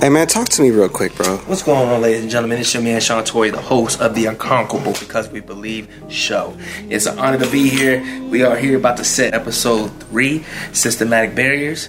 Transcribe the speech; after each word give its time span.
Hey 0.00 0.10
man, 0.10 0.26
talk 0.26 0.50
to 0.50 0.62
me 0.62 0.70
real 0.70 0.90
quick, 0.90 1.14
bro. 1.16 1.38
What's 1.46 1.62
going 1.62 1.88
on, 1.88 2.02
ladies 2.02 2.20
and 2.20 2.30
gentlemen? 2.30 2.58
It's 2.58 2.72
your 2.74 2.82
man 2.82 3.00
Sean 3.00 3.24
Torrey, 3.24 3.50
the 3.50 3.60
host 3.60 3.98
of 4.00 4.14
the 4.14 4.26
Unconquerable 4.26 4.92
Because 4.92 5.30
We 5.30 5.40
Believe 5.40 5.88
show. 6.08 6.54
It's 6.90 7.06
an 7.06 7.18
honor 7.18 7.38
to 7.38 7.50
be 7.50 7.70
here. 7.70 8.04
We 8.28 8.42
are 8.42 8.56
here 8.56 8.76
about 8.76 8.98
to 8.98 9.04
set 9.04 9.32
episode 9.32 9.88
three, 10.04 10.44
Systematic 10.74 11.34
Barriers. 11.34 11.88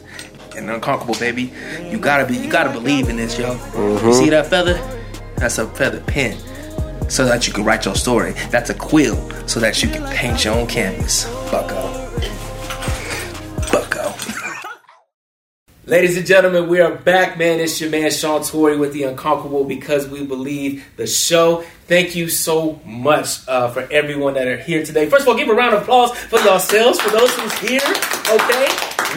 And 0.55 0.69
Unconquerable, 0.69 1.15
baby. 1.19 1.51
You 1.83 1.99
gotta 1.99 2.25
be 2.25 2.37
you 2.37 2.49
gotta 2.49 2.71
believe 2.71 3.09
in 3.09 3.17
this, 3.17 3.37
yo. 3.37 3.53
You 3.75 4.13
see 4.13 4.29
that 4.29 4.47
feather? 4.47 4.75
That's 5.35 5.57
a 5.57 5.67
feather 5.67 5.99
pen. 5.99 6.37
So 7.09 7.25
that 7.25 7.45
you 7.45 7.53
can 7.53 7.65
write 7.65 7.83
your 7.85 7.95
story. 7.95 8.31
That's 8.51 8.69
a 8.69 8.73
quill, 8.73 9.17
so 9.47 9.59
that 9.59 9.83
you 9.83 9.89
can 9.89 10.07
paint 10.15 10.45
your 10.45 10.55
own 10.55 10.67
canvas. 10.67 11.25
Bucko. 11.51 11.75
Bucko. 11.75 11.86
Ladies 15.87 16.17
and 16.17 16.27
gentlemen, 16.27 16.67
we 16.67 16.81
are 16.81 16.93
back, 16.93 17.37
man. 17.37 17.61
It's 17.61 17.79
your 17.79 17.89
man 17.89 18.11
Sean 18.11 18.43
Torrey 18.43 18.75
with 18.75 18.91
the 18.91 19.03
Unconquerable 19.03 19.63
because 19.63 20.05
we 20.05 20.21
believe 20.25 20.85
the 20.97 21.07
show. 21.07 21.63
Thank 21.87 22.13
you 22.13 22.27
so 22.27 22.81
much 22.83 23.47
uh, 23.47 23.69
for 23.69 23.87
everyone 23.89 24.33
that 24.33 24.47
are 24.47 24.57
here 24.57 24.85
today. 24.85 25.07
First 25.07 25.21
of 25.21 25.29
all, 25.29 25.37
give 25.37 25.47
a 25.47 25.53
round 25.53 25.73
of 25.73 25.83
applause 25.83 26.11
for 26.11 26.39
yourselves, 26.39 26.99
for 26.99 27.09
those 27.11 27.33
who's 27.35 27.53
here. 27.59 27.79
Okay, 28.29 28.67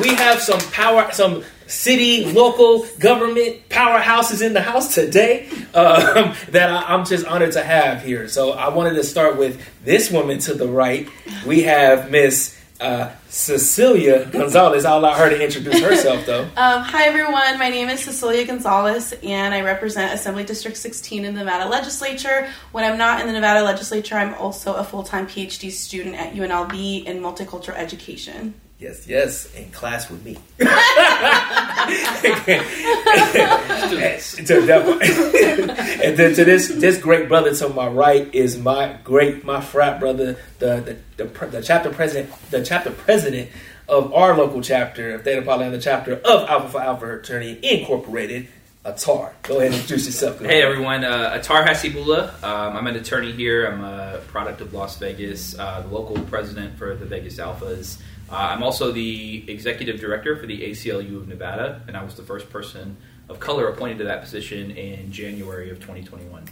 we 0.01 0.15
have 0.15 0.39
some 0.39 0.61
power, 0.71 1.11
some 1.11 1.43
city, 1.67 2.27
local 2.27 2.87
government 3.01 3.69
powerhouses 3.69 4.41
in 4.41 4.53
the 4.53 4.63
house 4.63 4.95
today 4.95 5.49
um, 5.75 6.37
that 6.51 6.71
I, 6.71 6.95
I'm 6.95 7.05
just 7.05 7.27
honored 7.27 7.51
to 7.55 7.65
have 7.65 8.05
here. 8.05 8.29
So 8.29 8.53
I 8.53 8.69
wanted 8.69 8.95
to 8.95 9.03
start 9.03 9.37
with 9.37 9.61
this 9.85 10.09
woman 10.09 10.39
to 10.39 10.55
the 10.55 10.69
right. 10.69 11.09
We 11.45 11.63
have 11.63 12.13
Miss. 12.13 12.60
Uh, 12.81 13.13
Cecelia 13.29 14.25
Gonzalez. 14.25 14.87
I'll 14.87 14.99
allow 14.99 15.13
her 15.13 15.29
to 15.29 15.45
introduce 15.45 15.81
herself, 15.81 16.25
though. 16.25 16.49
Um, 16.57 16.83
hi 16.83 17.05
everyone, 17.05 17.59
my 17.59 17.69
name 17.69 17.89
is 17.89 18.01
Cecelia 18.01 18.47
Gonzalez 18.47 19.15
and 19.23 19.55
I 19.55 19.63
represent 19.63 20.13
Assembly 20.13 20.45
District 20.45 20.77
16 20.77 21.25
in 21.25 21.35
the 21.35 21.41
Nevada 21.41 21.69
Legislature. 21.69 22.49
When 22.73 22.85
I'm 22.85 22.99
not 22.99 23.21
in 23.21 23.27
the 23.27 23.33
Nevada 23.33 23.63
Legislature, 23.63 24.17
I'm 24.17 24.35
also 24.35 24.75
a 24.75 24.85
full-time 24.85 25.27
PhD 25.27 25.71
student 25.71 26.17
at 26.17 26.35
UNLV 26.35 27.05
in 27.05 27.21
multicultural 27.21 27.77
education. 27.77 28.55
Yes, 28.81 29.07
yes, 29.07 29.55
in 29.55 29.71
class 29.73 30.09
with 30.11 30.25
me. 30.25 30.39
To 34.47 34.67
definitely- 34.67 35.07
and 36.05 36.17
then 36.17 36.35
to 36.35 36.45
this 36.45 36.69
this 36.69 36.99
great 36.99 37.29
brother 37.29 37.55
to 37.55 37.69
my 37.69 37.87
right 37.89 38.33
is 38.35 38.59
my 38.59 38.97
great 39.05 39.45
my 39.45 39.61
frat 39.61 40.01
brother, 40.01 40.39
the 40.59 40.97
the, 41.17 41.25
the, 41.25 41.47
the 41.47 41.63
chapter 41.63 41.91
president, 41.91 42.33
the 42.51 42.65
chapter 42.65 42.91
president 42.91 43.51
of 43.89 44.15
our 44.15 44.37
local 44.37 44.63
chapter 44.63 45.15
of 45.15 45.25
Theta 45.25 45.43
Pi 45.43 45.55
Lambda 45.57 45.81
chapter 45.81 46.15
of 46.15 46.49
Alpha 46.49 46.69
Phi 46.71 46.85
Alpha 46.85 47.01
Fraternity 47.07 47.59
Incorporated, 47.69 48.49
Athar. 48.85 49.33
Go 49.43 49.57
ahead 49.59 49.73
and 49.73 49.75
introduce 49.75 50.07
yourself. 50.07 50.41
Hey 50.41 50.63
everyone, 50.63 51.05
uh, 51.05 51.39
Athar 51.39 51.67
Hasseebullah. 51.67 52.43
Um, 52.43 52.77
I'm 52.77 52.87
an 52.87 52.97
attorney 52.97 53.33
here. 53.33 53.67
I'm 53.67 53.83
a 53.85 54.19
product 54.29 54.61
of 54.61 54.73
Las 54.73 54.97
Vegas, 54.99 55.59
uh, 55.59 55.83
the 55.83 55.89
local 55.95 56.19
president 56.25 56.79
for 56.79 56.95
the 56.95 57.05
Vegas 57.05 57.37
Alphas. 57.39 57.99
Uh, 58.31 58.37
I'm 58.37 58.63
also 58.63 58.93
the 58.93 59.45
executive 59.51 59.99
director 60.01 60.37
for 60.37 60.47
the 60.47 60.63
ACLU 60.71 61.17
of 61.17 61.27
Nevada, 61.27 61.83
and 61.89 61.97
I 61.97 62.05
was 62.05 62.15
the 62.15 62.23
first 62.23 62.49
person 62.49 62.97
of 63.29 63.41
color 63.41 63.67
appointed 63.69 63.99
to 63.99 64.05
that 64.05 64.23
position 64.23 64.71
in 64.71 65.11
January 65.11 65.71
of 65.71 65.81
2021. 65.81 66.45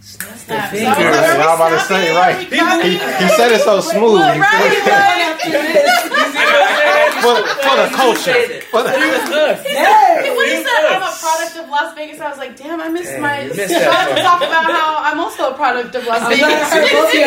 Snap 0.00 0.36
Snap. 0.38 0.46
that 0.46 0.70
finger. 0.70 0.86
sorry. 0.86 1.02
Yeah, 1.02 1.42
I 1.42 1.50
was 1.50 1.58
about 1.58 1.70
to 1.70 1.80
say, 1.80 2.14
right. 2.14 2.38
He, 2.38 2.94
he 2.94 3.28
said 3.34 3.50
it 3.52 3.60
so 3.62 3.80
smooth. 3.80 4.22
Well, 4.22 4.38
right, 4.38 5.34
for, 7.22 7.34
for 7.42 7.76
the 7.82 7.88
culture. 7.90 8.38
For 8.70 8.82
the, 8.82 8.90
It 8.94 9.10
was 9.10 9.26
us. 9.34 9.66
When 9.66 10.46
he 10.46 10.62
said 10.62 10.82
I'm 10.94 11.02
a 11.02 11.10
product 11.10 11.56
of 11.58 11.68
Las 11.68 11.94
Vegas, 11.94 12.20
I 12.20 12.28
was 12.28 12.38
like, 12.38 12.56
damn, 12.56 12.80
I 12.80 12.88
missed 12.88 13.10
Dang, 13.10 13.22
my 13.22 13.42
you 13.42 13.54
shot 13.54 14.08
to 14.14 14.22
talk 14.22 14.42
about 14.42 14.70
how 14.70 15.02
I'm 15.02 15.18
also 15.18 15.50
a 15.50 15.54
product 15.54 15.94
of 15.94 16.06
Las 16.06 16.22
I'm 16.22 16.38
glad 16.38 16.62
I 16.62 16.70
heard 16.70 16.90
both 16.90 17.06
of 17.06 17.18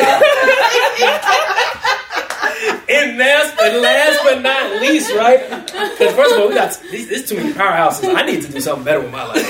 Vegas. 1.00 1.76
And 3.00 3.18
last, 3.18 3.58
and 3.62 3.82
last 3.82 4.20
but 4.24 4.42
not 4.42 4.82
least, 4.82 5.14
right? 5.14 5.40
Because 5.40 6.16
first 6.16 6.36
of 6.36 6.42
all, 6.42 6.50
we 6.50 6.56
got 6.56 6.78
these, 6.92 7.08
there's 7.08 7.30
too 7.30 7.38
many 7.38 7.54
powerhouses. 7.54 8.14
I 8.14 8.24
need 8.24 8.42
to 8.42 8.52
do 8.52 8.60
something 8.60 8.84
better 8.84 9.00
with 9.00 9.12
my 9.12 9.24
life. 9.26 9.46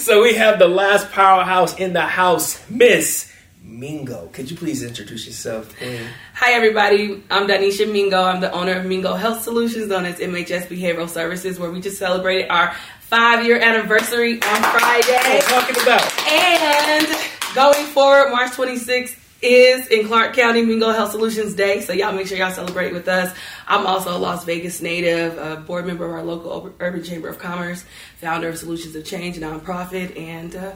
so 0.00 0.22
we 0.22 0.34
have 0.34 0.58
the 0.58 0.66
last 0.66 1.12
powerhouse 1.12 1.78
in 1.78 1.92
the 1.92 2.00
house, 2.02 2.68
Miss 2.68 3.32
Mingo. 3.62 4.28
Could 4.32 4.50
you 4.50 4.56
please 4.56 4.82
introduce 4.82 5.24
yourself? 5.26 5.76
Queen? 5.78 6.00
Hi, 6.34 6.52
everybody. 6.52 7.22
I'm 7.30 7.46
Dinisha 7.46 7.90
Mingo. 7.90 8.22
I'm 8.22 8.40
the 8.40 8.50
owner 8.52 8.72
of 8.72 8.84
Mingo 8.84 9.14
Health 9.14 9.42
Solutions, 9.42 9.86
known 9.86 10.04
as 10.04 10.18
MHS 10.18 10.66
Behavioral 10.66 11.08
Services, 11.08 11.60
where 11.60 11.70
we 11.70 11.80
just 11.80 11.98
celebrated 11.98 12.48
our 12.50 12.74
five 13.00 13.46
year 13.46 13.60
anniversary 13.60 14.42
on 14.42 14.62
What 14.62 14.80
Friday. 14.80 15.16
I'm 15.16 15.42
talking 15.42 15.80
about. 15.80 16.02
And 16.28 17.06
going 17.54 17.86
forward, 17.86 18.32
March 18.32 18.50
26th 18.50 19.14
is 19.46 19.86
in 19.88 20.06
Clark 20.06 20.34
County 20.34 20.62
Mingo 20.62 20.90
Health 20.90 21.12
Solutions 21.12 21.54
Day. 21.54 21.80
So 21.80 21.92
y'all 21.92 22.12
make 22.12 22.26
sure 22.26 22.36
y'all 22.36 22.50
celebrate 22.50 22.92
with 22.92 23.08
us. 23.08 23.34
I'm 23.66 23.86
also 23.86 24.16
a 24.16 24.18
Las 24.18 24.44
Vegas 24.44 24.82
native, 24.82 25.38
a 25.38 25.56
board 25.56 25.86
member 25.86 26.04
of 26.04 26.12
our 26.12 26.22
local 26.22 26.74
Urban 26.80 27.02
Chamber 27.02 27.28
of 27.28 27.38
Commerce, 27.38 27.84
founder 28.16 28.48
of 28.48 28.58
Solutions 28.58 28.96
of 28.96 29.04
Change, 29.04 29.36
a 29.38 29.40
nonprofit, 29.40 30.18
and 30.18 30.56
uh, 30.56 30.72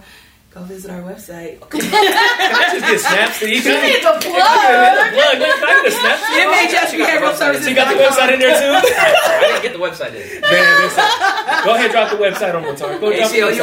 go 0.50 0.62
visit 0.65 0.91
our 0.91 1.03
website. 1.03 1.61
Can 1.71 1.81
I 1.83 2.75
just 2.75 2.84
get 2.87 3.00
snaps 3.00 3.38
to 3.41 3.47
each 3.47 3.65
You 3.65 3.72
other? 3.72 3.83
need 3.87 4.03
to 4.03 4.11
Plug. 4.11 4.21
plug. 4.21 4.34
Can 4.34 5.62
I 5.62 5.83
get 5.83 5.87
a 5.87 5.91
snap? 5.94 6.19
to 6.19 6.27
you? 6.34 6.43
MHS 6.50 6.91
Behavioral 6.99 7.34
Services. 7.38 7.65
So 7.65 7.71
you 7.71 7.77
got 7.77 7.94
the 7.94 8.03
website 8.03 8.34
in 8.34 8.41
there 8.41 8.50
too? 8.59 8.75
I 8.75 9.41
didn't 9.47 9.62
get 9.62 9.72
the 9.72 9.78
website 9.78 10.15
in. 10.15 10.41
Man, 10.43 10.83
listen. 10.83 11.05
Go 11.65 11.75
ahead, 11.75 11.91
drop 11.93 12.10
the 12.10 12.16
website 12.16 12.55
on 12.55 12.62
Matar. 12.65 12.99
Go 13.00 13.10
drop 13.16 13.31
the 13.31 13.37
website. 13.50 13.56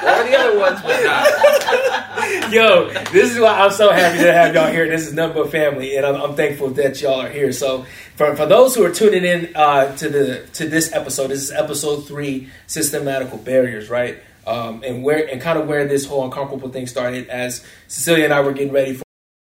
Or 0.00 0.24
the 0.24 0.36
other 0.38 0.58
ones, 0.58 0.80
but 0.82 1.04
not. 1.04 2.52
Yo, 2.52 2.88
this 3.12 3.30
is 3.32 3.38
why 3.40 3.60
I'm 3.60 3.70
so 3.70 3.90
happy 3.92 4.18
to 4.18 4.32
have 4.32 4.54
y'all 4.54 4.70
here. 4.72 4.88
This 4.88 5.06
is 5.06 5.12
Number 5.12 5.44
Family, 5.46 5.96
and 5.96 6.04
I'm, 6.06 6.14
I'm 6.16 6.34
thankful 6.36 6.70
that 6.70 7.00
y'all 7.00 7.20
are 7.20 7.28
here. 7.28 7.52
So, 7.52 7.84
for, 8.16 8.34
for 8.36 8.46
those 8.46 8.74
who 8.74 8.82
are 8.84 8.90
tuning 8.90 9.24
in 9.24 9.54
uh, 9.54 9.94
to 9.96 10.08
the 10.08 10.46
to 10.54 10.66
this 10.68 10.92
episode, 10.92 11.28
this 11.28 11.42
is 11.42 11.50
episode 11.52 12.06
three, 12.06 12.48
systematical 12.66 13.38
barriers, 13.38 13.88
right? 13.90 14.18
Um, 14.46 14.82
and 14.84 15.02
where 15.02 15.28
and 15.30 15.40
kind 15.40 15.58
of 15.58 15.68
where 15.68 15.86
this 15.86 16.06
whole 16.06 16.24
Unconquerable 16.24 16.70
thing 16.70 16.86
started. 16.86 17.28
As 17.28 17.64
Cecelia 17.88 18.24
and 18.24 18.32
I 18.32 18.40
were 18.40 18.52
getting 18.52 18.72
ready 18.72 18.94
for 18.94 19.04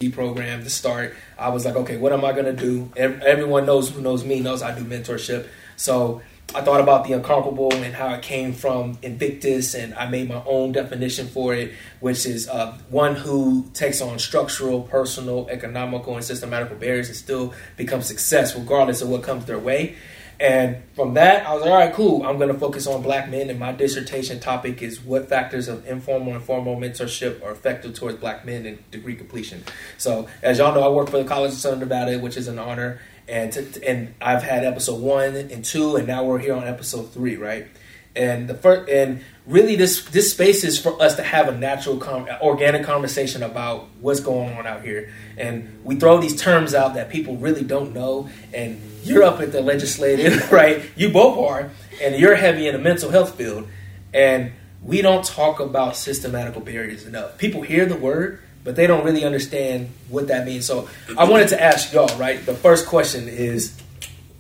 the 0.01 0.11
program 0.11 0.63
to 0.63 0.71
start, 0.71 1.15
I 1.39 1.49
was 1.49 1.65
like, 1.65 1.77
okay, 1.77 1.97
what 1.97 2.13
am 2.13 2.25
I 2.25 2.33
gonna 2.33 2.53
do? 2.53 2.91
Everyone 2.97 3.67
knows 3.67 3.91
who 3.91 4.01
knows 4.01 4.25
me 4.25 4.41
knows 4.41 4.63
I 4.63 4.77
do 4.77 4.85
mentorship, 4.85 5.47
so. 5.77 6.23
I 6.55 6.61
thought 6.61 6.81
about 6.81 7.05
the 7.05 7.15
Unconquerable 7.15 7.73
and 7.73 7.95
how 7.95 8.13
it 8.15 8.23
came 8.23 8.53
from 8.53 8.99
Invictus, 9.03 9.75
and 9.75 9.93
I 9.95 10.09
made 10.09 10.29
my 10.29 10.41
own 10.47 10.71
definition 10.71 11.27
for 11.27 11.53
it, 11.55 11.73
which 11.99 12.27
is 12.27 12.49
uh, 12.49 12.79
one 12.91 13.17
who 13.17 13.69
takes 13.73 14.01
on 14.01 14.19
structural, 14.21 14.83
personal, 14.83 15.49
economical, 15.51 16.15
and 16.15 16.23
systematical 16.25 16.77
barriers 16.77 17.09
and 17.09 17.17
still 17.17 17.55
becomes 17.77 18.07
success 18.07 18.55
regardless 18.55 19.03
of 19.03 19.09
what 19.09 19.23
comes 19.23 19.47
their 19.47 19.59
way. 19.59 19.97
And 20.41 20.83
from 20.95 21.15
that, 21.15 21.47
I 21.47 21.55
was 21.55 21.63
like, 21.63 21.71
all 21.71 21.79
right, 21.79 21.95
cool. 21.95 22.25
I'm 22.25 22.39
going 22.39 22.53
to 22.53 22.59
focus 22.59 22.87
on 22.87 23.03
black 23.03 23.31
men, 23.31 23.51
and 23.51 23.59
my 23.59 23.73
dissertation 23.73 24.41
topic 24.41 24.83
is 24.83 25.01
what 25.01 25.29
factors 25.29 25.69
of 25.69 25.87
informal 25.87 26.35
and 26.35 26.43
formal 26.43 26.77
mentorship 26.77 27.43
are 27.45 27.53
effective 27.53 27.95
towards 27.95 28.19
black 28.19 28.45
men 28.45 28.67
and 28.67 28.91
degree 28.91 29.15
completion. 29.15 29.63
So, 29.97 30.29
as 30.43 30.59
y'all 30.59 30.75
know, 30.75 30.83
I 30.83 30.89
work 30.89 31.09
for 31.09 31.19
the 31.19 31.29
College 31.29 31.53
of 31.53 31.59
Southern 31.59 31.81
Nevada, 31.81 32.19
which 32.19 32.37
is 32.37 32.49
an 32.49 32.59
honor 32.59 33.01
and 33.29 33.81
and 33.87 34.15
I've 34.21 34.43
had 34.43 34.65
episode 34.65 35.01
one 35.01 35.35
and 35.35 35.65
two, 35.65 35.97
and 35.97 36.07
now 36.07 36.25
we're 36.25 36.39
here 36.39 36.55
on 36.55 36.65
episode 36.65 37.13
three, 37.13 37.37
right? 37.37 37.67
And 38.15 38.49
the 38.49 38.55
first, 38.55 38.89
and 38.91 39.25
really, 39.47 39.77
this 39.77 40.05
this 40.07 40.31
space 40.31 40.65
is 40.65 40.79
for 40.79 41.01
us 41.03 41.17
to 41.17 41.23
have 41.23 41.49
a 41.49 41.57
natural, 41.57 41.99
com- 41.99 42.29
organic 42.41 42.85
conversation 42.85 43.43
about 43.43 43.89
what's 44.01 44.21
going 44.21 44.57
on 44.57 44.67
out 44.67 44.83
here. 44.83 45.13
And 45.37 45.81
we 45.85 45.97
throw 45.97 46.19
these 46.19 46.41
terms 46.41 46.75
out 46.75 46.95
that 46.95 47.11
people 47.11 47.37
really 47.37 47.63
don't 47.63 47.93
know. 47.93 48.29
And 48.53 48.81
you're 49.03 49.23
up 49.23 49.41
at 49.41 49.53
the 49.53 49.61
legislative, 49.61 50.51
right? 50.53 50.83
You 50.97 51.11
both 51.11 51.39
are, 51.39 51.71
and 52.01 52.17
you're 52.17 52.35
heavy 52.35 52.67
in 52.67 52.75
the 52.75 52.81
mental 52.81 53.11
health 53.11 53.37
field. 53.37 53.69
And 54.13 54.53
we 54.83 55.03
don't 55.03 55.25
talk 55.25 55.61
about 55.61 55.97
systematical 55.97 56.61
barriers 56.61 57.07
enough. 57.07 57.39
People 57.39 57.63
hear 57.63 57.87
the 57.87 57.97
word, 57.97 58.41
but 58.63 58.77
they 58.77 58.87
don't 58.87 59.05
really 59.05 59.25
understand 59.25 59.91
what 60.09 60.29
that 60.29 60.47
means. 60.47 60.67
So 60.67 60.89
I 61.19 61.29
wanted 61.29 61.49
to 61.49 61.63
ask 61.63 61.93
y'all, 61.93 62.17
right? 62.19 62.45
The 62.45 62.55
first 62.55 62.87
question 62.87 63.29
is 63.29 63.75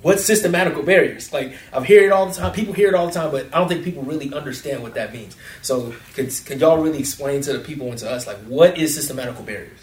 what's 0.05 0.25
systematical 0.25 0.83
barriers? 0.85 1.33
Like 1.33 1.57
I've 1.73 1.87
heard 1.89 2.03
it 2.05 2.13
all 2.13 2.27
the 2.27 2.35
time. 2.35 2.53
People 2.53 2.75
hear 2.75 2.89
it 2.89 2.95
all 2.95 3.07
the 3.07 3.13
time, 3.13 3.31
but 3.33 3.47
I 3.53 3.59
don't 3.59 3.69
think 3.69 3.83
people 3.85 4.03
really 4.05 4.33
understand 4.33 4.83
what 4.83 4.95
that 4.95 5.13
means. 5.13 5.35
So 5.63 5.93
can, 6.15 6.29
could 6.47 6.61
y'all 6.61 6.79
really 6.79 6.99
explain 7.01 7.41
to 7.43 7.53
the 7.55 7.59
people 7.61 7.89
and 7.89 7.99
to 7.99 8.11
us 8.11 8.27
like 8.27 8.37
what 8.47 8.79
is 8.79 8.95
systematical 8.95 9.43
barriers? 9.45 9.81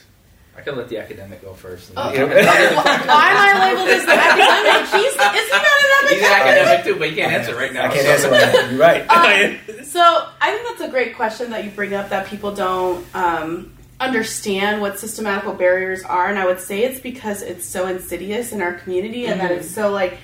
I 0.56 0.62
can 0.62 0.76
let 0.76 0.90
the 0.90 0.98
academic 1.00 1.42
go 1.42 1.54
first. 1.54 1.92
Oh. 1.96 2.14
Yeah. 2.14 2.26
Why 2.26 3.30
am 3.32 3.38
I 3.38 3.74
labeled 3.74 3.90
as 3.90 4.06
the 4.06 4.12
academic? 4.12 4.90
He's, 4.92 5.06
is 5.06 5.14
he 5.14 5.20
not 5.20 6.04
an 6.04 6.10
He's 6.10 6.20
an 6.20 6.26
academic? 6.26 6.68
academic 6.68 6.86
too, 6.86 7.00
but 7.00 7.10
he 7.10 7.16
can't 7.16 7.32
answer 7.34 7.56
right 7.56 7.74
now. 7.74 7.86
I 7.86 7.88
can't 7.88 8.06
so- 8.06 8.12
answer 8.12 8.30
right 8.32 8.54
now. 8.54 8.70
You're 8.70 8.80
right. 8.80 9.10
Um, 9.10 9.84
So 9.86 10.28
I 10.42 10.52
think 10.52 10.68
that's 10.68 10.82
a 10.82 10.92
great 10.92 11.16
question 11.16 11.50
that 11.52 11.64
you 11.64 11.72
bring 11.72 11.94
up 11.94 12.10
that 12.10 12.28
people 12.28 12.54
don't 12.54 13.06
um, 13.16 13.74
understand 14.02 14.82
what 14.82 15.00
systematical 15.00 15.54
barriers 15.54 16.04
are, 16.04 16.28
and 16.28 16.38
I 16.38 16.46
would 16.46 16.60
say 16.60 16.84
it's 16.84 17.00
because 17.00 17.42
it's 17.44 17.64
so 17.64 17.88
insidious 17.88 18.52
in 18.52 18.62
our 18.62 18.74
community 18.74 19.28
and 19.28 19.40
that 19.40 19.52
it's 19.52 19.68
mm-hmm. 19.68 19.76
so 19.76 19.92
like 19.92 20.18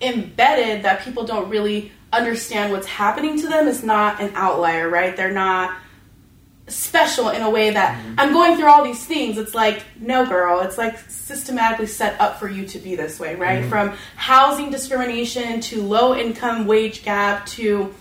embedded 0.00 0.84
that 0.84 1.02
people 1.02 1.24
don't 1.24 1.48
really 1.48 1.90
understand 2.12 2.72
what's 2.72 2.86
happening 2.86 3.40
to 3.40 3.48
them 3.48 3.66
is 3.66 3.82
not 3.82 4.20
an 4.20 4.32
outlier, 4.34 4.88
right? 4.88 5.16
They're 5.16 5.32
not 5.32 5.76
special 6.68 7.30
in 7.30 7.42
a 7.42 7.50
way 7.50 7.70
that 7.70 7.96
mm-hmm. 7.98 8.14
I'm 8.18 8.32
going 8.32 8.56
through 8.56 8.68
all 8.68 8.84
these 8.84 9.04
things. 9.04 9.38
It's 9.38 9.54
like, 9.54 9.82
no, 9.98 10.26
girl, 10.26 10.60
it's 10.60 10.76
like 10.76 10.98
systematically 11.10 11.86
set 11.86 12.20
up 12.20 12.38
for 12.38 12.48
you 12.48 12.66
to 12.66 12.78
be 12.78 12.96
this 12.96 13.18
way, 13.18 13.34
right? 13.34 13.60
Mm-hmm. 13.60 13.70
From 13.70 13.96
housing 14.16 14.70
discrimination 14.70 15.60
to 15.62 15.82
low 15.82 16.14
income 16.14 16.66
wage 16.66 17.02
gap 17.02 17.46
to 17.46 17.94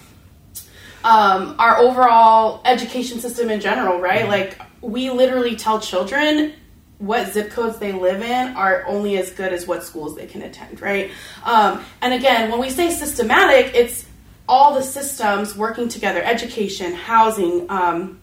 um, 1.03 1.55
our 1.59 1.77
overall 1.77 2.61
education 2.65 3.19
system 3.19 3.49
in 3.49 3.59
general, 3.59 3.99
right? 3.99 4.27
Like, 4.27 4.59
we 4.81 5.09
literally 5.09 5.55
tell 5.55 5.79
children 5.79 6.53
what 6.97 7.33
zip 7.33 7.49
codes 7.49 7.79
they 7.79 7.91
live 7.91 8.21
in 8.21 8.55
are 8.55 8.85
only 8.87 9.17
as 9.17 9.31
good 9.31 9.51
as 9.51 9.65
what 9.65 9.83
schools 9.83 10.15
they 10.15 10.27
can 10.27 10.43
attend, 10.43 10.81
right? 10.81 11.11
Um, 11.43 11.83
and 12.01 12.13
again, 12.13 12.51
when 12.51 12.59
we 12.59 12.69
say 12.69 12.91
systematic, 12.91 13.73
it's 13.73 14.05
all 14.47 14.75
the 14.75 14.83
systems 14.83 15.55
working 15.55 15.87
together 15.87 16.21
education, 16.21 16.93
housing, 16.93 17.69
um, 17.69 18.21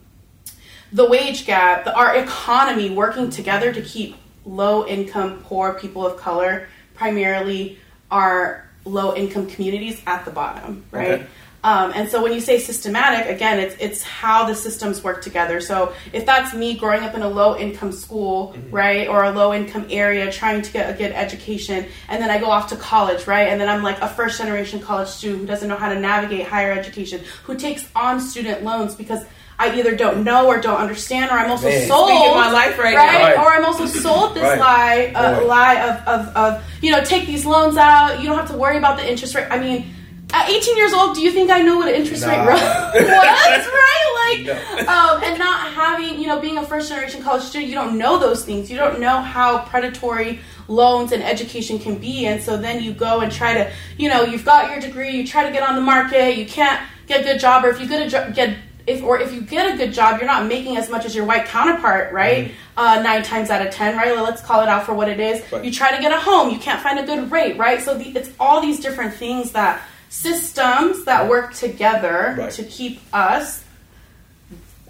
the 0.93 1.05
wage 1.09 1.45
gap, 1.45 1.85
the, 1.85 1.95
our 1.95 2.17
economy 2.17 2.91
working 2.91 3.31
together 3.31 3.73
to 3.73 3.83
keep 3.83 4.17
low 4.45 4.87
income, 4.87 5.41
poor 5.43 5.75
people 5.75 6.07
of 6.07 6.17
color, 6.17 6.69
primarily 6.95 7.79
our 8.11 8.69
low 8.85 9.15
income 9.15 9.47
communities, 9.47 10.01
at 10.07 10.25
the 10.25 10.31
bottom, 10.31 10.85
right? 10.91 11.21
Okay. 11.21 11.27
Um, 11.65 11.93
and 11.95 12.09
so 12.09 12.23
when 12.23 12.33
you 12.33 12.41
say 12.41 12.61
systematic, 12.61 13.35
again, 13.35 13.59
it's 13.59 13.75
it's 13.81 14.03
how 14.03 14.45
the 14.47 14.55
systems 14.55 15.03
work 15.03 15.23
together. 15.23 15.61
So 15.61 15.93
if 16.13 16.25
that's 16.25 16.55
me 16.55 16.77
growing 16.77 17.03
up 17.03 17.15
in 17.15 17.23
a 17.23 17.29
low 17.29 17.57
income 17.57 17.91
school, 17.91 18.55
right, 18.71 19.09
or 19.09 19.25
a 19.25 19.31
low 19.33 19.53
income 19.53 19.87
area, 19.91 20.31
trying 20.31 20.63
to 20.63 20.73
get 20.73 20.89
a 20.89 20.97
good 20.97 21.11
education, 21.13 21.87
and 22.09 22.23
then 22.23 22.31
I 22.31 22.39
go 22.39 22.47
off 22.49 22.69
to 22.69 22.77
college, 22.77 23.27
right, 23.27 23.49
and 23.49 23.61
then 23.61 23.69
I'm 23.69 23.83
like 23.83 24.01
a 24.01 24.09
first 24.09 24.39
generation 24.39 24.79
college 24.81 25.09
student 25.09 25.41
who 25.41 25.47
doesn't 25.47 25.69
know 25.69 25.77
how 25.77 25.93
to 25.93 25.99
navigate 25.99 26.47
higher 26.47 26.71
education, 26.73 27.23
who 27.43 27.57
takes 27.57 27.89
on 27.97 28.21
student 28.21 28.63
loans 28.63 28.95
because 28.95 29.25
I 29.59 29.77
either 29.77 29.97
don't 29.97 30.23
know 30.23 30.47
or 30.47 30.61
don't 30.61 30.79
understand, 30.79 31.33
or 31.33 31.35
I'm 31.35 31.51
also 31.51 31.69
Man. 31.69 31.89
sold. 31.89 32.09
Speaking 32.09 32.37
my 32.37 32.53
life 32.53 32.79
right 32.79 32.95
now. 32.95 33.21
Right. 33.25 33.37
Or 33.37 33.53
I'm 33.53 33.65
also 33.65 33.87
sold 33.87 34.37
this 34.37 34.45
Right. 34.45 34.61
lie, 34.61 35.13
uh, 35.17 35.45
lie 35.45 35.83
of, 35.83 36.07
of, 36.07 36.37
of, 36.37 36.65
you 36.81 36.93
know, 36.93 37.03
take 37.03 37.27
these 37.27 37.45
loans 37.45 37.77
out. 37.77 38.21
You 38.21 38.29
don't 38.29 38.39
have 38.39 38.49
to 38.53 38.57
worry 38.57 38.79
about 38.79 38.97
the 38.97 39.11
interest 39.11 39.35
rate. 39.35 39.49
I 39.51 39.59
mean, 39.59 39.93
at 40.33 40.51
18 40.51 40.77
years 40.77 40.93
old, 40.93 41.15
do 41.15 41.23
you 41.23 41.31
think 41.31 41.51
I 41.51 41.61
know 41.63 41.79
what 41.79 41.89
an 41.89 41.95
interest 41.95 42.25
Nah. 42.27 42.45
rate 42.45 42.55
was? 42.55 42.63
right? 43.03 44.37
Like, 44.47 44.47
No. 44.47 44.93
um, 44.93 45.23
and 45.25 45.39
not 45.39 45.73
having, 45.73 46.21
you 46.21 46.27
know, 46.27 46.39
being 46.39 46.59
a 46.59 46.67
first 46.67 46.89
generation 46.91 47.23
college 47.23 47.43
student, 47.45 47.69
you 47.71 47.75
don't 47.75 47.97
know 47.97 48.19
those 48.19 48.45
things. 48.45 48.71
You 48.71 48.77
don't 48.77 49.01
know 49.01 49.19
how 49.23 49.65
predatory 49.65 50.41
loans 50.69 51.13
and 51.13 51.23
education 51.23 51.79
can 51.79 51.97
be. 51.97 52.27
And 52.27 52.43
so 52.43 52.57
then 52.59 52.83
you 52.83 52.93
go 52.93 53.21
and 53.21 53.33
try 53.33 53.55
to, 53.55 53.73
you 53.97 54.09
know, 54.11 54.23
you've 54.25 54.45
got 54.45 54.71
your 54.71 54.81
degree, 54.81 55.13
you 55.13 55.27
try 55.27 55.45
to 55.47 55.51
get 55.53 55.63
on 55.63 55.75
the 55.77 55.81
market, 55.81 56.37
you 56.37 56.45
can't 56.47 56.79
get 57.07 57.21
a 57.23 57.25
good 57.25 57.41
job, 57.41 57.65
or 57.65 57.69
if 57.69 57.81
you 57.81 57.87
get 57.89 58.07
a 58.07 58.11
jo- 58.11 58.31
get 58.35 58.57
if 58.87 59.03
or 59.03 59.19
if 59.21 59.33
you 59.35 59.41
get 59.43 59.75
a 59.75 59.77
good 59.77 59.93
job, 59.93 60.19
you're 60.19 60.27
not 60.27 60.47
making 60.47 60.77
as 60.79 60.89
much 60.91 61.05
as 61.05 61.15
your 61.15 61.25
white 61.27 61.45
counterpart, 61.47 62.11
right? 62.13 62.53
Uh, 62.77 63.01
nine 63.03 63.23
times 63.23 63.49
out 63.51 63.67
of 63.67 63.73
ten, 63.73 63.97
right? 63.97 64.15
Let's 64.17 64.41
call 64.43 64.63
it 64.63 64.69
out 64.69 64.85
for 64.87 64.95
what 64.95 65.09
it 65.09 65.21
is. 65.21 65.43
Right. 65.53 65.63
You 65.65 65.71
try 65.73 65.95
to 65.95 66.01
get 66.03 66.11
a 66.13 66.19
home, 66.19 66.51
you 66.51 66.59
can't 66.59 66.81
find 66.83 66.99
a 66.99 67.05
good 67.05 67.31
rate, 67.31 67.59
right? 67.59 67.81
So 67.83 67.97
the, 67.99 68.09
it's 68.17 68.31
all 68.41 68.61
these 68.63 68.81
different 68.81 69.13
things 69.15 69.53
that 69.53 69.83
systems 70.09 71.05
that 71.05 71.29
work 71.29 71.55
together 71.55 72.35
Right. 72.39 72.51
to 72.53 72.63
keep 72.65 73.01
us 73.13 73.63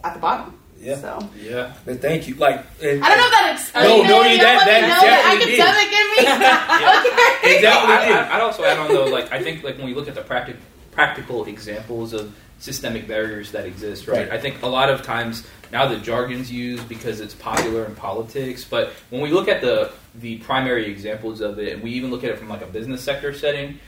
at 0.05 0.15
the 0.15 0.21
bottom. 0.21 0.55
Yeah. 0.81 0.97
So 0.97 1.29
Yeah. 1.41 1.73
But 1.85 2.01
thank 2.01 2.29
you. 2.29 2.37
Like, 2.37 2.65
and, 2.83 3.03
I 3.03 3.09
don't 3.09 3.19
know 3.19 3.25
if 3.27 3.33
that 3.33 3.51
explains 3.55 3.89
No, 3.89 4.03
no, 4.09 4.23
it. 4.23 4.27
you- 4.27 4.31
You 4.33 4.39
that- 4.39 4.59
know, 4.59 4.73
that 4.73 4.81
you 4.81 4.89
know 4.89 5.41
the 5.41 5.47
did. 5.47 5.61
academic 5.61 5.93
in 5.93 6.07
me. 6.11 7.59
It 7.59 7.63
definitely 7.63 8.07
did. 8.07 8.17
I, 8.17 8.35
would 8.37 8.43
also 8.45 8.65
add 8.65 8.79
on 8.79 8.89
though, 8.89 9.07
like 9.07 9.33
I 9.33 9.43
think 9.43 9.65
like 9.65 9.77
when 9.77 9.87
we 9.87 9.95
look 9.95 10.09
at 10.09 10.15
the 10.15 10.21
practic- 10.23 10.57
practical 10.93 11.45
examples 11.47 12.13
of 12.13 12.33
systemic 12.61 13.07
barriers 13.09 13.51
that 13.53 13.67
exist, 13.67 14.07
right? 14.09 14.19
Right. 14.29 14.33
I 14.33 14.39
think 14.41 14.63
a 14.63 14.67
lot 14.69 14.89
of 14.91 15.03
times 15.03 15.45
now 15.73 15.87
the 15.87 15.97
jargon's 15.97 16.51
used 16.51 16.89
because 16.89 17.21
it's 17.21 17.35
popular 17.35 17.85
in 17.85 17.95
politics, 17.95 18.65
but 18.65 18.93
when 19.11 19.21
we 19.21 19.31
look 19.31 19.49
at 19.49 19.61
the 19.61 19.91
the 20.17 20.37
primary 20.39 20.91
examples 20.91 21.41
of 21.41 21.59
it, 21.59 21.73
and 21.75 21.83
we 21.83 21.91
even 21.93 22.11
look 22.11 22.25
at 22.25 22.31
it 22.31 22.39
from 22.39 22.49
like 22.49 22.63
a 22.63 22.67
business 22.67 23.01
sector 23.03 23.33
setting, 23.33 23.79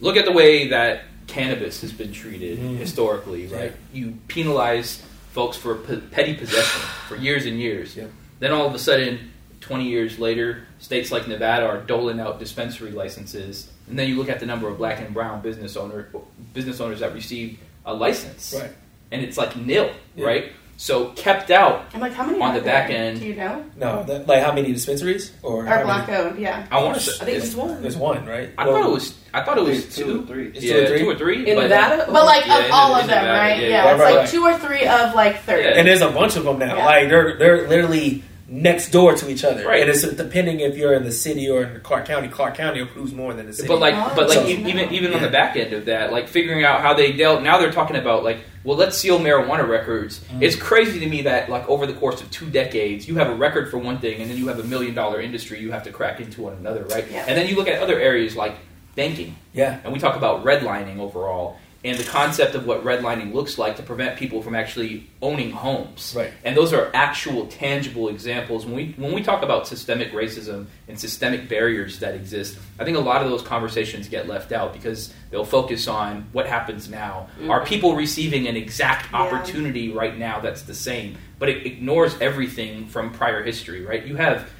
look 0.00 0.16
at 0.16 0.24
the 0.24 0.32
way 0.32 0.68
that 0.68 1.02
cannabis 1.26 1.80
has 1.82 1.92
been 1.92 2.12
treated 2.12 2.58
Mm. 2.58 2.76
historically, 2.78 3.46
right? 3.46 3.72
You 3.92 4.14
penalize 4.28 5.02
folks 5.32 5.56
for 5.56 5.74
p- 5.76 5.96
petty 6.10 6.34
possession 6.34 6.80
for 7.08 7.16
years 7.16 7.44
and 7.46 7.60
years. 7.60 7.96
Yeah. 7.96 8.04
Then 8.40 8.52
all 8.52 8.66
of 8.66 8.74
a 8.74 8.78
sudden, 8.78 9.30
20 9.60 9.88
years 9.88 10.18
later, 10.18 10.64
states 10.78 11.10
like 11.12 11.28
Nevada 11.28 11.66
are 11.66 11.80
doling 11.82 12.18
out 12.20 12.38
dispensary 12.38 12.92
licenses. 12.92 13.68
And 13.88 13.98
then 13.98 14.08
you 14.08 14.16
look 14.16 14.28
at 14.30 14.40
the 14.40 14.46
number 14.46 14.68
of 14.68 14.78
black 14.78 15.00
and 15.00 15.12
brown 15.12 15.42
business 15.42 15.76
owner 15.76 16.08
business 16.54 16.80
owners 16.80 17.00
that 17.00 17.12
received 17.14 17.58
a 17.84 17.92
license, 17.92 18.54
Right. 18.58 18.70
and 19.10 19.22
it's 19.22 19.36
like 19.36 19.56
nil, 19.56 19.90
Yeah. 20.16 20.24
right? 20.26 20.52
So 20.80 21.06
kept 21.16 21.50
out. 21.50 21.86
I'm 21.92 22.00
like, 22.00 22.12
how 22.12 22.24
many 22.24 22.40
On 22.40 22.50
are 22.50 22.54
the 22.54 22.60
there? 22.60 22.72
back 22.72 22.88
end. 22.90 23.18
Do 23.18 23.26
you 23.26 23.34
know? 23.34 23.64
No, 23.76 24.04
that, 24.04 24.28
like 24.28 24.44
how 24.44 24.52
many 24.52 24.72
dispensaries 24.72 25.32
or 25.42 25.64
how 25.64 25.72
Or 25.72 25.74
many- 25.74 25.84
black 25.86 26.08
owned? 26.08 26.38
Yeah. 26.38 26.66
I 26.70 26.80
want 26.84 27.00
to 27.00 27.10
I 27.20 27.24
think 27.24 27.42
it's 27.42 27.52
one. 27.56 27.82
There's 27.82 27.96
one, 27.96 28.24
right? 28.24 28.50
I 28.56 28.64
Well, 28.64 28.76
thought 28.82 28.88
it 28.88 28.92
was. 28.92 29.14
I 29.34 29.42
thought 29.42 29.58
it 29.58 29.64
was 29.64 29.84
It's 29.86 29.96
two 29.96 30.04
two. 30.04 30.22
or 30.22 30.26
three. 30.26 30.46
It's 30.54 30.62
yeah, 30.62 30.72
two 30.74 30.78
or 30.82 30.86
three? 30.86 30.98
two 31.00 31.10
or 31.10 31.14
three. 31.16 31.50
In 31.50 31.56
but- 31.56 31.62
Nevada? 31.64 32.06
But 32.06 32.24
like 32.24 32.46
Yeah, 32.46 32.58
of 32.60 32.64
in 32.66 32.70
all 32.70 32.88
the- 32.90 32.94
of 32.98 33.00
in 33.02 33.06
them, 33.08 33.24
Nevada, 33.24 33.38
right? 33.40 33.58
yeah, 33.60 33.62
Yeah, 33.66 33.68
yeah. 33.84 33.90
it's 33.92 34.00
Right, 34.00 34.10
like 34.14 34.18
right. 34.20 34.28
two 34.28 34.44
or 34.44 34.56
three 34.58 34.86
of 34.86 35.14
like 35.16 35.42
thirty. 35.42 35.64
Yeah. 35.64 35.70
and 35.70 35.88
there's 35.88 36.00
a 36.00 36.10
bunch 36.10 36.36
of 36.36 36.44
them 36.44 36.58
now. 36.60 36.76
Yeah. 36.76 36.84
Like 36.86 37.08
they're 37.08 37.36
they're 37.38 37.66
literally 37.68 38.22
next 38.50 38.90
door 38.92 39.14
to 39.14 39.28
each 39.28 39.44
other, 39.44 39.66
Right. 39.66 39.82
and 39.82 39.90
it's 39.90 40.02
depending 40.02 40.60
if 40.60 40.74
you're 40.76 40.94
in 40.94 41.02
the 41.04 41.12
city 41.12 41.50
or 41.50 41.64
in 41.64 41.80
Clark 41.82 42.06
County. 42.06 42.28
Clark 42.28 42.54
County 42.56 42.80
approves 42.80 43.12
more 43.12 43.34
than 43.34 43.46
the 43.46 43.52
city. 43.52 43.66
But 43.68 43.78
like, 43.80 43.94
Oh, 43.94 44.12
but 44.16 44.28
like, 44.28 44.38
so- 44.38 44.46
e- 44.46 44.64
even 44.64 44.92
even 44.92 45.12
on 45.12 45.22
the 45.22 45.28
back 45.28 45.56
end 45.56 45.72
of 45.72 45.86
that, 45.86 46.12
like 46.12 46.28
figuring 46.28 46.64
out 46.64 46.80
how 46.82 46.94
they 46.94 47.10
dealt. 47.12 47.42
Now 47.42 47.58
they're 47.58 47.72
talking 47.72 47.96
about 47.96 48.22
like, 48.24 48.38
well, 48.68 48.76
let's 48.76 48.98
seal 48.98 49.18
marijuana 49.18 49.66
records. 49.66 50.20
Mm. 50.30 50.42
It's 50.42 50.54
crazy 50.54 51.00
to 51.00 51.06
me 51.08 51.22
that 51.22 51.48
like 51.48 51.66
over 51.70 51.86
the 51.86 51.94
course 51.94 52.20
of 52.20 52.30
two 52.30 52.50
decades, 52.50 53.08
you 53.08 53.14
have 53.14 53.28
a 53.28 53.34
record 53.34 53.70
for 53.70 53.78
one 53.78 53.98
thing, 53.98 54.20
and 54.20 54.30
then 54.30 54.36
you 54.36 54.48
have 54.48 54.58
a 54.58 54.62
million 54.62 54.94
dollar 54.94 55.22
industry 55.22 55.58
you 55.58 55.72
have 55.72 55.84
to 55.84 55.90
crack 55.90 56.20
into 56.20 56.48
on 56.48 56.52
another, 56.52 56.84
right? 56.84 57.10
Yeah. 57.10 57.24
And 57.26 57.34
then 57.34 57.48
you 57.48 57.56
look 57.56 57.66
at 57.66 57.80
other 57.80 57.98
areas 57.98 58.36
like 58.36 58.56
banking, 58.94 59.36
yeah, 59.54 59.80
and 59.84 59.92
we 59.94 59.98
talk 59.98 60.16
about 60.16 60.44
redlining 60.44 60.98
overall. 60.98 61.56
And 61.84 61.96
the 61.96 62.02
concept 62.04 62.56
of 62.56 62.66
what 62.66 62.82
redlining 62.82 63.32
looks 63.32 63.56
like 63.56 63.76
to 63.76 63.84
prevent 63.84 64.18
people 64.18 64.42
from 64.42 64.56
actually 64.56 65.08
owning 65.22 65.52
homes, 65.52 66.12
Right. 66.16 66.32
And 66.44 66.56
those 66.56 66.72
are 66.72 66.90
actual, 66.92 67.46
tangible 67.46 68.08
examples. 68.08 68.66
When 68.66 68.74
we 68.74 68.94
when 68.96 69.12
we 69.12 69.22
talk 69.22 69.44
about 69.44 69.68
systemic 69.68 70.10
racism 70.12 70.66
and 70.88 70.98
systemic 70.98 71.48
barriers 71.48 72.00
that 72.00 72.16
exist, 72.16 72.58
I 72.80 72.84
think 72.84 72.96
a 72.96 73.00
lot 73.00 73.22
of 73.22 73.30
those 73.30 73.42
conversations 73.42 74.08
get 74.08 74.26
left 74.26 74.50
out 74.50 74.72
because 74.72 75.14
they'll 75.30 75.44
focus 75.44 75.86
on 75.86 76.26
what 76.32 76.46
happens 76.48 76.90
now. 76.90 77.28
Mm-hmm. 77.38 77.50
Are 77.52 77.64
people 77.64 77.94
receiving 77.94 78.48
an 78.48 78.56
exact 78.56 79.12
Yeah. 79.12 79.18
opportunity 79.20 79.92
right 79.92 80.18
now 80.18 80.40
that's 80.40 80.62
the 80.62 80.74
same? 80.74 81.16
But 81.38 81.48
it 81.48 81.64
ignores 81.64 82.20
everything 82.20 82.86
from 82.88 83.12
prior 83.12 83.44
history, 83.44 83.84
right? 83.84 84.04
You 84.04 84.16
have 84.16 84.50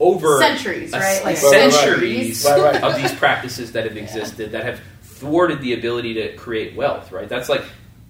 over 0.00 0.38
Centuries, 0.38 0.92
a- 0.92 0.98
right? 0.98 1.24
Like 1.24 1.36
centuries 1.36 2.44
Right, 2.44 2.60
right. 2.62 2.82
of 2.82 2.96
these 2.96 3.12
practices 3.14 3.72
that 3.72 3.84
have 3.84 3.96
existed 3.96 4.52
that 4.52 4.64
have 4.64 4.80
thwarted 5.16 5.60
the 5.60 5.74
ability 5.74 6.14
to 6.14 6.36
create 6.36 6.76
wealth, 6.76 7.12
right? 7.12 7.28
That's 7.28 7.48
like 7.48 7.62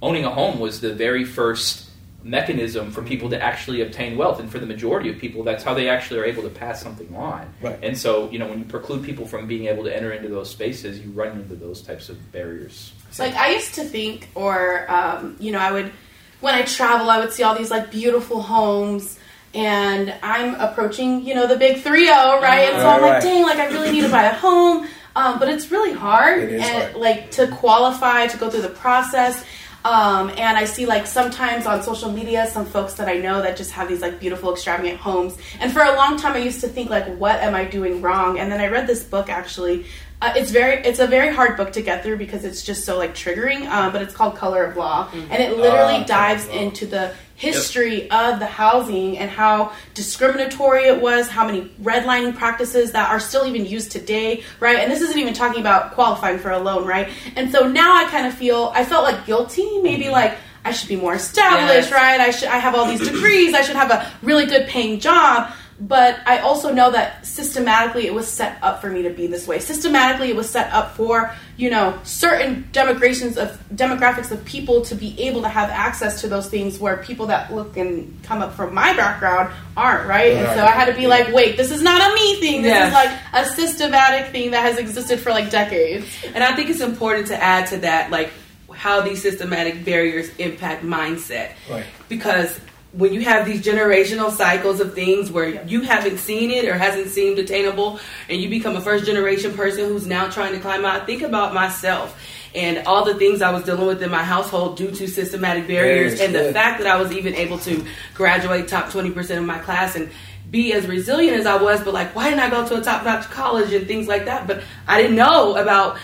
owning 0.03 0.25
a 0.25 0.31
home 0.31 0.59
was 0.59 0.81
the 0.81 0.95
very 0.95 1.25
first 1.25 1.87
mechanism 2.23 2.91
for 2.91 3.03
people 3.03 3.31
to 3.31 3.41
actually 3.41 3.83
obtain 3.83 4.17
wealth. 4.17 4.41
And 4.41 4.51
for 4.51 4.59
the 4.59 4.67
majority 4.67 5.09
of 5.09 5.19
people, 5.19 5.45
that's 5.45 5.63
how 5.63 5.75
they 5.75 5.89
actually 5.89 6.21
are 6.21 6.25
able 6.25 6.43
to 6.43 6.49
pass 6.49 6.83
something 6.83 7.15
on. 7.15 7.53
Right. 7.63 7.79
And 7.83 7.97
so, 7.97 8.29
you 8.31 8.39
know, 8.39 8.49
when 8.49 8.59
you 8.59 8.65
preclude 8.65 9.05
people 9.05 9.27
from 9.27 9.47
being 9.47 9.67
able 9.67 9.85
to 9.85 9.97
enter 9.97 10.13
into 10.13 10.29
those 10.29 10.51
spaces, 10.51 10.99
you 11.01 11.11
run 11.13 11.39
into 11.39 11.55
those 11.55 11.83
types 11.83 12.09
of 12.09 12.33
barriers. 12.33 12.93
Like 13.19 13.35
I 13.35 13.53
used 13.53 13.75
to 13.77 13.85
think, 13.85 14.29
or 14.35 14.91
um, 14.91 15.37
you 15.39 15.53
know, 15.53 15.59
I 15.59 15.73
would 15.73 15.93
when 16.41 16.55
I 16.55 16.63
travel, 16.63 17.09
I 17.09 17.19
would 17.19 17.33
see 17.33 17.43
all 17.43 17.57
these 17.57 17.71
like 17.71 17.91
beautiful 17.91 18.43
homes, 18.43 19.19
and 19.55 20.13
I'm 20.23 20.55
approaching, 20.57 21.25
you 21.25 21.35
know, 21.35 21.47
the 21.47 21.57
big 21.57 21.83
three 21.83 22.07
zero, 22.07 22.41
right? 22.43 22.73
And 22.73 22.83
so 22.83 22.89
I'm 22.89 23.01
like, 23.01 23.13
right. 23.13 23.23
dang, 23.23 23.43
like 23.43 23.59
I 23.59 23.67
really 23.67 23.93
need 23.93 24.03
to 24.03 24.11
buy 24.11 24.25
a 24.25 24.35
home, 24.35 24.87
um, 25.17 25.39
but 25.41 25.49
it's 25.49 25.71
really 25.73 25.93
hard, 25.93 26.45
It 26.45 26.53
is 26.53 26.63
and 26.63 26.83
hard. 26.93 26.97
like 26.97 27.31
to 27.33 27.49
qualify 27.49 28.29
to 28.29 28.37
go 28.37 28.49
through 28.51 28.63
the 28.63 28.69
process. 28.69 29.45
Um, 29.85 30.31
and 30.31 30.57
I 30.59 30.65
see 30.65 30.85
like 30.85 31.07
sometimes 31.07 31.65
on 31.65 31.81
social 31.83 32.11
media 32.11 32.49
some 32.51 32.67
folks 32.67 32.95
that 32.95 33.09
I 33.09 33.19
know 33.19 33.41
that 33.43 33.57
just 33.57 33.71
have 33.71 33.89
these 33.89 34.01
like 34.03 34.19
beautiful 34.19 34.53
extravagant 34.53 34.99
homes. 34.99 35.39
And 35.61 35.73
for 35.73 35.81
a 35.81 35.95
long 35.95 36.17
time 36.19 36.33
I 36.35 36.39
used 36.39 36.61
to 36.63 36.69
think 36.69 36.91
like 36.91 37.07
what 37.19 37.37
am 37.41 37.55
I 37.55 37.65
doing 37.67 38.03
wrong? 38.03 38.39
And 38.41 38.51
then 38.51 38.61
I 38.61 38.67
read 38.67 38.89
this 38.89 39.05
book 39.05 39.29
actually. 39.29 39.87
Uh, 40.21 40.33
it's 40.35 40.51
very 40.51 40.83
it's 40.85 40.99
a 40.99 41.07
very 41.07 41.33
hard 41.33 41.57
book 41.57 41.73
to 41.75 41.83
get 41.83 42.03
through 42.03 42.17
because 42.17 42.45
it's 42.45 42.63
just 42.65 42.85
so 42.85 42.99
like 42.99 43.15
triggering. 43.15 43.69
Um, 43.69 43.93
but 43.93 44.03
it's 44.03 44.15
called 44.15 44.35
Color 44.35 44.65
of 44.65 44.77
Law, 44.77 45.09
and 45.13 45.41
it 45.43 45.57
literally 45.57 45.99
Ah, 46.03 46.05
dives 46.05 46.45
Color 46.47 46.55
of 46.57 46.61
Law. 46.63 46.67
into 46.69 46.87
the 46.87 47.13
history 47.37 48.11
of 48.11 48.39
the 48.39 48.47
housing 48.47 49.19
and 49.19 49.31
how 49.31 49.73
discriminatory 49.95 50.85
it 50.85 51.01
was, 51.01 51.29
how 51.29 51.47
many 51.47 51.63
redlining 51.83 52.35
practices 52.35 52.93
that 52.93 53.11
are 53.11 53.21
still 53.21 53.47
even 53.47 53.67
used 53.67 53.93
today, 53.93 54.43
right? 54.59 54.79
And 54.79 54.91
this 54.91 55.03
isn't 55.03 55.19
even 55.19 55.35
talking 55.35 55.61
about 55.61 55.93
qualifying 55.93 56.39
for 56.39 56.51
a 56.51 56.59
loan, 56.59 56.87
right? 56.87 57.09
And 57.37 57.53
so 57.53 57.69
now 57.69 57.95
I 57.95 58.09
kind 58.11 58.27
of 58.27 58.35
feel 58.35 58.73
I 58.75 58.85
felt 58.85 59.05
like 59.05 59.27
guilty, 59.27 59.81
maybe 59.83 60.05
mm-hmm. 60.05 60.13
like 60.13 60.39
I 60.65 60.73
should 60.73 60.89
be 60.89 60.97
more 60.97 61.15
established, 61.15 61.91
Yes. 61.91 61.93
right? 61.93 62.21
I 62.21 62.31
should 62.31 62.49
I 62.49 62.59
have 62.59 62.75
all 62.75 62.87
these 62.87 63.07
degrees, 63.07 63.55
I 63.55 63.61
should 63.61 63.77
have 63.77 63.91
a 63.91 64.11
really 64.23 64.47
good 64.47 64.67
paying 64.67 64.99
job. 64.99 65.53
But 65.79 66.19
I 66.27 66.39
also 66.39 66.73
know 66.73 66.91
that 66.93 67.27
systematically 67.27 68.07
it 68.07 68.15
was 68.15 68.27
set 68.27 68.59
up 68.63 68.81
for 68.81 68.89
me 68.89 69.03
to 69.03 69.11
be 69.11 69.27
this 69.27 69.47
way. 69.47 69.59
Systematically, 69.59 70.31
it 70.31 70.37
was 70.37 70.49
set 70.49 70.73
up 70.73 70.97
for 70.97 71.35
you 71.59 71.69
know 71.71 71.99
certain 72.03 72.69
demographics 72.73 73.37
of 73.37 73.59
demographics 73.75 74.31
of 74.31 74.43
people 74.45 74.83
to 74.83 74.95
be 74.95 75.19
able 75.21 75.43
to 75.43 75.49
have 75.49 75.69
access 75.71 76.21
to 76.23 76.29
those 76.29 76.49
things 76.49 76.79
where 76.79 76.97
people 76.99 77.27
that 77.27 77.53
look 77.53 77.77
and 77.77 78.19
come 78.23 78.41
up 78.41 78.55
from 78.55 78.73
my 78.75 78.95
background 78.95 79.53
aren't 79.77 80.09
right. 80.09 80.33
And 80.33 80.59
so 80.59 80.65
I 80.65 80.71
had 80.71 80.87
to 80.87 80.95
be 80.95 81.07
like, 81.07 81.33
wait, 81.35 81.57
this 81.57 81.71
is 81.71 81.83
not 81.83 82.01
a 82.11 82.15
me 82.15 82.41
thing. 82.41 82.63
This 82.63 82.71
Yeah. 82.73 82.89
is 82.89 82.93
like 82.95 83.11
a 83.35 83.47
systematic 83.55 84.33
thing 84.33 84.53
that 84.53 84.63
has 84.63 84.79
existed 84.79 85.21
for 85.21 85.31
like 85.31 85.51
decades. 85.51 86.07
And 86.35 86.43
I 86.43 86.55
think 86.57 86.71
it's 86.71 86.81
important 86.81 87.27
to 87.29 87.43
add 87.43 87.67
to 87.69 87.79
that, 87.79 88.11
like 88.11 88.31
how 88.73 89.01
these 89.03 89.21
systematic 89.23 89.85
barriers 89.85 90.31
impact 90.39 90.85
mindset. 90.85 91.53
Right. 91.71 91.85
Because 92.09 92.59
when 92.93 93.13
you 93.13 93.21
have 93.23 93.45
these 93.45 93.63
generational 93.63 94.31
cycles 94.31 94.81
of 94.81 94.95
things 94.95 95.31
where 95.31 95.65
you 95.65 95.83
haven't 95.83 96.19
seen 96.19 96.51
it 96.51 96.65
or 96.67 96.75
hasn't 96.75 97.09
seemed 97.09 97.39
attainable, 97.39 98.01
and 98.29 98.41
you 98.41 98.49
become 98.49 98.77
a 98.77 98.81
first 98.81 99.05
generation 99.05 99.55
person 99.55 99.89
who's 99.89 100.07
now 100.07 100.29
trying 100.29 100.53
to 100.53 100.61
climb 100.61 100.85
out, 100.85 101.07
think 101.07 101.23
about 101.23 101.53
myself 101.53 102.19
and 102.55 102.87
all 102.87 103.05
the 103.05 103.15
things 103.15 103.43
I 103.43 103.53
was 103.53 103.65
dealing 103.65 103.87
with 103.87 104.03
in 104.03 104.11
my 104.11 104.25
household 104.25 104.79
due 104.79 104.91
to 104.91 105.07
systematic 105.07 105.67
barriers, 105.67 106.19
Barriers, 106.19 106.21
and 106.21 106.35
the 106.35 106.53
fact 106.55 106.79
that 106.81 106.87
I 106.87 106.97
was 106.97 107.13
even 107.13 107.35
able 107.35 107.59
to 107.59 107.85
graduate 108.15 108.67
top 108.67 108.87
20% 108.87 109.37
of 109.37 109.45
my 109.45 109.59
class 109.59 109.95
and 109.95 110.11
be 110.51 110.73
as 110.73 110.87
resilient 110.87 111.39
as 111.39 111.45
I 111.45 111.61
was, 111.61 111.83
but 111.83 111.93
like, 111.93 112.15
why 112.15 112.31
didn't 112.31 112.41
I 112.41 112.49
go 112.49 112.67
to 112.67 112.77
a 112.77 112.81
top 112.81 113.05
notch 113.05 113.25
college 113.25 113.75
and 113.75 113.87
things 113.87 114.09
like 114.09 114.25
that? 114.25 114.47
But 114.47 114.63
I 114.89 115.03
didn't 115.03 115.17
know 115.17 115.57
about 115.57 115.99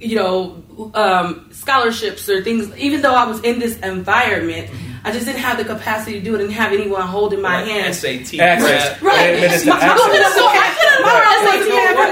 you 0.00 0.16
know, 0.16 0.92
um, 0.94 1.48
scholarships 1.52 2.28
or 2.28 2.42
things, 2.42 2.74
even 2.76 3.02
though 3.02 3.14
I 3.14 3.26
was 3.26 3.42
in 3.42 3.58
this 3.58 3.78
environment, 3.80 4.70
I 5.04 5.12
just 5.12 5.26
didn't 5.26 5.40
have 5.40 5.56
the 5.58 5.64
capacity 5.64 6.18
to 6.18 6.24
do 6.24 6.34
it 6.34 6.40
and 6.40 6.52
have 6.52 6.72
anyone 6.72 7.02
holding 7.02 7.40
my 7.40 7.62
Like 7.62 7.70
hand. 7.70 7.94
SAT 7.94 8.40
Access. 8.40 9.00
Right. 9.02 9.34
And 9.36 9.66
My- 9.66 9.74
my- 9.74 9.96
so 9.96 10.46
I 10.46 10.74
couldn't- 10.78 10.98
SAT. 11.38 12.08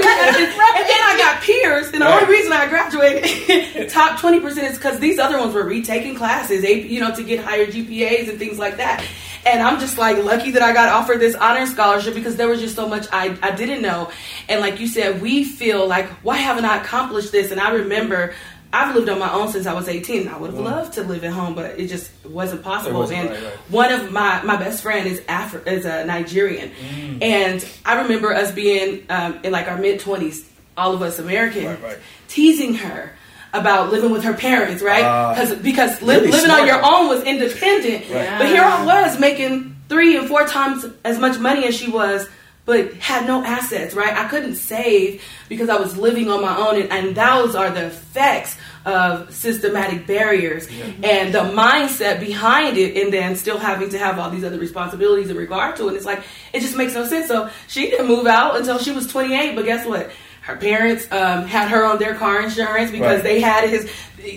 And 0.77 0.89
then 0.89 1.01
I 1.03 1.15
got 1.19 1.43
peers, 1.43 1.87
and 1.93 2.03
the 2.03 2.09
only 2.09 2.27
reason 2.27 2.53
I 2.53 2.67
graduated 2.69 3.89
top 3.91 4.21
twenty 4.21 4.41
percent 4.41 4.67
is 4.69 4.77
because 4.79 4.99
these 4.99 5.19
other 5.19 5.39
ones 5.39 5.55
were 5.55 5.65
retaking 5.65 6.15
classes, 6.15 6.63
you 6.65 7.01
know, 7.01 7.15
to 7.15 7.23
get 7.23 7.41
higher 7.45 7.67
GPAs 7.67 8.29
and 8.29 8.39
things 8.39 8.59
like 8.59 8.77
that. 8.79 9.05
And 9.45 9.63
I'm 9.63 9.79
just 9.79 9.97
like 9.97 10.19
lucky 10.25 10.51
that 10.53 10.63
I 10.63 10.73
got 10.73 10.89
offered 10.89 11.21
this 11.21 11.35
honor 11.37 11.67
scholarship 11.67 12.15
because 12.15 12.37
there 12.37 12.49
was 12.49 12.61
just 12.61 12.75
so 12.75 12.89
much 12.89 13.07
I, 13.13 13.37
I 13.43 13.53
didn't 13.53 13.81
know. 13.83 14.11
And 14.49 14.61
like 14.61 14.81
you 14.81 14.89
said, 14.89 15.21
we 15.23 15.45
feel 15.45 15.87
like, 15.87 16.07
why 16.25 16.37
haven't 16.37 16.65
I 16.65 16.79
accomplished 16.81 17.31
this? 17.33 17.53
And 17.53 17.61
I 17.61 17.71
remember 17.71 18.35
I've 18.73 18.95
lived 18.95 19.09
on 19.09 19.19
my 19.19 19.33
own 19.33 19.49
since 19.49 19.67
I 19.67 19.73
was 19.73 19.89
18. 19.89 20.29
I 20.29 20.37
would 20.39 20.51
have 20.53 20.59
loved 20.61 20.95
to 20.95 21.03
live 21.03 21.25
at 21.25 21.33
home, 21.33 21.55
but 21.55 21.79
it 21.79 21.87
just 21.87 22.11
wasn't 22.27 22.63
possible. 22.63 23.01
Wasn't, 23.01 23.19
and 23.21 23.31
right, 23.31 23.43
right. 23.43 23.53
one 23.71 23.93
of 23.93 24.13
my 24.13 24.43
my 24.43 24.57
best 24.57 24.83
friend 24.83 25.07
is 25.07 25.21
Afri- 25.23 25.67
is 25.67 25.85
a 25.85 26.05
Nigerian, 26.05 26.71
Mm. 26.71 27.23
and 27.23 27.67
I 27.85 28.03
remember 28.03 28.35
us 28.35 28.53
being 28.53 29.07
um, 29.09 29.39
in 29.45 29.53
like 29.53 29.69
our 29.69 29.79
mid 29.79 30.01
20s, 30.01 30.45
all 30.77 30.93
of 30.95 31.03
us 31.03 31.19
American, 31.19 31.65
Right, 31.65 31.99
teasing 32.29 32.75
her 32.75 33.13
about 33.55 33.91
living 33.91 34.11
with 34.11 34.25
her 34.25 34.35
parents, 34.35 34.83
right? 34.83 35.05
Ah. 35.05 35.35
Because 35.63 36.03
li- 36.03 36.17
Really 36.17 36.29
living 36.33 36.51
on 36.51 36.67
your 36.67 36.85
own 36.85 37.09
was 37.09 37.23
independent, 37.23 38.05
but 38.11 38.47
here 38.47 38.63
I 38.63 38.85
was 38.85 39.19
making 39.19 39.77
three 39.89 40.17
and 40.19 40.29
four 40.29 40.47
times 40.47 40.85
as 41.05 41.19
much 41.19 41.39
money 41.39 41.65
as 41.67 41.75
she 41.77 41.91
was. 41.91 42.29
But 42.67 42.95
had 42.95 43.27
no 43.29 43.45
assets, 43.45 43.95
right? 43.95 44.13
I 44.17 44.27
couldn't 44.29 44.57
save 44.57 45.23
because 45.49 45.69
I 45.69 45.77
was 45.77 45.97
living 45.97 46.29
on 46.31 46.43
my 46.43 46.57
own, 46.59 46.81
and, 46.83 46.91
and 46.93 47.17
those 47.17 47.55
are 47.55 47.71
the 47.71 47.87
effects 47.87 48.57
of 48.85 49.33
systematic 49.33 50.05
barriers 50.07 50.67
and 51.03 51.33
the 51.33 51.39
mindset 51.41 52.19
behind 52.21 52.77
it, 52.77 52.97
and 53.01 53.13
then 53.13 53.37
still 53.37 53.59
having 53.59 53.89
to 53.91 53.99
have 53.99 54.19
all 54.19 54.31
these 54.31 54.43
other 54.45 54.59
responsibilities 54.59 55.31
in 55.31 55.37
regard 55.37 55.77
to 55.77 55.89
it. 55.89 55.95
It's 55.95 56.05
like 56.05 56.23
it 56.53 56.61
just 56.61 56.77
makes 56.77 56.95
no 56.95 57.07
sense. 57.07 57.29
So 57.29 57.49
she 57.69 57.89
didn't 57.89 58.09
move 58.09 58.27
out 58.27 58.57
until 58.57 58.79
she 58.79 58.91
was 58.91 59.07
28, 59.07 59.55
but 59.55 59.65
guess 59.65 59.87
what? 59.87 60.11
Her 60.43 60.57
parents 60.57 61.07
um, 61.13 61.45
had 61.47 61.69
her 61.69 61.85
on 61.85 61.99
their 61.99 62.15
car 62.17 62.41
insurance 62.43 62.91
because 62.91 63.17
Right. 63.17 63.23
they 63.23 63.41
had 63.41 63.69
his, 63.71 63.89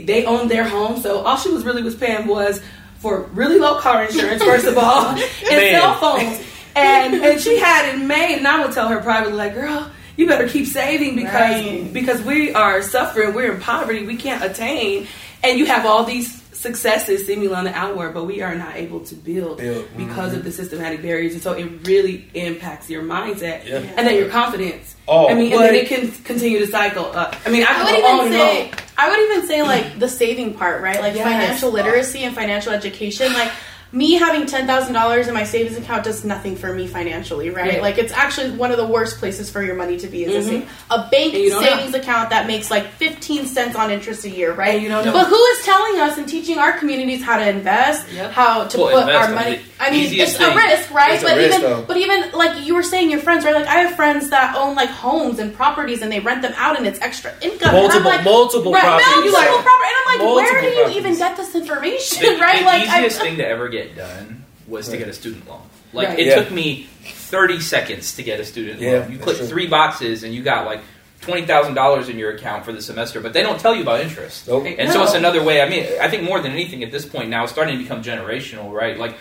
they 0.05 0.25
owned 0.25 0.50
their 0.51 0.67
home. 0.67 1.01
So 1.01 1.19
all 1.21 1.38
she 1.38 1.50
was 1.50 1.63
really 1.65 1.81
was 1.83 1.95
paying 1.95 2.27
was 2.27 2.62
for 3.00 3.21
really 3.33 3.57
low 3.59 3.79
car 3.79 4.03
insurance, 4.05 4.43
first 4.43 4.65
of 4.65 4.77
all, 4.77 5.07
and 5.09 5.19
Man. 5.50 5.81
cell 5.81 5.95
phones. 5.95 6.41
And 6.79 7.13
and 7.24 7.41
she 7.41 7.57
had 7.67 7.93
it 7.95 7.98
made, 8.00 8.38
and 8.38 8.48
I 8.48 8.63
would 8.65 8.74
tell 8.74 8.88
her 8.88 9.00
privately, 9.01 9.33
like, 9.33 9.53
girl, 9.53 9.89
you 10.17 10.27
better 10.27 10.48
keep 10.48 10.67
saving 10.67 11.15
because 11.15 11.33
Right. 11.33 11.93
because 11.93 12.21
we 12.24 12.53
are 12.53 12.81
suffering, 12.81 13.33
we're 13.33 13.53
in 13.53 13.62
poverty, 13.62 14.05
we 14.05 14.15
can't 14.17 14.43
attain, 14.43 15.07
and 15.43 15.57
you 15.57 15.65
have 15.65 15.86
all 15.86 16.03
these 16.03 16.38
successes 16.51 17.25
seemingly 17.25 17.55
on 17.55 17.63
the 17.63 17.74
outward, 17.74 18.13
but 18.13 18.25
we 18.25 18.41
are 18.41 18.53
not 18.53 18.75
able 18.75 19.00
to 19.00 19.15
build, 19.15 19.59
Build, 19.59 19.86
mm-hmm. 19.86 20.07
because 20.07 20.33
of 20.33 20.43
the 20.43 20.51
systematic 20.51 21.01
barriers, 21.01 21.31
and 21.33 21.41
so 21.41 21.53
it 21.53 21.88
really 21.88 22.27
impacts 22.33 22.89
your 22.89 23.01
mindset 23.01 23.65
Yeah. 23.65 23.77
and 23.95 24.05
then 24.05 24.15
your 24.15 24.27
confidence. 24.27 24.93
Oh, 25.07 25.29
I 25.29 25.36
mean, 25.36 25.53
and 25.53 25.62
then 25.62 25.74
it 25.75 25.88
can 25.88 26.12
continue 26.25 26.59
to 26.59 26.67
cycle 26.67 27.05
up. 27.05 27.38
I 27.45 27.50
mean, 27.50 27.63
I 27.63 27.75
I 27.79 27.83
would 27.86 28.01
go 28.01 28.13
even 28.13 28.25
and 28.25 28.33
say 28.33 28.67
on. 28.71 28.77
I 28.98 29.09
would 29.09 29.19
even 29.31 29.48
say 29.48 29.62
like 29.63 30.00
the 30.00 30.09
saving 30.09 30.53
part, 30.55 30.81
right? 30.81 31.00
Like 31.00 31.15
Yes. 31.15 31.24
financial 31.24 31.71
literacy 31.71 32.24
and 32.25 32.36
financial 32.36 32.74
education. 32.74 33.31
Like 33.31 33.51
me 33.91 34.13
having 34.13 34.46
ten 34.46 34.67
thousand 34.67 34.93
dollars 34.93 35.27
in 35.27 35.34
my 35.34 35.43
savings 35.43 35.77
account 35.77 36.03
does 36.03 36.24
nothing 36.24 36.55
for 36.55 36.72
me 36.74 36.86
financially, 36.86 37.50
right? 37.50 37.74
Yeah. 37.75 37.81
Like 37.81 37.98
it's 37.98 38.13
actually 38.13 38.51
one 38.51 38.72
of 38.72 38.77
the 38.77 38.86
worst 38.86 39.17
places 39.17 39.50
for 39.50 39.63
your 39.63 39.75
money 39.75 39.98
to 39.98 40.08
be 40.08 40.24
is 40.25 40.48
a, 40.48 40.51
mm-hmm. 40.51 40.60
save- 40.62 40.69
a 40.91 41.10
bank 41.10 41.34
And 41.34 41.43
you 41.43 41.50
don't 41.50 41.63
savings 41.63 41.93
account 41.96 42.29
that 42.29 42.46
makes 42.46 42.69
like 42.69 42.88
fifteen 42.93 43.46
cents 43.48 43.75
on 43.75 43.89
interest 43.91 44.25
a 44.25 44.29
year, 44.29 44.53
right? 44.53 44.75
And 44.75 44.84
you 44.84 44.89
don't 44.89 45.05
know. 45.05 45.13
But 45.13 45.27
who 45.27 45.43
is 45.43 45.65
telling 45.65 46.00
us 46.01 46.17
and 46.17 46.27
teaching 46.27 46.60
our 46.60 46.77
communities 46.77 47.24
how 47.24 47.38
to 47.38 47.50
invest, 47.50 48.08
Yep. 48.12 48.31
how 48.31 48.65
to 48.67 48.77
Well, 48.77 48.91
put 48.91 49.01
invest, 49.10 49.17
our 49.17 49.24
I 49.24 49.27
mean, 49.27 49.36
money? 49.58 49.62
The 49.79 49.86
I 49.86 49.91
mean, 49.91 50.03
easiest 50.05 50.36
it's 50.36 50.43
a 50.43 50.55
risk, 50.55 50.91
right? 50.93 51.13
It's 51.13 51.24
a 51.24 51.27
but 51.27 51.38
risk, 51.38 51.57
even 51.57 51.62
though. 51.71 51.81
but 51.83 51.98
even 51.98 52.31
like 52.33 52.65
you 52.65 52.75
were 52.75 52.83
saying, 52.83 53.09
your 53.09 53.19
friends, 53.21 53.45
right? 53.45 53.55
Like 53.55 53.65
I 53.67 53.75
have 53.79 53.95
friends 53.95 54.29
that 54.29 54.55
own 54.55 54.75
like 54.75 54.89
homes 54.89 55.39
and 55.39 55.53
properties, 55.53 56.01
and 56.01 56.12
they 56.12 56.19
rent 56.19 56.41
them 56.41 56.53
out, 56.57 56.77
and 56.77 56.86
it's 56.86 57.00
extra 57.01 57.33
income. 57.41 57.74
Multiple- 57.74 57.98
and 57.98 58.07
I'm 58.07 58.15
like, 58.17 58.24
multiple 58.25 58.74
right, 58.74 58.81
properties. 58.83 59.31
multiple 59.31 59.33
like- 59.33 59.48
property, 59.63 59.88
and 59.88 59.95
I'm 59.98 60.05
like, 60.05 60.19
where 60.19 60.36
Multiple 60.36 60.62
do 60.62 60.67
you 60.67 60.74
properties. 60.75 60.98
even 60.98 61.17
get 61.17 61.38
this 61.38 61.55
information, 61.55 62.21
The, 62.36 62.41
right? 62.41 62.59
the 62.59 62.65
like, 62.65 62.89
I- 62.89 62.98
easiest 63.00 63.21
thing 63.21 63.38
to 63.38 63.48
ever 63.48 63.69
get 63.69 63.95
done 63.95 64.43
was 64.67 64.89
to 64.89 64.98
get 64.98 65.07
a 65.07 65.13
student 65.13 65.48
loan. 65.50 65.62
Like 65.93 66.09
Right. 66.09 66.19
it 66.19 66.25
Yeah. 66.27 66.36
took 66.36 66.51
me 66.51 66.88
30 67.05 67.59
seconds 67.62 68.15
to 68.17 68.24
get 68.24 68.39
a 68.39 68.45
student 68.45 68.79
Yeah, 68.79 68.91
loan. 69.00 69.12
You 69.12 69.17
that's 69.17 69.24
click 69.24 69.38
true. 69.38 69.48
three 69.48 69.67
boxes 69.67 70.24
and 70.24 70.33
you 70.36 70.43
got 70.43 70.65
like 70.65 70.81
twenty 71.21 71.45
thousand 71.45 71.74
dollars 71.74 72.07
in 72.09 72.17
your 72.19 72.31
account 72.31 72.63
for 72.63 72.71
the 72.71 72.81
semester, 72.81 73.19
but 73.21 73.33
they 73.33 73.41
don't 73.41 73.59
tell 73.59 73.75
you 73.75 73.81
about 73.81 74.00
interest. 74.01 74.48
Nope. 74.48 74.67
And 74.77 74.91
so 74.91 75.03
it's 75.03 75.15
another 75.15 75.43
way. 75.43 75.62
I 75.62 75.67
mean, 75.67 75.86
I 76.00 76.07
think 76.09 76.24
more 76.24 76.39
than 76.39 76.51
anything 76.51 76.83
at 76.83 76.91
this 76.91 77.05
point 77.05 77.29
now, 77.29 77.43
it's 77.43 77.51
starting 77.51 77.77
to 77.77 77.83
become 77.83 78.01
generational, 78.03 78.71
right? 78.71 78.98
Like, 78.98 79.15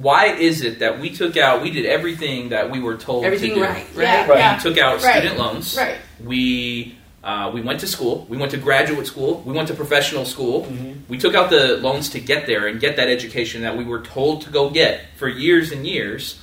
why 0.00 0.26
is 0.28 0.62
it 0.62 0.78
that 0.78 0.98
we 1.00 1.10
took 1.10 1.36
out, 1.36 1.62
we 1.62 1.70
did 1.70 1.84
everything 1.84 2.48
that 2.48 2.70
we 2.70 2.80
were 2.80 2.96
told 2.96 3.24
Everything 3.26 3.50
to 3.50 3.54
do? 3.56 3.62
right, 3.62 3.86
Yeah, 3.94 4.20
right? 4.20 4.28
Right. 4.28 4.38
yeah. 4.38 4.56
We 4.56 4.62
took 4.62 4.78
out 4.78 5.02
Right. 5.02 5.18
student 5.18 5.38
loans. 5.38 5.76
Right. 5.76 5.98
We 6.24 6.96
uh, 7.22 7.50
we 7.54 7.60
went 7.60 7.78
to 7.80 7.86
school. 7.86 8.26
We 8.28 8.36
went 8.36 8.50
to 8.50 8.56
graduate 8.56 9.06
school. 9.06 9.42
We 9.46 9.52
went 9.52 9.68
to 9.68 9.74
professional 9.74 10.24
school. 10.24 10.62
Mm-hmm. 10.64 10.92
We 11.08 11.18
took 11.18 11.34
out 11.36 11.50
the 11.50 11.76
loans 11.76 12.08
to 12.10 12.20
get 12.20 12.46
there 12.46 12.66
and 12.66 12.80
get 12.80 12.96
that 12.96 13.08
education 13.08 13.62
that 13.62 13.76
we 13.76 13.84
were 13.84 14.00
told 14.00 14.42
to 14.42 14.50
go 14.50 14.70
get 14.70 15.02
for 15.16 15.28
years 15.28 15.70
and 15.70 15.86
years. 15.86 16.40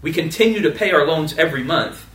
We 0.00 0.12
continue 0.14 0.62
to 0.62 0.70
pay 0.70 0.92
our 0.92 1.06
loans 1.06 1.36
every 1.36 1.62
month, 1.62 2.06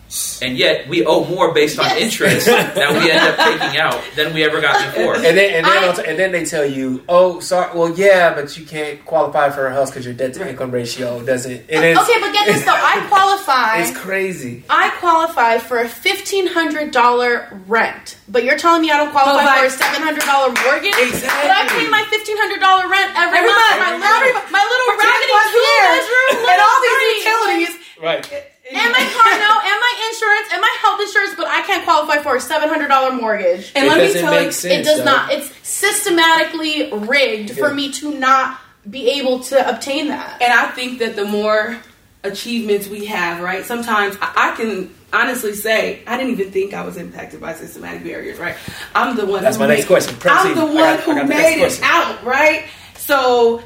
and 0.42 0.58
yet 0.58 0.88
we 0.90 1.06
owe 1.06 1.24
more 1.26 1.54
based 1.54 1.78
on 1.78 1.86
Yes. 1.86 1.98
interest 2.02 2.46
that 2.48 2.92
we 2.94 3.12
end 3.12 3.22
up 3.22 3.38
taking 3.38 3.80
out 3.80 4.02
than 4.16 4.34
we 4.34 4.44
ever 4.44 4.60
got 4.60 4.84
before. 4.94 5.16
And 5.16 5.24
then 5.38 5.54
and 5.54 5.66
then, 5.66 5.84
I- 5.84 6.04
and 6.10 6.18
then 6.18 6.32
they 6.32 6.46
tell 6.46 6.66
you, 6.66 7.04
oh, 7.08 7.40
sorry, 7.42 7.70
well, 7.78 7.92
yeah, 7.94 8.34
but 8.34 8.58
you 8.58 8.66
can't 8.66 9.06
qualify 9.06 9.50
for 9.52 9.68
a 9.68 9.74
house 9.74 9.92
because 9.92 10.06
your 10.06 10.16
debt 10.16 10.34
to 10.36 10.50
income 10.50 10.72
ratio 10.72 11.22
doesn't. 11.24 11.52
It 11.70 11.84
is 11.84 11.98
okay, 11.98 12.20
but 12.20 12.34
get 12.34 12.48
this 12.48 12.66
though, 12.66 12.74
I 12.74 13.06
qualify. 13.10 13.82
It's 13.82 13.96
crazy. 13.98 14.64
I 14.70 14.90
qualify 15.00 15.60
for 15.60 15.78
a 15.80 15.88
fifteen 15.88 16.48
hundred 16.48 16.90
dollar 16.92 17.48
rent, 17.68 18.18
but 18.28 18.44
you're 18.44 18.58
telling 18.58 18.82
me 18.82 18.90
I 18.90 18.98
don't 18.98 19.12
qualify 19.12 19.46
But 19.46 19.60
for 19.60 19.66
a 19.66 19.70
seven 19.70 20.02
hundred 20.02 20.26
dollar 20.26 20.50
mortgage. 20.66 20.98
Exactly. 20.98 21.30
But 21.46 21.54
I 21.54 21.68
pay 21.70 21.88
my 21.90 22.04
fifteen 22.10 22.38
hundred 22.40 22.60
dollar 22.66 22.90
rent 22.90 23.14
every, 23.16 23.38
Every 23.46 23.50
month. 23.54 23.78
month. 23.78 23.94
for 23.94 24.00
My 24.02 24.10
little, 24.10 24.26
Every- 24.26 24.52
my 24.58 24.64
little 24.66 24.88
for 24.90 24.98
10 24.98 25.06
raggedy 25.06 25.30
plus 25.30 25.48
two 25.54 25.66
bedroom, 25.86 26.50
and 26.50 26.60
all 26.66 26.78
these 26.82 27.02
utilities. 27.22 27.74
Right. 28.02 28.24
And 28.72 28.92
my 28.92 29.00
car 29.00 29.32
note, 29.40 29.62
and 29.66 29.78
my 29.80 30.10
insurance, 30.10 30.48
and 30.54 30.62
my 30.62 30.78
health 30.82 31.02
insurance, 31.02 31.34
but 31.38 31.48
I 31.48 31.62
can't 31.64 31.84
qualify 31.84 32.18
for 32.22 32.36
a 32.36 32.42
seven 32.42 32.70
hundred 32.70 32.88
dollar 32.90 33.12
mortgage. 33.14 33.72
And 33.76 33.86
It 33.86 33.90
let 33.90 33.98
me 34.00 34.08
doesn't 34.08 34.22
tell 34.22 34.32
make 34.32 34.46
you, 34.48 34.52
sense. 34.52 34.88
it 34.88 34.90
does 34.90 35.00
though. 35.00 35.06
not. 35.06 35.32
It's 35.32 35.52
systematically 35.68 36.92
rigged 36.92 37.52
for 37.58 37.74
me 37.74 37.92
to 37.94 38.12
not 38.18 38.60
be 38.90 39.10
able 39.20 39.40
to 39.42 39.70
obtain 39.70 40.08
that. 40.08 40.42
And 40.42 40.52
I 40.54 40.68
think 40.72 41.00
that 41.00 41.16
the 41.16 41.26
more 41.26 41.78
achievements 42.24 42.88
we 42.88 43.06
have, 43.06 43.42
right? 43.42 43.64
Sometimes 43.66 44.18
I, 44.22 44.52
I 44.54 44.56
can 44.58 44.94
honestly 45.14 45.54
say 45.54 46.04
I 46.06 46.18
didn't 46.18 46.34
even 46.34 46.52
think 46.52 46.74
I 46.74 46.84
was 46.84 46.98
impacted 46.98 47.40
by 47.42 47.54
systematic 47.54 48.04
barriers, 48.04 48.38
right? 48.40 48.56
I'm 48.94 49.16
the 49.16 49.26
one. 49.26 49.42
That's 49.44 49.56
who 49.58 49.64
my 49.64 49.68
next 49.68 49.82
made- 49.84 49.88
question. 49.88 50.18
I'm 50.26 50.56
the 50.56 50.66
one 50.66 50.76
got- 50.76 51.00
who 51.02 51.16
got 51.16 51.22
the 51.28 51.34
next 51.34 51.58
made 51.58 51.66
it 51.66 51.80
out, 51.84 52.24
right? 52.24 52.66
So 52.98 53.64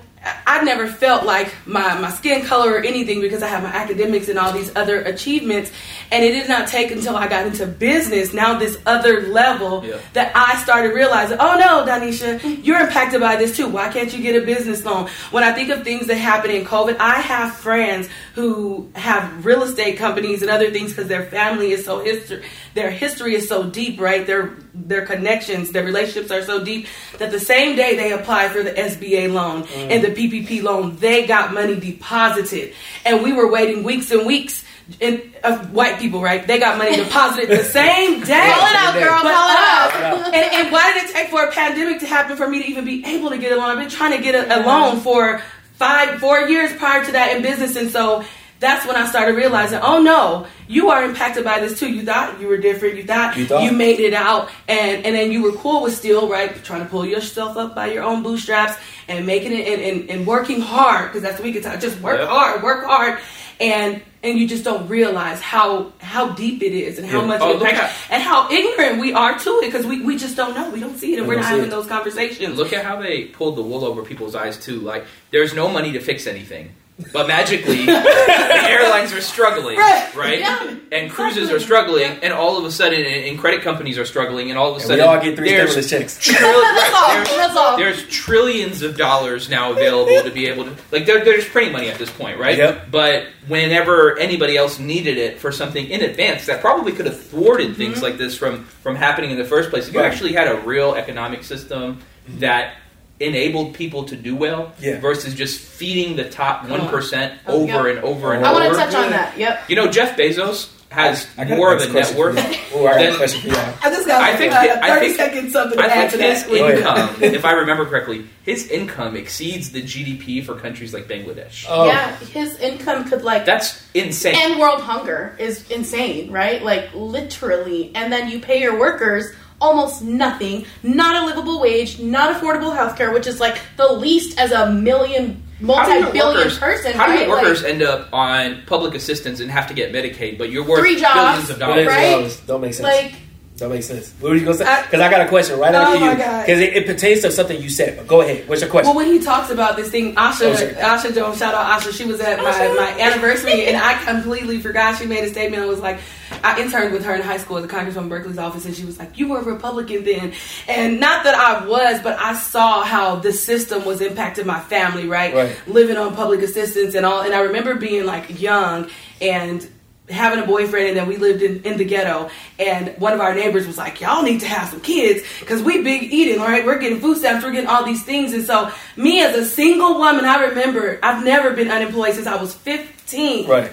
I 0.48 0.64
never 0.64 0.88
felt 0.88 1.26
like 1.26 1.54
my, 1.66 2.00
my 2.00 2.10
skin 2.10 2.46
color 2.46 2.72
or 2.72 2.80
anything 2.80 3.20
because 3.20 3.44
I 3.44 3.48
have 3.48 3.62
my 3.62 3.70
academics 3.70 4.30
and 4.30 4.40
all 4.40 4.54
these 4.54 4.74
other 4.76 5.02
achievements. 5.02 5.70
And 6.12 6.24
it 6.24 6.32
did 6.32 6.48
not 6.48 6.68
take 6.70 6.92
until 6.92 7.18
I 7.18 7.28
got 7.28 7.46
into 7.46 7.66
business, 7.68 8.34
now 8.34 8.58
this 8.58 8.78
other 8.86 9.22
level, 9.28 9.84
Yeah. 9.86 9.98
that 10.14 10.32
I 10.36 10.56
started 10.64 10.94
realizing, 10.94 11.38
oh 11.42 11.58
no, 11.58 11.86
Dinisha, 11.86 12.64
you're 12.64 12.80
impacted 12.80 13.20
by 13.20 13.36
this 13.36 13.58
too. 13.58 13.68
Why 13.68 13.92
can't 13.92 14.14
you 14.14 14.22
get 14.24 14.42
a 14.42 14.46
business 14.46 14.86
loan? 14.86 15.10
When 15.32 15.44
I 15.44 15.52
think 15.52 15.70
of 15.70 15.84
things 15.84 16.08
that 16.08 16.16
happen 16.16 16.52
in 16.52 16.64
COVID, 16.66 16.98
I 17.00 17.16
have 17.20 17.56
friends 17.56 18.08
who 18.36 18.90
have 18.96 19.46
real 19.46 19.64
estate 19.64 19.98
companies 19.98 20.42
and 20.42 20.50
other 20.50 20.72
things 20.72 20.92
because 20.92 21.08
their 21.10 21.26
family 21.26 21.72
is 21.72 21.84
so 21.84 22.00
history, 22.00 22.44
their 22.74 22.90
history 22.90 23.36
is 23.36 23.48
so 23.48 23.64
deep, 23.70 24.00
right? 24.00 24.26
Their 24.26 24.56
their 24.74 25.06
connections, 25.06 25.72
their 25.72 25.84
relationships 25.84 26.32
are 26.32 26.42
so 26.42 26.64
deep 26.64 26.88
that 27.20 27.32
the 27.32 27.40
same 27.40 27.76
day 27.76 27.96
they 27.96 28.12
apply 28.12 28.50
for 28.50 28.64
the 28.64 28.72
SBA 28.72 29.32
loan 29.32 29.64
mm. 29.64 29.92
and 29.92 30.04
the 30.04 30.10
PPP 30.10 30.64
loan, 30.64 30.96
they 30.98 31.28
got 31.28 31.54
money 31.54 31.80
deposited, 31.80 32.74
and 33.06 33.24
we 33.24 33.34
were 33.34 33.50
waiting 33.52 33.84
weeks 33.84 34.12
and 34.12 34.26
weeks. 34.26 34.64
And 35.00 35.34
of 35.46 35.72
white 35.72 35.98
people, 35.98 36.22
right? 36.22 36.46
They 36.46 36.60
got 36.60 36.78
money 36.78 36.98
deposited 36.98 37.50
the 37.58 37.64
same 37.64 38.20
day. 38.20 38.52
Call 38.52 38.68
it 38.68 38.76
out, 38.76 38.94
girl. 38.96 39.24
But 39.24 39.34
Call 39.34 39.50
it 39.50 39.58
out. 39.58 40.34
and, 40.34 40.36
and 40.36 40.72
why 40.74 40.92
did 40.92 41.06
it 41.06 41.14
take 41.14 41.30
for 41.30 41.42
a 41.42 41.50
pandemic 41.54 42.02
to 42.02 42.06
happen 42.06 42.36
for 42.36 42.50
me 42.50 42.62
to 42.62 42.70
even 42.70 42.84
be 42.84 43.02
able 43.06 43.30
to 43.30 43.38
get 43.38 43.54
a 43.54 43.56
loan? 43.56 43.70
I've 43.70 43.78
been 43.78 43.90
trying 43.90 44.12
to 44.12 44.22
get 44.22 44.36
a, 44.36 44.60
a 44.60 44.68
loan 44.68 45.00
for 45.00 45.42
five, 45.76 46.20
four 46.20 46.42
years 46.42 46.74
prior 46.74 47.04
to 47.06 47.14
that 47.14 47.34
in 47.34 47.42
business, 47.42 47.78
and 47.78 47.92
so 47.92 48.26
that's 48.64 48.88
when 48.88 48.96
I 48.96 49.06
started 49.08 49.36
realizing, 49.36 49.80
oh 49.84 50.02
no, 50.02 50.48
you 50.68 50.90
are 50.90 51.04
impacted 51.04 51.44
by 51.44 51.60
this 51.60 51.78
too. 51.80 51.92
You 51.94 52.04
thought 52.04 52.40
you 52.42 52.48
were 52.48 52.58
different. 52.58 52.96
You 52.96 53.04
thought 53.04 53.38
You 53.38 53.46
you, 53.62 53.72
made 53.74 54.00
it 54.00 54.14
out, 54.14 54.50
and 54.68 55.06
and 55.06 55.14
then 55.16 55.32
you 55.32 55.44
were 55.44 55.52
cool 55.54 55.84
with 55.84 55.96
still 55.96 56.28
right 56.30 56.52
trying 56.64 56.84
to 56.84 56.90
pull 56.90 57.06
yourself 57.06 57.58
up 57.58 57.76
by 57.76 57.88
your 57.94 58.04
own 58.04 58.24
bootstraps 58.24 58.76
and 59.08 59.26
making 59.28 59.52
it 59.54 59.68
and, 59.68 59.82
and, 59.82 60.10
and 60.10 60.26
working 60.28 60.62
hard 60.62 61.10
because 61.10 61.22
that's 61.22 61.36
what 61.38 61.44
we 61.44 61.54
can 61.54 61.62
talk. 61.62 61.80
Just 61.80 62.00
work 62.02 62.20
Yep. 62.20 62.30
hard, 62.30 62.64
work 62.64 62.86
hard, 62.86 63.20
and 63.60 64.02
and 64.24 64.40
you 64.40 64.48
just 64.48 64.64
don't 64.64 64.88
realize 64.88 65.42
how 65.42 65.92
how 66.00 66.30
deep 66.30 66.64
it 66.64 66.72
is 66.74 66.98
and 66.98 67.06
how 67.06 67.20
Yeah. 67.22 67.28
much 67.28 67.42
Oh, 67.42 67.52
it 67.60 67.62
at- 67.74 67.92
and 68.10 68.24
how 68.24 68.50
ignorant 68.50 69.00
we 69.02 69.12
are 69.14 69.38
to 69.38 69.50
it 69.62 69.66
because 69.66 69.86
we, 69.86 70.02
we 70.02 70.16
just 70.18 70.38
don't 70.38 70.56
know. 70.56 70.70
We 70.70 70.80
don't 70.80 70.98
see 70.98 71.14
it 71.14 71.18
and 71.20 71.28
We 71.28 71.36
we're 71.36 71.42
don't 71.42 71.50
having 71.52 71.66
it. 71.66 71.70
those 71.72 71.88
conversations. 71.88 72.58
Look 72.58 72.72
at 72.72 72.86
how 72.86 73.02
they 73.02 73.26
pulled 73.26 73.58
the 73.58 73.62
wool 73.62 73.84
over 73.84 74.02
people's 74.04 74.36
eyes 74.36 74.58
too. 74.58 74.80
Like 74.80 75.04
there's 75.32 75.54
no 75.54 75.68
money 75.68 75.92
to 75.92 76.00
fix 76.00 76.26
anything, 76.26 76.72
but 77.12 77.28
magically 77.28 77.86
the 77.86 78.66
airlines 78.70 79.12
are 79.14 79.22
struggling, 79.22 79.78
Right. 79.78 80.16
right? 80.16 80.40
Yeah. 80.40 80.76
And 80.92 81.10
cruises 81.12 81.50
are 81.50 81.60
struggling, 81.60 82.12
and 82.24 82.32
all 82.32 82.58
of 82.58 82.66
a 82.66 82.72
sudden, 82.72 83.00
and, 83.00 83.26
and 83.26 83.40
credit 83.40 83.64
companies 83.64 83.98
are 83.98 84.06
struggling, 84.06 84.50
and 84.52 84.60
all 84.60 84.68
of 84.70 84.74
a 84.74 84.76
And 84.76 84.84
sudden, 84.84 84.98
we 84.98 85.02
all 85.02 85.20
get 85.20 85.36
three 85.36 85.50
there's 85.50 85.72
stimulus 85.72 85.90
checks. 85.90 86.20
trill- 86.20 86.62
That's 86.62 86.94
all. 86.94 87.08
there's- 87.14 87.30
That's 87.36 87.56
all. 87.58 87.78
there's 87.78 88.08
trillions 88.10 88.84
of 88.84 88.96
dollars 88.96 89.50
now 89.50 89.72
available 89.72 90.22
to 90.24 90.30
be 90.30 90.46
able 90.48 90.66
to 90.66 90.76
like 90.92 91.06
they're, 91.08 91.24
they're 91.26 91.38
just 91.38 91.50
printing 91.50 91.74
money 91.74 91.90
at 91.90 91.98
this 91.98 92.10
point 92.12 92.40
right 92.40 92.58
Yep. 92.58 92.92
but 92.92 93.26
whenever 93.48 94.18
anybody 94.20 94.56
else 94.56 94.78
needed 94.80 95.18
it 95.18 95.40
for 95.40 95.52
something 95.52 95.86
in 95.88 96.02
advance 96.02 96.46
that 96.46 96.62
probably 96.62 96.92
could 96.92 97.06
have 97.08 97.20
thwarted 97.20 97.76
things 97.76 97.96
mm-hmm. 97.96 98.04
like 98.04 98.18
this 98.18 98.38
from 98.38 98.66
from 98.66 98.96
happening 98.96 99.32
in 99.32 99.38
the 99.38 99.46
first 99.46 99.70
place 99.72 99.88
if 99.88 99.94
you 99.94 100.00
Right. 100.00 100.12
actually 100.12 100.34
had 100.34 100.48
a 100.48 100.56
real 100.62 100.94
economic 100.96 101.44
system 101.44 102.00
that 102.40 102.76
enabled 103.20 103.74
people 103.74 104.04
to 104.06 104.16
do 104.16 104.36
well 104.36 104.74
Yeah. 104.80 105.00
versus 105.00 105.34
just 105.36 105.60
feeding 105.60 106.16
the 106.16 106.30
top 106.30 106.66
1% 106.68 107.34
Oh, 107.48 107.62
over 107.64 107.88
yep. 107.88 107.98
and 107.98 108.06
over 108.06 108.34
and 108.34 108.46
over. 108.46 108.46
I 108.46 108.52
want 108.54 108.74
to 108.74 108.78
touch 108.80 108.96
on 108.96 109.12
that. 109.12 109.38
Yep. 109.38 109.70
you 109.70 109.76
know 109.76 109.88
jeff 109.90 110.18
bezos 110.18 110.70
has 110.90 111.26
I 111.40 111.46
got 111.46 111.58
more 111.58 111.74
of 111.74 111.82
a 111.82 111.92
next 111.92 112.12
net 112.12 112.20
worth. 112.20 112.38
Ooh, 112.76 112.86
I 112.86 113.02
than- 113.04 113.14
a 113.14 113.18
question 113.18 113.42
for 113.42 113.48
y'all. 113.48 113.74
I 113.84 113.90
just 113.90 114.06
got 114.06 114.22
I 114.22 114.36
think 114.38 114.54
uh, 114.54 114.58
hi- 114.58 114.80
I 114.80 114.90
30 114.94 115.06
think- 115.08 115.18
seconds 115.18 115.52
something 115.54 115.78
to 115.80 115.84
I 115.84 115.88
add 115.88 116.12
think 116.12 116.22
to 116.22 116.28
his 116.30 116.44
that. 116.44 116.78
Income, 116.78 117.24
if 117.24 117.46
I 117.46 117.52
remember 117.54 117.86
correctly, 117.88 118.28
his 118.44 118.68
income 118.70 119.16
exceeds 119.16 119.72
the 119.72 119.82
GDP 119.82 120.46
for 120.46 120.54
countries 120.54 120.94
like 120.94 121.08
Bangladesh. 121.08 121.66
Oh, 121.68 121.88
Yeah, 121.88 122.16
his 122.18 122.60
income 122.60 123.06
could 123.10 123.24
like 123.24 123.44
That's 123.44 123.82
insane. 123.96 124.36
and 124.38 124.60
world 124.60 124.82
hunger 124.82 125.36
is 125.40 125.68
insane, 125.72 126.32
right? 126.32 126.62
Like 126.62 126.90
literally. 126.94 127.92
And 127.96 128.14
then 128.14 128.30
you 128.30 128.40
pay 128.40 128.62
your 128.62 128.78
workers 128.78 129.34
almost 129.62 130.02
nothing, 130.02 130.66
not 130.84 131.24
a 131.24 131.26
livable 131.26 131.60
wage, 131.62 132.00
not 132.00 132.36
affordable 132.36 132.76
healthcare, 132.76 133.14
which 133.14 133.28
is 133.28 133.40
like 133.40 133.58
the 133.78 133.92
least 133.92 134.38
as 134.40 134.52
a 134.52 134.72
million 134.72 135.42
How 135.62 135.66
multi-billion 135.68 136.38
workers- 136.38 136.58
person, 136.60 136.94
How 136.94 137.06
do 137.08 137.12
right? 137.14 137.28
your 137.28 137.30
workers 137.38 137.64
Like, 137.64 137.72
end 137.74 137.84
up 137.84 138.10
on 138.12 138.64
public 138.66 138.96
assistance 138.96 139.40
and 139.40 139.50
have 139.52 139.68
to 139.68 139.74
get 139.74 139.94
Medicaid, 139.94 140.38
but 140.38 140.50
you're 140.52 140.66
worth 140.66 140.82
Three 140.82 141.00
jobs, 141.00 141.14
billions 141.14 141.50
of 141.52 141.60
dollars? 141.60 141.86
Billions 141.86 142.34
of 142.34 142.40
Right? 142.40 142.48
Don't 142.48 142.62
make 142.62 142.74
sense. 142.74 142.84
like 142.84 143.14
Don't 143.58 143.70
make 143.72 143.84
sense. 143.84 144.12
What 144.20 144.30
were 144.32 144.36
you 144.36 144.44
gonna 144.46 144.58
say? 144.58 144.82
Because 144.84 145.00
I, 145.00 145.12
got 145.12 145.22
a 145.22 145.30
question 145.30 145.60
right 145.60 145.74
after 145.76 145.96
Oh 145.98 146.00
my 146.00 146.12
you. 146.14 146.18
God. 146.18 146.46
Because 146.46 146.60
it, 146.60 146.76
it 146.76 146.86
pertains 146.88 147.22
to 147.22 147.32
something 147.32 147.62
you 147.62 147.70
said. 147.70 147.96
But 147.98 148.08
go 148.08 148.22
ahead. 148.22 148.50
What's 148.50 148.62
your 148.62 148.70
question? 148.72 148.88
Well, 148.96 149.06
when 149.06 149.14
he 149.14 149.20
talks 149.24 149.52
about 149.52 149.76
this 149.78 149.90
thing, 149.92 150.16
Asha, 150.16 150.52
Oh. 150.54 150.82
Asha 150.82 151.14
Jones, 151.14 151.38
shout 151.38 151.54
out 151.54 151.80
Asha. 151.80 151.94
She 151.94 152.04
was 152.04 152.20
at 152.20 152.40
oh, 152.40 152.44
my, 152.44 152.68
my 152.74 153.00
anniversary, 153.00 153.68
and 153.68 153.78
I 153.90 153.94
completely 154.04 154.60
forgot. 154.60 154.98
She 154.98 155.06
made 155.06 155.24
a 155.24 155.30
statement. 155.30 155.62
and 155.62 155.70
was 155.70 155.80
like, 155.80 156.00
I 156.44 156.60
interned 156.62 156.92
with 156.94 157.06
her 157.06 157.16
in 157.16 157.22
high 157.22 157.38
school 157.38 157.58
at 157.58 157.64
the 157.64 157.70
Congressman 157.70 158.10
Berkley's 158.10 158.38
office, 158.38 158.66
and 158.66 158.76
she 158.76 158.86
was 158.86 159.00
like, 159.00 159.18
"You 159.18 159.30
were 159.30 159.40
a 159.40 159.44
Republican 159.44 160.04
then," 160.04 160.34
and 160.68 161.00
not 161.00 161.24
that 161.24 161.36
I 161.36 161.66
was, 161.66 162.02
but 162.02 162.20
I 162.20 162.36
saw 162.36 162.84
how 162.84 163.16
the 163.16 163.32
system 163.32 163.86
was 163.86 164.02
impacting 164.02 164.46
my 164.46 164.60
family, 164.60 165.08
right? 165.08 165.34
Right. 165.34 165.68
Living 165.68 165.98
on 165.98 166.16
public 166.16 166.42
assistance 166.42 166.96
and 166.96 167.06
all, 167.06 167.22
and 167.22 167.34
I 167.34 167.42
remember 167.42 167.76
being 167.76 168.06
like 168.06 168.42
young 168.42 168.90
and 169.22 169.68
having 170.10 170.44
a 170.44 170.46
boyfriend 170.46 170.90
and 170.90 170.98
then 170.98 171.08
we 171.08 171.16
lived 171.16 171.42
in, 171.42 171.64
in 171.64 171.78
the 171.78 171.86
ghetto 171.86 172.30
and 172.60 172.90
one 172.98 173.14
of 173.14 173.22
our 173.22 173.34
neighbors 173.34 173.66
was 173.66 173.78
like 173.78 174.02
y'all 174.02 174.22
need 174.22 174.42
to 174.42 174.46
have 174.46 174.68
some 174.68 174.82
kids 174.82 175.24
because 175.40 175.64
we 175.64 175.82
big 175.82 176.04
eating 176.12 176.40
all 176.42 176.48
right 176.48 176.66
we're 176.66 176.78
getting 176.78 177.00
food 177.00 177.18
stamps 177.18 177.42
we're 177.42 177.54
getting 177.54 177.70
all 177.70 177.86
these 177.86 178.04
things 178.04 178.34
and 178.34 178.44
so 178.44 178.70
me 178.98 179.24
as 179.24 179.34
a 179.34 179.46
single 179.46 179.98
woman 179.98 180.26
i 180.26 180.44
remember 180.44 181.00
i've 181.02 181.24
never 181.24 181.52
been 181.52 181.70
unemployed 181.70 182.14
since 182.14 182.28
i 182.28 182.36
was 182.36 182.54
15 182.54 183.48
right. 183.48 183.72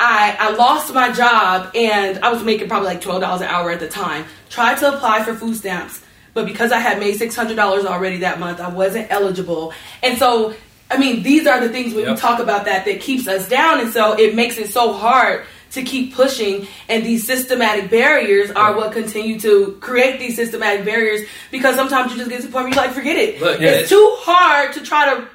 I, 0.00 0.36
I 0.38 0.50
lost 0.56 0.92
my 0.92 1.12
job 1.12 1.70
and 1.74 2.18
I 2.18 2.32
was 2.32 2.42
making 2.42 2.68
probably 2.68 2.88
like 2.88 3.00
twelve 3.00 3.20
dollars 3.20 3.40
an 3.42 3.48
hour 3.48 3.70
at 3.70 3.80
the 3.80 3.88
time. 3.88 4.24
Tried 4.50 4.78
to 4.78 4.94
apply 4.94 5.24
for 5.24 5.34
food 5.34 5.56
stamps, 5.56 6.02
but 6.34 6.46
because 6.46 6.72
I 6.72 6.78
had 6.78 6.98
made 6.98 7.16
six 7.16 7.34
hundred 7.36 7.56
dollars 7.56 7.84
already 7.84 8.18
that 8.18 8.38
month, 8.40 8.60
I 8.60 8.68
wasn't 8.68 9.10
eligible. 9.10 9.72
And 10.02 10.18
so, 10.18 10.54
I 10.90 10.98
mean, 10.98 11.22
these 11.22 11.46
are 11.46 11.60
the 11.60 11.68
things 11.68 11.94
when 11.94 12.04
Yep. 12.04 12.14
we 12.16 12.20
talk 12.20 12.40
about 12.40 12.64
that 12.66 12.84
that 12.86 13.00
keeps 13.00 13.26
us 13.28 13.48
down, 13.48 13.80
and 13.80 13.92
so 13.92 14.12
it 14.18 14.34
makes 14.34 14.58
it 14.58 14.70
so 14.70 14.92
hard 14.92 15.44
to 15.72 15.82
keep 15.82 16.14
pushing. 16.14 16.68
And 16.88 17.04
these 17.04 17.26
systematic 17.26 17.90
barriers 17.90 18.50
are 18.52 18.76
what 18.76 18.92
continue 18.92 19.40
to 19.40 19.76
create 19.80 20.20
these 20.20 20.36
systematic 20.36 20.84
barriers 20.84 21.22
because 21.50 21.74
sometimes 21.74 22.12
you 22.12 22.18
just 22.18 22.30
get 22.30 22.40
to 22.42 22.46
the 22.46 22.52
point 22.52 22.64
where 22.66 22.74
you 22.74 22.76
like 22.76 22.92
forget 22.92 23.16
it. 23.16 23.40
Look, 23.40 23.60
yeah, 23.60 23.68
it's 23.70 23.74
it's- 23.84 23.88
too 23.90 24.14
hard 24.20 24.72
to 24.74 24.80
try 24.82 25.14
to 25.14 25.28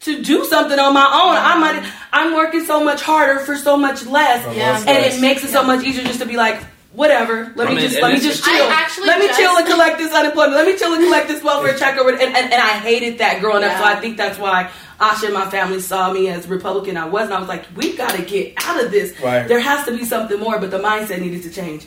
to 0.00 0.22
do 0.22 0.44
something 0.44 0.78
on 0.78 0.94
my 0.94 1.04
own. 1.04 1.36
I 1.36 1.58
might 1.58 1.92
I'm 2.12 2.34
working 2.34 2.64
so 2.64 2.82
much 2.84 3.02
harder 3.02 3.40
for 3.40 3.56
so 3.56 3.76
much 3.76 4.06
less. 4.06 4.44
Yeah. 4.56 4.78
And 4.78 5.04
it 5.12 5.20
makes 5.20 5.44
it 5.44 5.48
so 5.50 5.62
much 5.64 5.84
easier 5.84 6.04
just 6.04 6.20
to 6.20 6.26
be 6.26 6.36
like, 6.36 6.62
whatever. 6.92 7.52
Let 7.56 7.68
I 7.68 7.70
me 7.70 7.76
mean, 7.76 7.88
just 7.90 8.00
let 8.02 8.12
me 8.14 8.20
just 8.20 8.44
chill. 8.44 8.68
Let 9.04 9.18
me 9.18 9.26
just- 9.26 9.38
chill 9.38 9.56
and 9.56 9.66
collect 9.66 9.98
this 9.98 10.12
unemployment. 10.12 10.54
Let 10.54 10.66
me 10.66 10.76
chill 10.76 10.92
and 10.94 11.02
collect 11.04 11.28
this 11.28 11.42
welfare 11.42 11.76
check 11.76 11.98
over 11.98 12.10
and, 12.10 12.20
and, 12.20 12.34
and 12.52 12.54
I 12.54 12.78
hated 12.78 13.18
that 13.18 13.40
growing 13.40 13.64
up. 13.64 13.76
So 13.78 13.84
I 13.84 13.96
think 13.96 14.16
that's 14.16 14.38
why 14.38 14.70
Asha 15.00 15.24
and 15.26 15.34
my 15.34 15.48
family 15.50 15.80
saw 15.80 16.12
me 16.12 16.28
as 16.28 16.46
Republican 16.48 16.96
I 16.96 17.06
was 17.06 17.24
and 17.26 17.34
I 17.34 17.38
was 17.40 17.48
like, 17.48 17.64
we 17.76 17.96
gotta 17.96 18.22
get 18.22 18.54
out 18.64 18.82
of 18.82 18.90
this. 18.90 19.18
Right. 19.20 19.46
There 19.46 19.60
has 19.60 19.84
to 19.86 19.96
be 19.96 20.04
something 20.04 20.38
more, 20.40 20.58
but 20.58 20.70
the 20.70 20.78
mindset 20.78 21.20
needed 21.20 21.42
to 21.44 21.50
change. 21.50 21.86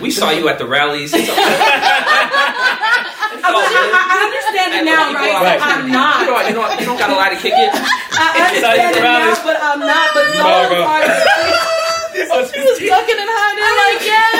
We 0.00 0.10
saw 0.10 0.30
you 0.30 0.48
at 0.48 0.58
the 0.58 0.66
rallies. 0.66 1.12
It's 1.14 1.28
all- 1.28 1.36
I, 3.40 3.50
I 3.50 4.18
understand 4.26 4.74
it 4.74 4.84
now, 4.84 5.12
right? 5.14 5.34
Right. 5.42 5.60
I'm 5.62 5.86
You 5.86 5.92
not. 5.94 6.26
don't, 6.26 6.48
you, 6.48 6.54
don't, 6.54 6.80
you 6.80 6.86
don't 6.86 6.98
got 6.98 7.10
a 7.10 7.14
lot 7.16 7.30
to 7.30 7.36
kick 7.38 7.54
it. 7.54 7.70
I 7.72 8.50
understand 8.50 8.96
it 8.96 9.02
now, 9.02 9.34
but 9.44 9.56
I'm 9.62 9.80
not. 9.80 10.10
But 10.14 10.24
the 10.30 10.38
No, 10.38 10.44
whole 10.44 10.70
no. 10.74 10.84
part 10.90 11.06
ducking 12.20 13.18
and 13.20 13.30
hiding. 13.30 13.64
I'm 13.64 13.76
like, 13.86 14.02
yeah. 14.04 14.34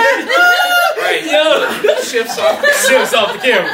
Right. 1.01 1.23
Yo. 1.25 1.63
Shifts 2.03 2.39
off. 2.39 2.59
Shifts 2.89 3.15
off 3.15 3.33
the 3.35 3.39
camera. 3.41 3.71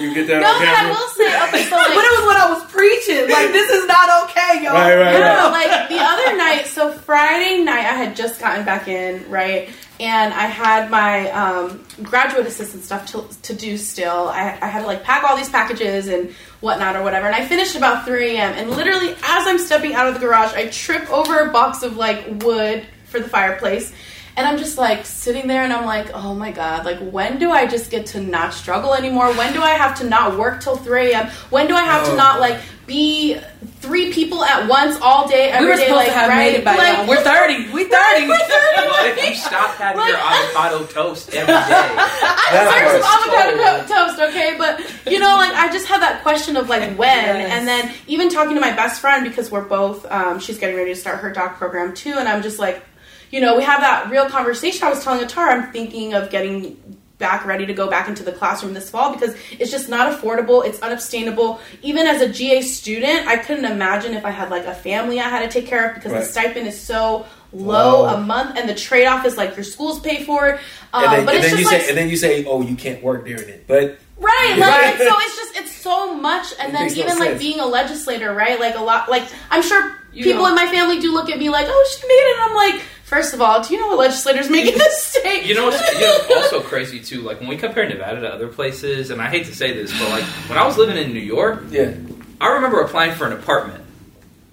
you 0.00 0.12
get 0.14 0.26
that 0.28 0.40
No, 0.44 0.48
on 0.52 0.60
but 0.60 0.68
I 0.68 0.74
camera? 0.76 0.92
will 0.94 1.08
say, 1.16 1.30
okay, 1.48 1.62
so 1.64 1.76
But 1.76 1.90
like, 1.96 2.04
it 2.06 2.12
was 2.20 2.24
what 2.28 2.36
I 2.36 2.46
was 2.52 2.62
preaching. 2.70 3.24
Like 3.30 3.50
this 3.52 3.70
is 3.70 3.86
not 3.86 4.28
okay, 4.28 4.62
y'all. 4.62 4.74
Right, 4.74 4.96
right, 4.96 5.18
No, 5.18 5.50
right. 5.50 5.66
like 5.66 5.88
the 5.88 5.98
other 6.00 6.36
night. 6.36 6.66
So 6.66 6.92
Friday 6.92 7.62
night, 7.64 7.86
I 7.86 7.94
had 7.96 8.14
just 8.16 8.38
gotten 8.40 8.64
back 8.64 8.86
in, 8.88 9.28
right, 9.30 9.70
and 9.98 10.34
I 10.34 10.46
had 10.46 10.90
my 10.90 11.30
um, 11.30 11.84
graduate 12.02 12.46
assistant 12.46 12.84
stuff 12.84 13.06
to, 13.12 13.26
to 13.42 13.54
do 13.54 13.78
still. 13.78 14.28
I, 14.28 14.58
I 14.60 14.66
had 14.66 14.82
to 14.82 14.86
like 14.86 15.02
pack 15.02 15.24
all 15.24 15.36
these 15.36 15.48
packages 15.48 16.08
and 16.08 16.32
whatnot 16.60 16.96
or 16.96 17.02
whatever. 17.02 17.26
And 17.26 17.34
I 17.34 17.46
finished 17.46 17.76
about 17.76 18.04
three 18.04 18.36
a.m. 18.36 18.52
And 18.54 18.70
literally, 18.70 19.10
as 19.10 19.46
I'm 19.46 19.58
stepping 19.58 19.94
out 19.94 20.08
of 20.08 20.14
the 20.14 20.20
garage, 20.20 20.52
I 20.54 20.68
trip 20.68 21.10
over 21.10 21.40
a 21.40 21.50
box 21.50 21.82
of 21.82 21.96
like 21.96 22.42
wood 22.42 22.86
for 23.04 23.20
the 23.20 23.28
fireplace. 23.28 23.92
And 24.36 24.46
I'm 24.46 24.58
just 24.58 24.76
like 24.76 25.06
sitting 25.06 25.46
there 25.46 25.62
and 25.62 25.72
I'm 25.72 25.86
like, 25.86 26.10
oh 26.12 26.34
my 26.34 26.50
God, 26.52 26.84
like 26.84 26.98
when 26.98 27.38
do 27.38 27.50
I 27.50 27.66
just 27.66 27.90
get 27.90 28.04
to 28.08 28.20
not 28.20 28.52
struggle 28.52 28.92
anymore? 28.92 29.32
When 29.34 29.54
do 29.54 29.62
I 29.62 29.70
have 29.70 29.98
to 30.00 30.04
not 30.08 30.38
work 30.38 30.60
till 30.62 30.76
3 30.76 31.12
a.m.? 31.12 31.28
When 31.48 31.66
do 31.68 31.74
I 31.74 31.82
have 31.84 32.06
Oh. 32.06 32.10
to 32.10 32.16
not 32.16 32.38
like 32.40 32.60
be 32.86 33.38
three 33.80 34.12
people 34.12 34.44
at 34.44 34.68
once 34.68 34.98
all 35.00 35.26
day, 35.26 35.48
every 35.50 35.66
we 35.66 35.70
were 35.72 35.76
day, 35.78 35.86
supposed 35.86 35.96
like, 35.96 36.06
to 36.08 36.12
have 36.12 36.28
right? 36.28 36.36
made 36.52 36.54
it 36.56 36.64
by 36.66 36.76
Like, 36.76 36.92
now. 36.98 37.08
We're 37.08 37.16
30. 37.22 37.72
We're 37.72 37.88
30. 37.88 38.28
We're 38.28 38.38
30. 38.38 38.88
What 38.88 39.06
if 39.18 39.28
you 39.28 39.34
stopped 39.36 39.78
having 39.78 40.00
Like, 40.02 40.10
your 40.10 40.18
avocado 40.22 40.84
toast 40.86 41.30
every 41.34 41.46
day? 41.46 41.56
I 41.58 42.90
serve 42.92 43.02
part 43.02 43.22
some 43.22 43.34
avocado 43.34 43.82
to- 43.82 43.88
toast, 43.88 44.20
okay? 44.30 44.54
But 44.58 44.80
you 45.10 45.18
know, 45.18 45.34
like 45.36 45.52
I 45.54 45.72
just 45.72 45.86
had 45.86 46.02
that 46.02 46.22
question 46.22 46.56
of 46.58 46.68
like 46.68 46.82
when, 46.98 47.08
Yes. 47.08 47.52
and 47.52 47.66
then 47.66 47.90
even 48.06 48.28
talking 48.28 48.54
to 48.54 48.60
my 48.60 48.72
best 48.76 49.00
friend 49.00 49.24
because 49.26 49.50
we're 49.50 49.64
both, 49.64 50.04
um, 50.12 50.38
she's 50.40 50.58
getting 50.58 50.76
ready 50.76 50.92
to 50.92 51.00
start 51.00 51.20
her 51.20 51.32
doc 51.32 51.56
program 51.56 51.94
too, 51.94 52.14
and 52.18 52.28
I'm 52.28 52.42
just 52.42 52.58
like, 52.58 52.84
you 53.30 53.40
know, 53.40 53.56
we 53.56 53.62
have 53.64 53.80
that 53.80 54.10
real 54.10 54.28
conversation. 54.28 54.86
I 54.86 54.90
was 54.90 55.02
telling 55.02 55.26
Athar, 55.26 55.48
I'm 55.48 55.72
thinking 55.72 56.14
of 56.14 56.30
getting 56.30 56.76
back 57.18 57.46
ready 57.46 57.64
to 57.64 57.72
go 57.72 57.88
back 57.88 58.08
into 58.08 58.22
the 58.22 58.32
classroom 58.32 58.74
this 58.74 58.90
fall 58.90 59.12
because 59.14 59.34
it's 59.58 59.70
just 59.70 59.88
not 59.88 60.12
affordable 60.12 60.62
it's 60.66 60.78
unobtainable 60.80 61.58
even 61.80 62.06
as 62.06 62.20
a 62.20 62.28
ga 62.28 62.60
student 62.60 63.26
i 63.26 63.38
couldn't 63.38 63.64
imagine 63.64 64.12
if 64.12 64.22
i 64.26 64.30
had 64.30 64.50
like 64.50 64.66
a 64.66 64.74
family 64.74 65.18
i 65.18 65.26
had 65.26 65.40
to 65.40 65.48
take 65.48 65.66
care 65.66 65.88
of 65.88 65.94
because 65.94 66.12
Right. 66.12 66.20
the 66.20 66.26
stipend 66.26 66.66
is 66.68 66.78
so 66.78 67.24
low 67.54 68.04
a 68.04 68.20
month 68.20 68.58
and 68.58 68.68
the 68.68 68.74
trade-off 68.74 69.24
is 69.24 69.38
like 69.38 69.56
your 69.56 69.64
schools 69.64 69.98
pay 70.00 70.24
for 70.24 70.48
it 70.48 70.60
um, 70.92 71.04
and 71.04 71.12
then, 71.12 71.24
but 71.24 71.34
and 71.36 71.44
it's 71.44 71.52
then 71.52 71.58
just 71.58 71.72
you 71.72 71.76
like 71.78 71.82
say, 71.84 71.88
and 71.88 71.96
then 71.98 72.08
you 72.10 72.16
say, 72.16 72.44
oh, 72.46 72.60
you 72.62 72.76
can't 72.76 73.02
work 73.02 73.24
during 73.26 73.48
it. 73.48 73.66
But 73.66 73.98
Right, 74.18 74.56
like 74.58 74.68
Right. 74.70 74.98
so 74.98 75.04
it's 75.18 75.36
just 75.36 75.56
it's 75.56 75.72
so 75.72 76.14
much, 76.14 76.54
and 76.60 76.70
It 76.70 76.72
then 76.72 76.82
makes 76.84 76.96
no 76.96 77.02
even 77.04 77.18
like 77.18 77.38
being 77.38 77.60
a 77.60 77.66
legislator, 77.66 78.32
right? 78.34 78.58
Like 78.58 78.76
a 78.76 78.80
lot, 78.82 79.10
like 79.10 79.24
I'm 79.50 79.62
sure 79.62 79.94
You 80.16 80.24
people 80.24 80.42
know- 80.42 80.48
in 80.48 80.54
my 80.54 80.66
family 80.66 80.98
do 81.00 81.12
look 81.12 81.30
at 81.30 81.38
me 81.38 81.48
like, 81.50 81.66
oh, 81.68 81.96
she 81.98 82.06
made 82.06 82.14
it. 82.14 82.36
And 82.40 82.50
I'm 82.50 82.56
like, 82.56 82.82
first 83.04 83.34
of 83.34 83.40
all, 83.40 83.62
do 83.62 83.74
you 83.74 83.80
know 83.80 83.88
what 83.88 83.98
legislators 83.98 84.48
make 84.50 84.66
in 84.72 84.78
this 84.78 85.02
state? 85.04 85.44
You 85.46 85.54
know 85.54 85.66
what's 85.66 85.80
you 85.92 86.00
know, 86.00 86.40
also 86.42 86.60
crazy 86.60 87.00
too? 87.00 87.20
Like 87.22 87.38
when 87.40 87.48
we 87.48 87.56
compare 87.56 87.88
Nevada 87.88 88.20
to 88.22 88.28
other 88.32 88.48
places, 88.48 89.10
and 89.10 89.20
I 89.20 89.28
hate 89.28 89.46
to 89.46 89.54
say 89.54 89.72
this, 89.72 89.92
but 89.98 90.08
like 90.10 90.24
when 90.48 90.58
I 90.58 90.66
was 90.66 90.76
living 90.78 90.96
in 90.96 91.12
New 91.12 91.20
York, 91.20 91.64
yeah, 91.70 91.92
I 92.40 92.48
remember 92.54 92.80
applying 92.80 93.12
for 93.14 93.26
an 93.26 93.32
apartment, 93.32 93.84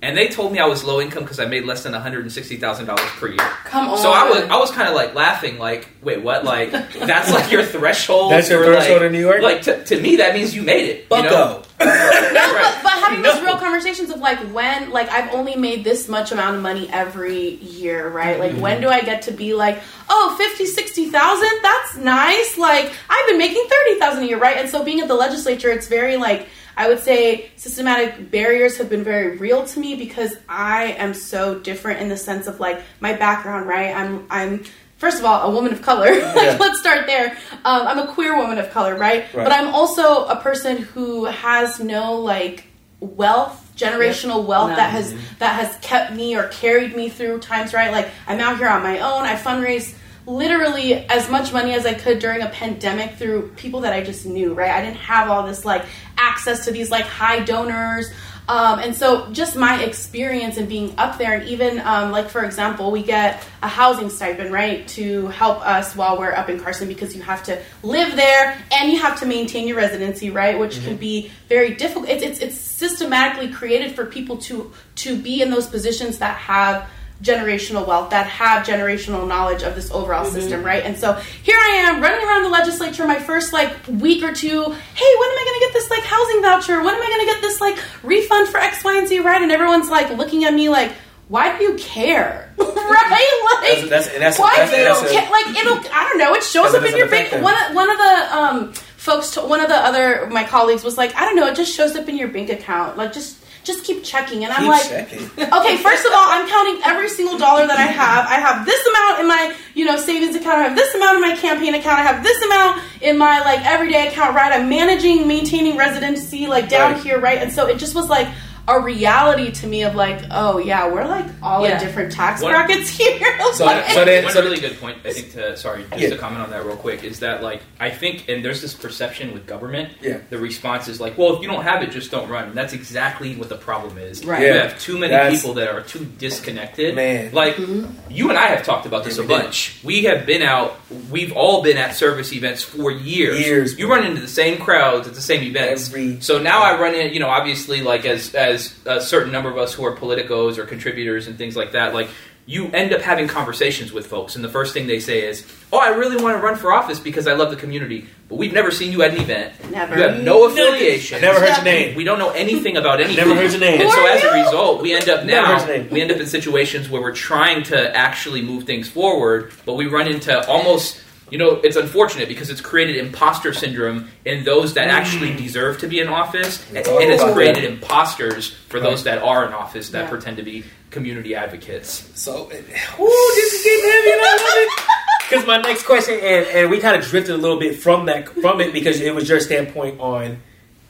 and 0.04 0.18
they 0.18 0.28
told 0.28 0.52
me 0.52 0.60
I 0.60 0.66
was 0.66 0.84
low 0.84 1.00
income 1.00 1.24
because 1.24 1.40
I 1.40 1.46
made 1.46 1.64
less 1.64 1.84
than 1.84 1.94
one 1.94 2.02
hundred 2.02 2.24
and 2.24 2.32
sixty 2.32 2.58
thousand 2.58 2.88
dollars 2.88 3.10
per 3.12 3.30
year. 3.30 3.38
Come 3.38 3.90
on. 3.90 3.98
So 3.98 4.12
I 4.12 4.30
was 4.30 4.44
I 4.44 4.58
was 4.58 4.70
kind 4.70 4.90
of 4.90 4.96
like 4.96 5.16
laughing, 5.16 5.58
like, 5.58 5.88
wait, 6.02 6.22
what? 6.22 6.44
Like 6.44 6.72
that's 6.72 7.32
like 7.32 7.50
your 7.50 7.64
threshold. 7.64 8.34
That's 8.34 8.50
your 8.50 8.66
threshold 8.66 9.02
like, 9.02 9.08
in 9.08 9.12
New 9.14 9.22
York? 9.22 9.42
Like 9.42 9.62
to, 9.64 9.84
to 9.86 10.02
me, 10.02 10.18
that 10.18 10.36
means 10.36 10.54
you 10.54 10.62
made 10.62 10.90
it. 10.90 11.08
You 11.10 11.24
know? 11.24 11.30
bucko. 11.30 11.64
No, 11.80 12.54
but, 12.54 12.80
but 12.84 12.92
having 12.92 13.22
those 13.22 13.42
real 13.42 13.58
conversations 13.58 14.10
of 14.10 14.20
like 14.20 14.40
when, 14.54 14.92
like 14.92 15.10
I've 15.10 15.34
only 15.34 15.56
made 15.56 15.84
this 15.84 16.10
much 16.10 16.32
amount 16.32 16.58
of 16.58 16.62
money 16.62 16.90
every 16.92 17.56
year, 17.56 18.10
right? 18.10 18.38
Like 18.40 18.54
when 18.58 18.82
do 18.82 18.90
I 18.90 19.02
get 19.02 19.24
to 19.24 19.32
be 19.32 19.54
like, 19.54 19.82
oh, 20.10 20.36
50, 20.38 20.66
60,000? 20.66 21.50
That's 21.62 21.98
nice. 21.98 22.58
Like 22.58 22.92
I've 23.10 23.28
been 23.30 23.38
making 23.38 23.66
30,000 23.70 24.24
a 24.24 24.28
year, 24.28 24.40
right? 24.40 24.58
And 24.58 24.70
so 24.70 24.84
being 24.84 25.00
at 25.00 25.08
the 25.08 25.16
legislature, 25.16 25.72
it's 25.72 25.88
very 25.88 26.18
like, 26.18 26.48
I 26.76 26.88
would 26.88 27.00
say 27.00 27.52
systematic 27.56 28.32
barriers 28.32 28.78
have 28.78 28.90
been 28.90 29.04
very 29.04 29.38
real 29.38 29.66
to 29.66 29.80
me 29.80 29.96
because 29.96 30.36
I 30.50 30.94
am 30.98 31.14
so 31.14 31.60
different 31.60 32.02
in 32.02 32.10
the 32.10 32.18
sense 32.18 32.48
of 32.48 32.60
like 32.60 32.82
my 33.00 33.14
background, 33.14 33.68
right? 33.68 33.96
I'm, 33.96 34.26
I'm, 34.30 34.64
First 34.98 35.20
of 35.20 35.26
all, 35.26 35.52
a 35.52 35.54
woman 35.54 35.74
of 35.74 35.82
color. 35.82 36.08
Yeah. 36.14 36.34
like, 36.34 36.60
let's 36.62 36.80
start 36.80 37.08
there. 37.08 37.32
Um, 37.66 37.88
I'm 37.88 38.00
a 38.00 38.08
queer 38.08 38.38
woman 38.38 38.58
of 38.58 38.70
color, 38.72 38.96
right? 38.96 39.24
Right. 39.34 39.44
But 39.44 39.52
I'm 39.52 39.68
also 39.76 40.26
a 40.28 40.38
person 40.38 40.78
who 40.78 41.26
has 41.26 41.80
no 41.82 42.14
like 42.20 42.68
wealth 43.02 43.60
generational 43.76 44.46
wealth 44.46 44.70
No. 44.70 44.76
that 44.78 44.92
has 44.92 45.14
that 45.40 45.56
has 45.60 45.76
kept 45.82 46.14
me 46.14 46.38
or 46.38 46.48
carried 46.50 46.96
me 46.96 47.10
through 47.10 47.40
times 47.40 47.74
right 47.74 47.92
like 47.92 48.08
i'm 48.28 48.40
out 48.40 48.58
here 48.60 48.68
on 48.70 48.84
my 48.84 49.00
own 49.00 49.24
i 49.26 49.36
fundraised 49.36 49.96
literally 50.26 50.94
as 50.94 51.30
much 51.30 51.52
money 51.52 51.74
as 51.74 51.86
i 51.86 51.94
could 51.94 52.20
during 52.20 52.42
a 52.42 52.50
pandemic 52.50 53.16
through 53.16 53.50
people 53.58 53.82
that 53.82 53.94
i 53.94 54.02
just 54.02 54.26
knew 54.26 54.54
right? 54.54 54.72
I 54.72 54.82
didn't 54.82 54.98
have 54.98 55.30
all 55.30 55.44
this 55.46 55.66
like 55.66 55.86
access 56.18 56.66
to 56.66 56.72
these 56.72 56.92
like 56.92 57.06
high 57.06 57.40
donors. 57.40 58.12
Um, 58.46 58.80
and 58.80 58.94
so 58.94 59.32
just 59.32 59.56
my 59.56 59.82
experience 59.82 60.58
in 60.58 60.66
being 60.66 60.96
up 60.98 61.18
there 61.18 61.34
and 61.34 61.48
even 61.48 61.80
um, 61.80 62.12
like 62.12 62.28
for 62.28 62.44
example 62.44 62.92
we 62.92 63.02
get 63.02 63.42
a 63.62 63.70
housing 63.70 64.10
stipend 64.10 64.52
right 64.52 64.86
to 64.90 65.28
help 65.28 65.66
us 65.66 65.96
while 65.96 66.20
we're 66.20 66.34
up 66.34 66.50
in 66.50 66.60
carson 66.60 66.90
because 66.90 67.16
you 67.16 67.22
have 67.22 67.42
to 67.44 67.62
live 67.84 68.18
there 68.18 68.62
and 68.74 68.92
you 68.92 69.00
have 69.00 69.18
to 69.22 69.26
maintain 69.26 69.66
your 69.66 69.78
residency 69.78 70.30
right 70.30 70.60
which 70.60 70.84
can 70.84 70.98
be 70.98 71.32
very 71.48 71.76
difficult. 71.76 72.10
It's, 72.10 72.22
it's, 72.22 72.40
it's 72.40 72.60
systematically 72.60 73.50
created 73.50 73.96
for 73.96 74.06
people 74.06 74.38
to 74.40 74.74
to 74.96 75.18
be 75.18 75.42
in 75.42 75.50
those 75.50 75.68
positions 75.68 76.18
that 76.18 76.36
have 76.36 76.90
generational 77.24 77.88
wealth 77.88 78.10
that 78.10 78.28
have 78.28 78.68
generational 78.68 79.26
knowledge 79.28 79.64
of 79.64 79.76
this 79.76 79.90
overall 79.92 80.26
system 80.26 80.62
right 80.62 80.84
and 80.84 80.98
so 80.98 81.14
here 81.42 81.58
i 81.58 81.70
am 81.88 82.02
running 82.02 82.24
around 82.28 82.44
the 82.44 82.50
legislature 82.50 83.08
my 83.08 83.18
first 83.18 83.54
like 83.54 83.74
week 83.88 84.22
or 84.24 84.34
two 84.34 84.62
hey 84.62 85.12
when 85.20 85.30
am 85.30 85.38
i 85.38 85.44
going 85.46 85.60
to 85.60 85.66
get 85.66 85.74
this 85.74 85.90
like 85.90 86.04
housing 86.04 86.42
voucher 86.42 86.84
when 86.84 86.94
am 86.94 87.02
i 87.02 87.08
going 87.08 87.26
to 87.26 87.34
get 87.34 87.42
this 87.42 87.62
like 87.62 87.78
refund 88.04 88.50
for 88.50 88.60
x 88.60 88.84
y 88.84 88.98
and 88.98 89.08
z 89.08 89.20
right 89.20 89.42
and 89.42 89.52
everyone's 89.54 89.90
like 89.90 90.10
looking 90.18 90.44
at 90.44 90.54
me 90.54 90.68
like 90.68 90.92
why 91.30 91.58
do 91.58 91.64
you 91.64 91.76
care 91.76 92.54
right 92.60 93.34
like 93.64 93.90
That's, 93.90 94.08
that's, 94.08 94.20
that's, 94.20 94.40
why 94.40 94.70
do 94.70 94.76
you 94.76 95.10
care? 95.10 95.32
Like 95.32 95.48
it'll, 95.58 95.80
I 95.92 96.08
don't 96.10 96.18
know. 96.18 96.34
It 96.34 96.44
shows 96.44 96.74
up 96.74 96.84
in 96.84 96.98
your 96.98 97.10
bank. 97.10 97.32
One 97.32 97.56
of, 97.66 97.76
one 97.76 97.90
of 97.90 97.98
the 97.98 98.38
um, 98.38 98.74
folks, 98.74 99.32
to, 99.32 99.42
one 99.42 99.60
of 99.60 99.68
the 99.68 99.76
other 99.76 100.28
my 100.28 100.44
colleagues 100.44 100.84
was 100.84 100.98
like, 100.98 101.16
I 101.16 101.22
don't 101.22 101.36
know. 101.36 101.48
It 101.48 101.56
just 101.56 101.74
shows 101.74 101.96
up 101.96 102.08
in 102.08 102.18
your 102.18 102.28
bank 102.28 102.50
account. 102.50 102.98
Like 102.98 103.14
just 103.14 103.43
just 103.64 103.84
keep 103.84 104.04
checking. 104.04 104.44
And 104.44 104.54
I'm 104.54 104.62
keep 104.62 104.70
like, 104.70 104.88
checking. 104.90 105.20
okay. 105.38 105.78
First 105.78 106.06
of 106.06 106.12
all, 106.14 106.26
I'm 106.30 106.48
counting 106.50 106.82
every 106.86 107.10
single 107.10 107.38
dollar 107.38 107.66
that 107.68 107.78
I 107.78 107.88
have. 107.88 108.26
I 108.28 108.36
have 108.36 108.66
this 108.66 108.86
amount 108.88 109.20
in 109.22 109.28
my 109.28 109.56
you 109.74 109.86
know 109.86 109.98
savings 109.98 110.36
account. 110.36 110.58
I 110.60 110.64
have 110.64 110.76
this 110.76 110.94
amount 110.96 111.16
in 111.16 111.22
my 111.22 111.36
campaign 111.36 111.74
account. 111.76 112.00
I 112.00 112.04
have 112.04 112.24
this 112.24 112.42
amount 112.44 112.82
in 113.02 113.18
my 113.18 113.40
like 113.42 113.66
everyday 113.66 114.08
account. 114.10 114.36
Right. 114.36 114.52
I'm 114.52 114.70
managing, 114.70 115.28
maintaining 115.28 115.78
residency 115.78 116.48
like 116.48 116.70
down 116.70 116.94
Right. 116.94 117.04
here. 117.04 117.20
Right. 117.20 117.40
And 117.40 117.52
so 117.52 117.68
it 117.68 117.78
just 117.78 117.96
was 117.96 118.10
like. 118.10 118.28
A 118.68 118.80
reality 118.80 119.52
to 119.52 119.68
me 119.68 119.84
of 119.84 119.94
like, 119.94 120.22
oh 120.32 120.58
yeah, 120.58 120.88
we're 120.92 121.06
like 121.06 121.26
all 121.42 121.68
Yeah. 121.68 121.80
in 121.80 121.86
different 121.86 122.12
tax 122.14 122.42
What- 122.42 122.52
brackets 122.52 122.90
here. 122.98 123.20
So- 123.54 123.66
Like- 123.66 123.90
so 123.90 124.06
then- 124.06 124.24
One 124.24 124.34
so- 124.34 124.42
really 124.42 124.60
good 124.60 124.80
point, 124.80 124.98
I 125.06 125.12
think. 125.12 125.34
To 125.34 125.58
sorry, 125.58 125.84
just 125.92 126.02
Yeah. 126.02 126.10
to 126.12 126.18
comment 126.18 126.42
on 126.42 126.50
that 126.52 126.66
real 126.66 126.78
quick, 126.78 127.04
is 127.04 127.20
that 127.20 127.44
like 127.44 127.62
I 127.80 127.90
think, 127.90 128.30
and 128.30 128.44
there's 128.44 128.62
this 128.62 128.74
perception 128.74 129.34
with 129.34 129.46
government. 129.46 129.90
Yeah. 130.02 130.20
The 130.30 130.38
response 130.38 130.88
is 130.88 131.02
like, 131.02 131.18
well, 131.18 131.36
if 131.36 131.42
you 131.42 131.48
don't 131.50 131.64
have 131.64 131.84
it, 131.84 131.92
just 131.92 132.10
don't 132.10 132.30
run. 132.30 132.46
And 132.46 132.54
that's 132.56 132.72
exactly 132.74 133.36
what 133.36 133.50
the 133.50 133.58
problem 133.58 133.98
is. 133.98 134.24
Right. 134.26 134.42
You 134.42 134.54
have 134.54 134.80
too 134.80 134.98
many 134.98 135.12
That's- 135.12 135.42
people 135.42 135.56
that 135.56 135.68
are 135.68 135.82
too 135.82 136.06
disconnected. 136.18 136.96
Man. 136.96 137.32
Like 137.34 137.56
mm-hmm. 137.56 137.86
you 138.10 138.30
and 138.30 138.38
I 138.40 138.48
have 138.48 138.64
talked 138.66 138.86
about 138.86 139.04
this 139.04 139.18
Yeah, 139.18 139.24
a 139.24 139.28
we 139.28 139.34
did. 139.36 139.42
bunch. 139.44 139.80
We 139.84 140.04
have 140.06 140.26
been 140.26 140.42
out. 140.42 140.80
We've 141.12 141.34
all 141.34 141.62
been 141.64 141.78
at 141.78 141.96
service 141.96 142.32
events 142.34 142.64
for 142.64 142.92
years. 142.92 143.40
Years, 143.40 143.78
You 143.78 143.88
bro. 143.88 143.98
run 143.98 144.06
into 144.06 144.22
the 144.22 144.28
same 144.28 144.58
crowds 144.60 145.08
at 145.08 145.16
the 145.16 145.22
same 145.22 145.44
events. 145.44 145.90
Every- 145.90 146.22
so 146.22 146.40
now 146.40 146.62
I 146.64 146.80
run 146.80 146.96
in. 146.96 147.14
You 147.14 147.20
know, 147.20 147.30
obviously, 147.30 147.82
like 147.82 148.06
as 148.06 148.34
as 148.34 148.53
a 148.86 149.02
certain 149.02 149.32
number 149.32 149.50
of 149.50 149.58
us 149.58 149.74
who 149.74 149.86
are 149.86 149.96
politicos 149.96 150.58
or 150.58 150.66
contributors 150.66 151.28
and 151.28 151.38
things 151.38 151.56
like 151.56 151.72
that, 151.74 151.94
like. 151.94 152.10
You 152.46 152.68
end 152.74 152.92
up 152.94 153.00
having 153.00 153.30
conversations 153.30 153.94
with 153.94 154.06
folks, 154.06 154.36
and 154.36 154.44
the 154.44 154.50
first 154.50 154.74
thing 154.74 154.86
they 154.86 155.00
say 155.00 155.22
is, 155.26 155.46
"Oh, 155.72 155.78
I 155.78 155.96
really 155.96 156.22
want 156.22 156.36
to 156.36 156.44
run 156.44 156.58
for 156.58 156.74
office 156.74 157.00
because 157.00 157.26
I 157.26 157.32
love 157.36 157.52
the 157.52 157.56
community, 157.56 158.06
but 158.28 158.36
we've 158.36 158.52
never 158.52 158.70
seen 158.70 158.92
you 158.92 159.02
at 159.02 159.12
an 159.14 159.22
event. 159.22 159.54
Never. 159.72 159.96
You 159.96 160.02
have 160.02 160.22
no 160.26 160.46
affiliation. 160.50 161.20
I 161.20 161.22
never 161.22 161.40
heard 161.40 161.56
your 161.56 161.64
name. 161.64 161.96
We 161.96 162.04
don't 162.04 162.20
know 162.20 162.32
anything 162.32 162.76
about 162.76 163.00
anything. 163.00 163.16
Never 163.16 163.34
heard 163.34 163.50
your 163.52 163.62
name. 163.62 163.80
And 163.80 163.90
so 163.90 164.06
as 164.06 164.24
a 164.26 164.34
result, 164.44 164.82
we 164.82 164.94
end 164.94 165.08
up 165.08 165.24
Never 165.24 165.48
now 165.48 165.58
heard 165.58 165.70
your 165.70 165.78
name. 165.84 165.88
we 165.90 166.02
end 166.02 166.12
up 166.12 166.18
in 166.18 166.28
situations 166.28 166.90
where 166.90 167.02
we're 167.02 167.16
trying 167.16 167.64
to 167.64 167.96
actually 167.96 168.42
move 168.42 168.66
things 168.66 168.90
forward, 168.90 169.54
but 169.66 169.76
we 169.76 169.86
run 169.88 170.10
into 170.10 170.46
almost 170.50 171.00
you 171.34 171.40
know, 171.40 171.60
it's 171.64 171.76
unfortunate 171.76 172.28
because 172.28 172.52
it's 172.52 172.62
created 172.62 172.96
imposter 172.98 173.54
syndrome 173.54 174.08
in 174.24 174.44
those 174.44 174.76
that 174.76 174.90
actually 174.90 175.32
mm. 175.32 175.38
deserve 175.38 175.80
to 175.80 175.88
be 175.88 176.00
in 176.00 176.08
office, 176.08 176.64
and, 176.70 176.78
and 176.78 177.12
it's 177.12 177.24
created 177.34 177.64
that. 177.64 177.72
imposters 177.72 178.52
for 178.70 178.80
Right. 178.80 178.84
those 178.92 179.04
that 179.06 179.18
are 179.18 179.44
in 179.48 179.52
office 179.52 179.90
that 179.90 180.04
Yeah. 180.04 180.10
pretend 180.10 180.38
to 180.38 180.44
be 180.44 180.64
community 180.92 181.34
advocates. 181.34 182.08
So, 182.14 182.44
ooh, 182.46 182.50
this 182.52 183.54
is 183.54 183.64
getting 183.64 183.92
heavy, 183.92 184.12
and 184.12 184.22
I 184.22 184.32
love 184.32 184.58
it. 184.58 184.84
Because 185.30 185.48
my 185.48 185.58
next 185.58 185.84
question, 185.88 186.20
and, 186.22 186.46
and 186.46 186.70
we 186.70 186.78
kind 186.80 186.96
of 187.02 187.04
drifted 187.10 187.34
a 187.34 187.38
little 187.38 187.58
bit 187.58 187.80
from 187.80 188.06
that 188.06 188.30
from 188.30 188.62
it 188.62 188.72
because 188.72 189.02
it 189.02 189.16
was 189.16 189.28
your 189.28 189.40
standpoint 189.40 190.00
on 190.00 190.38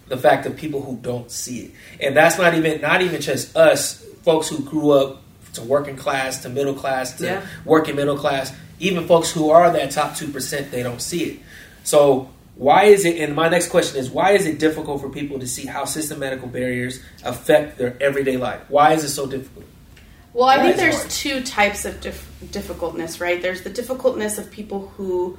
the 0.09 0.17
fact 0.17 0.45
of 0.45 0.57
people 0.57 0.81
who 0.81 0.97
don't 0.97 1.31
see 1.31 1.59
it, 1.67 1.71
and 2.01 2.17
that's 2.17 2.37
not 2.37 2.53
even 2.53 2.81
not 2.81 3.01
even 3.01 3.21
just 3.21 3.55
us 3.55 4.03
folks 4.23 4.49
who 4.49 4.59
grew 4.59 4.91
up 4.91 5.21
to 5.53 5.61
working 5.61 5.95
class 5.95 6.41
to 6.41 6.49
middle 6.49 6.73
class 6.73 7.13
to 7.19 7.25
Yeah. 7.25 7.41
working 7.63 7.95
middle 7.95 8.17
class, 8.17 8.51
even 8.83 9.07
folks 9.07 9.31
who 9.31 9.49
are 9.49 9.71
that 9.71 9.91
top 9.91 10.15
two 10.15 10.27
percent, 10.27 10.71
they 10.71 10.83
don't 10.83 11.01
see 11.01 11.23
it. 11.23 11.39
So 11.83 12.29
why 12.55 12.85
is 12.85 13.05
it? 13.05 13.17
And 13.17 13.35
my 13.35 13.49
next 13.49 13.69
question 13.69 13.99
is, 13.99 14.09
why 14.09 14.31
is 14.31 14.45
it 14.45 14.59
difficult 14.59 15.01
for 15.01 15.09
people 15.09 15.39
to 15.39 15.47
see 15.47 15.65
how 15.65 15.85
systematical 15.85 16.47
barriers 16.47 17.01
affect 17.23 17.77
their 17.77 17.97
everyday 18.01 18.37
life? 18.37 18.61
Why 18.69 18.93
is 18.93 19.03
it 19.03 19.09
so 19.09 19.25
difficult? 19.25 19.65
Well, 20.33 20.47
I 20.47 20.57
Why 20.57 20.63
think 20.63 20.77
there's 20.77 20.97
hard? 20.97 21.09
two 21.11 21.43
types 21.43 21.85
of 21.85 22.01
dif- 22.01 22.49
difficultness, 22.51 23.19
right? 23.19 23.41
There's 23.41 23.61
the 23.61 23.69
difficultness 23.69 24.37
of 24.37 24.49
people 24.49 24.87
who 24.97 25.37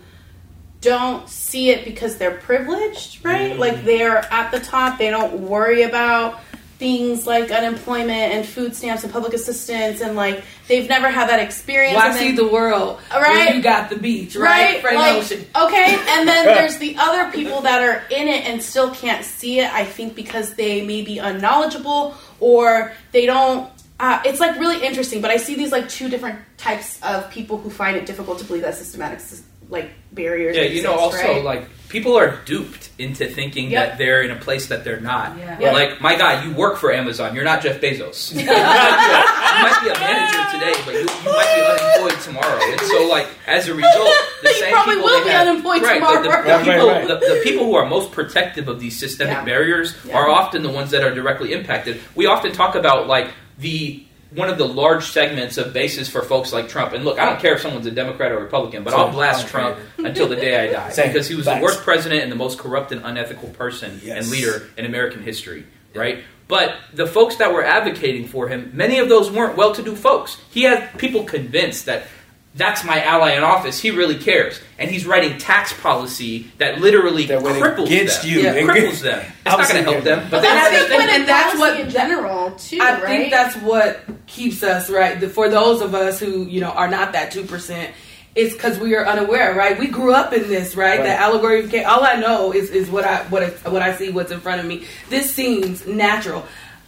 don't 0.81 1.29
see 1.29 1.71
it 1.71 1.85
because 1.85 2.17
they're 2.17 2.37
privileged, 2.37 3.25
right? 3.25 3.55
Mm. 3.55 3.59
Like 3.59 3.85
they're 3.85 4.19
at 4.19 4.53
the 4.53 4.61
top, 4.61 4.99
they 4.99 5.11
don't 5.11 5.41
worry 5.41 5.83
about 5.83 6.41
things 6.79 7.27
like 7.27 7.51
unemployment 7.51 8.11
and 8.11 8.47
food 8.47 8.75
stamps 8.75 9.05
and 9.05 9.13
public 9.13 9.33
assistance 9.33 10.01
and 10.01 10.17
like 10.17 10.43
they've 10.69 10.89
never 10.89 11.09
had 11.09 11.29
that 11.29 11.41
experience. 11.41 11.97
Why 11.97 12.09
and 12.09 12.17
see 12.17 12.33
the 12.33 12.49
world? 12.49 13.01
Right. 13.13 13.55
You 13.55 13.63
got 13.63 13.91
the 13.91 13.97
beach, 13.97 14.35
right? 14.35 14.83
Right, 14.83 14.95
like, 14.95 15.23
Ocean. 15.23 15.47
okay, 15.55 15.97
and 16.09 16.29
then 16.29 16.45
there's 16.47 16.79
the 16.79 16.97
other 16.99 17.31
people 17.31 17.61
that 17.63 17.83
are 17.83 18.03
in 18.11 18.29
it 18.29 18.45
and 18.47 18.61
still 18.63 18.93
can't 18.95 19.25
see 19.25 19.61
it. 19.61 19.73
I 19.73 19.85
think 19.85 20.15
because 20.15 20.55
they 20.55 20.85
may 20.85 21.03
be 21.03 21.19
unknowledgeable 21.19 22.15
or 22.41 22.93
they 23.13 23.27
don't. 23.27 23.71
Uh, 24.01 24.21
it's 24.25 24.41
like 24.41 24.59
really 24.59 24.85
interesting, 24.85 25.23
but 25.23 25.31
I 25.31 25.37
see 25.37 25.55
these 25.55 25.71
like 25.71 25.89
two 25.89 26.09
different 26.09 26.41
types 26.57 27.01
of 27.03 27.31
people 27.31 27.59
who 27.59 27.71
find 27.71 27.97
it 27.97 28.07
difficult 28.07 28.41
to 28.41 28.45
believe 28.45 28.63
that 28.63 28.75
systematic 28.75 29.21
like 29.69 29.91
barriers. 30.13 30.57
Yeah, 30.57 30.65
you 30.65 30.83
know, 30.83 30.95
also 30.95 31.17
right? 31.19 31.45
like 31.45 31.69
people 31.95 32.17
are 32.19 32.41
duped 32.45 32.91
into 32.99 33.25
thinking 33.27 33.71
Yep. 33.71 33.89
that 33.91 33.99
they're 33.99 34.23
in 34.23 34.33
a 34.33 34.37
place 34.37 34.67
that 34.67 34.83
they're 34.83 34.99
not. 35.01 35.39
Yeah. 35.39 35.61
Yep. 35.61 35.73
Like, 35.73 36.01
my 36.01 36.17
God, 36.19 36.45
you 36.45 36.51
work 36.53 36.77
for 36.79 36.93
Amazon. 36.93 37.35
You're 37.37 37.45
not 37.45 37.63
Jeff 37.63 37.81
Bezos. 37.81 38.33
you, 38.35 38.45
might 38.47 39.79
be 39.85 39.91
a 39.91 39.99
manager 40.01 40.43
today, 40.59 40.75
but 40.85 40.95
you, 40.95 41.01
you 41.03 41.37
might 41.39 41.55
be 41.55 41.63
unemployed 41.63 42.21
tomorrow. 42.23 42.59
And 42.73 42.81
so, 42.81 43.07
like, 43.09 43.29
as 43.47 43.69
a 43.69 43.75
result, 43.75 43.95
the 44.43 44.49
You 44.49 44.55
same 44.61 44.73
probably 44.73 44.95
people 44.97 45.09
will 45.11 45.25
be 45.25 45.31
have- 45.31 45.47
unemployed 45.49 45.83
right, 45.83 46.01
the- 46.01 46.07
the- 46.07 46.23
tomorrow. 46.25 46.43
The, 46.43 46.51
Right, 46.51 46.65
people, 46.65 46.89
right, 46.89 47.09
right. 47.09 47.21
The, 47.21 47.35
the 47.35 47.41
people 47.45 47.65
who 47.67 47.75
are 47.77 47.87
most 47.87 48.11
protective 48.11 48.67
of 48.69 48.81
these 48.81 48.99
systemic 48.99 49.35
Yeah. 49.37 49.45
barriers 49.45 49.95
Yeah. 50.05 50.17
are 50.19 50.29
often 50.29 50.63
the 50.65 50.71
ones 50.71 50.91
that 50.91 51.05
are 51.05 51.15
directly 51.15 51.53
impacted. 51.53 52.01
We 52.17 52.27
often 52.27 52.51
talk 52.53 52.75
about 52.75 53.07
like 53.07 53.29
the 53.59 54.05
one 54.35 54.49
of 54.51 54.59
the 54.59 54.67
large 54.67 55.05
segments 55.07 55.59
of 55.59 55.73
bases 55.73 56.09
for 56.09 56.23
folks 56.23 56.53
like 56.53 56.69
Trump. 56.69 56.93
And 56.93 57.05
look, 57.05 57.19
I 57.19 57.25
don't 57.27 57.41
care 57.41 57.55
if 57.55 57.61
someone's 57.63 57.87
a 57.87 57.91
Democrat 57.91 58.33
or 58.33 58.39
Republican, 58.41 58.83
but 58.85 58.93
I'll 58.95 59.11
blast 59.11 59.47
Trump 59.49 59.79
until 59.99 60.29
the 60.29 60.37
day 60.37 60.69
I 60.69 60.73
die 60.73 60.91
Same. 60.91 61.09
because 61.13 61.29
he 61.29 61.35
was 61.35 61.45
Facts. 61.47 61.59
the 61.61 61.63
worst 61.65 61.81
president 61.83 62.23
and 62.23 62.33
the 62.33 62.37
most 62.37 62.59
corrupt 62.59 62.93
and 62.93 63.05
unethical 63.05 63.49
person 63.51 64.01
Yes. 64.03 64.25
and 64.25 64.31
leader 64.33 64.69
in 64.77 64.87
American 64.87 65.23
history, 65.23 65.65
right? 65.95 66.25
But 66.49 66.75
the 66.93 67.07
folks 67.07 67.37
that 67.37 67.53
were 67.53 67.65
advocating 67.65 68.27
for 68.29 68.49
him, 68.49 68.73
many 68.75 68.99
of 68.99 69.09
those 69.09 69.31
weren't 69.31 69.57
well-to-do 69.57 69.97
folks. 69.97 70.37
He 70.51 70.65
had 70.65 70.99
people 70.99 71.25
convinced 71.25 71.87
that 71.87 72.07
that's 72.57 72.85
my 72.85 73.03
ally 73.03 73.33
in 73.33 73.43
office. 73.43 73.81
He 73.81 73.91
really 73.91 74.17
cares, 74.17 74.61
and 74.79 74.91
he's 74.91 75.05
writing 75.07 75.39
tax 75.39 75.73
policy 75.73 76.51
that 76.59 76.81
literally 76.81 77.27
That 77.27 77.43
went 77.43 77.59
cripples 77.63 77.87
against 77.87 78.23
them. 78.23 78.31
you. 78.31 78.41
Yeah, 78.43 78.53
And- 78.53 78.69
cripples 78.69 79.01
them. 79.01 79.21
It's 79.21 79.55
I 79.55 79.57
not 79.57 79.69
going 79.69 79.85
to 79.85 79.91
help 79.93 80.05
them, 80.05 80.21
but 80.23 80.31
But 80.31 80.41
they 80.43 80.49
I 80.49 80.55
have 80.55 80.87
think 80.89 81.03
to 81.03 81.11
and 81.15 81.29
that's 81.29 81.59
what- 81.59 81.81
in 81.81 81.91
general 81.91 82.53
too, 82.53 82.79
I 82.81 82.93
right? 83.01 83.07
think 83.07 83.31
that's 83.33 83.57
what 83.57 84.03
keeps 84.27 84.63
us 84.63 84.89
right. 84.91 85.23
For 85.31 85.49
those 85.49 85.81
of 85.81 85.95
us 85.95 86.21
who 86.21 86.45
you 86.47 86.61
know 86.61 86.71
are 86.71 86.89
not 86.89 87.13
that 87.13 87.31
two 87.33 87.43
percent, 87.45 87.91
it's 88.37 88.53
because 88.55 88.79
we 88.81 88.95
are 88.97 89.07
unaware, 89.07 89.55
right? 89.55 89.79
We 89.79 89.87
grew 89.87 90.13
up 90.13 90.33
in 90.33 90.49
this, 90.49 90.75
right? 90.77 90.99
Right. 90.99 91.07
The 91.07 91.15
allegory 91.15 91.65
of 91.65 91.71
Cain. 91.71 91.85
All 91.87 92.05
I 92.05 92.15
know 92.17 92.53
is 92.53 92.71
is 92.71 92.91
what 92.91 93.05
I 93.05 93.23
what 93.31 93.43
I, 93.43 93.49
what 93.71 93.83
I 93.83 93.95
see, 93.97 94.11
what's 94.11 94.33
in 94.33 94.41
front 94.41 94.61
of 94.61 94.67
me. 94.67 94.85
This 95.09 95.33
seems 95.35 95.87
natural. 95.87 96.45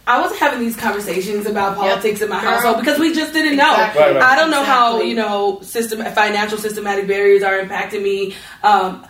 I 0.07 0.21
wasn't 0.21 0.39
having 0.39 0.59
these 0.59 0.75
conversations 0.77 1.45
about 1.45 1.75
politics 1.75 2.21
in 2.21 2.29
my 2.29 2.39
Girl. 2.41 2.51
household 2.51 2.77
because 2.79 2.97
we 2.97 3.13
just 3.13 3.33
didn't 3.33 3.57
know. 3.57 3.71
Exactly. 3.73 4.01
Right, 4.01 4.15
right. 4.15 4.23
I 4.23 4.35
don't 4.37 4.49
know 4.51 4.63
how 4.63 5.01
you 5.01 5.15
know 5.15 5.59
system 5.61 5.99
financial 6.13 6.57
systematic 6.57 7.07
barriers 7.07 7.43
are 7.43 7.59
impacting 7.59 8.01
me. 8.03 8.33
Um, 8.63 9.05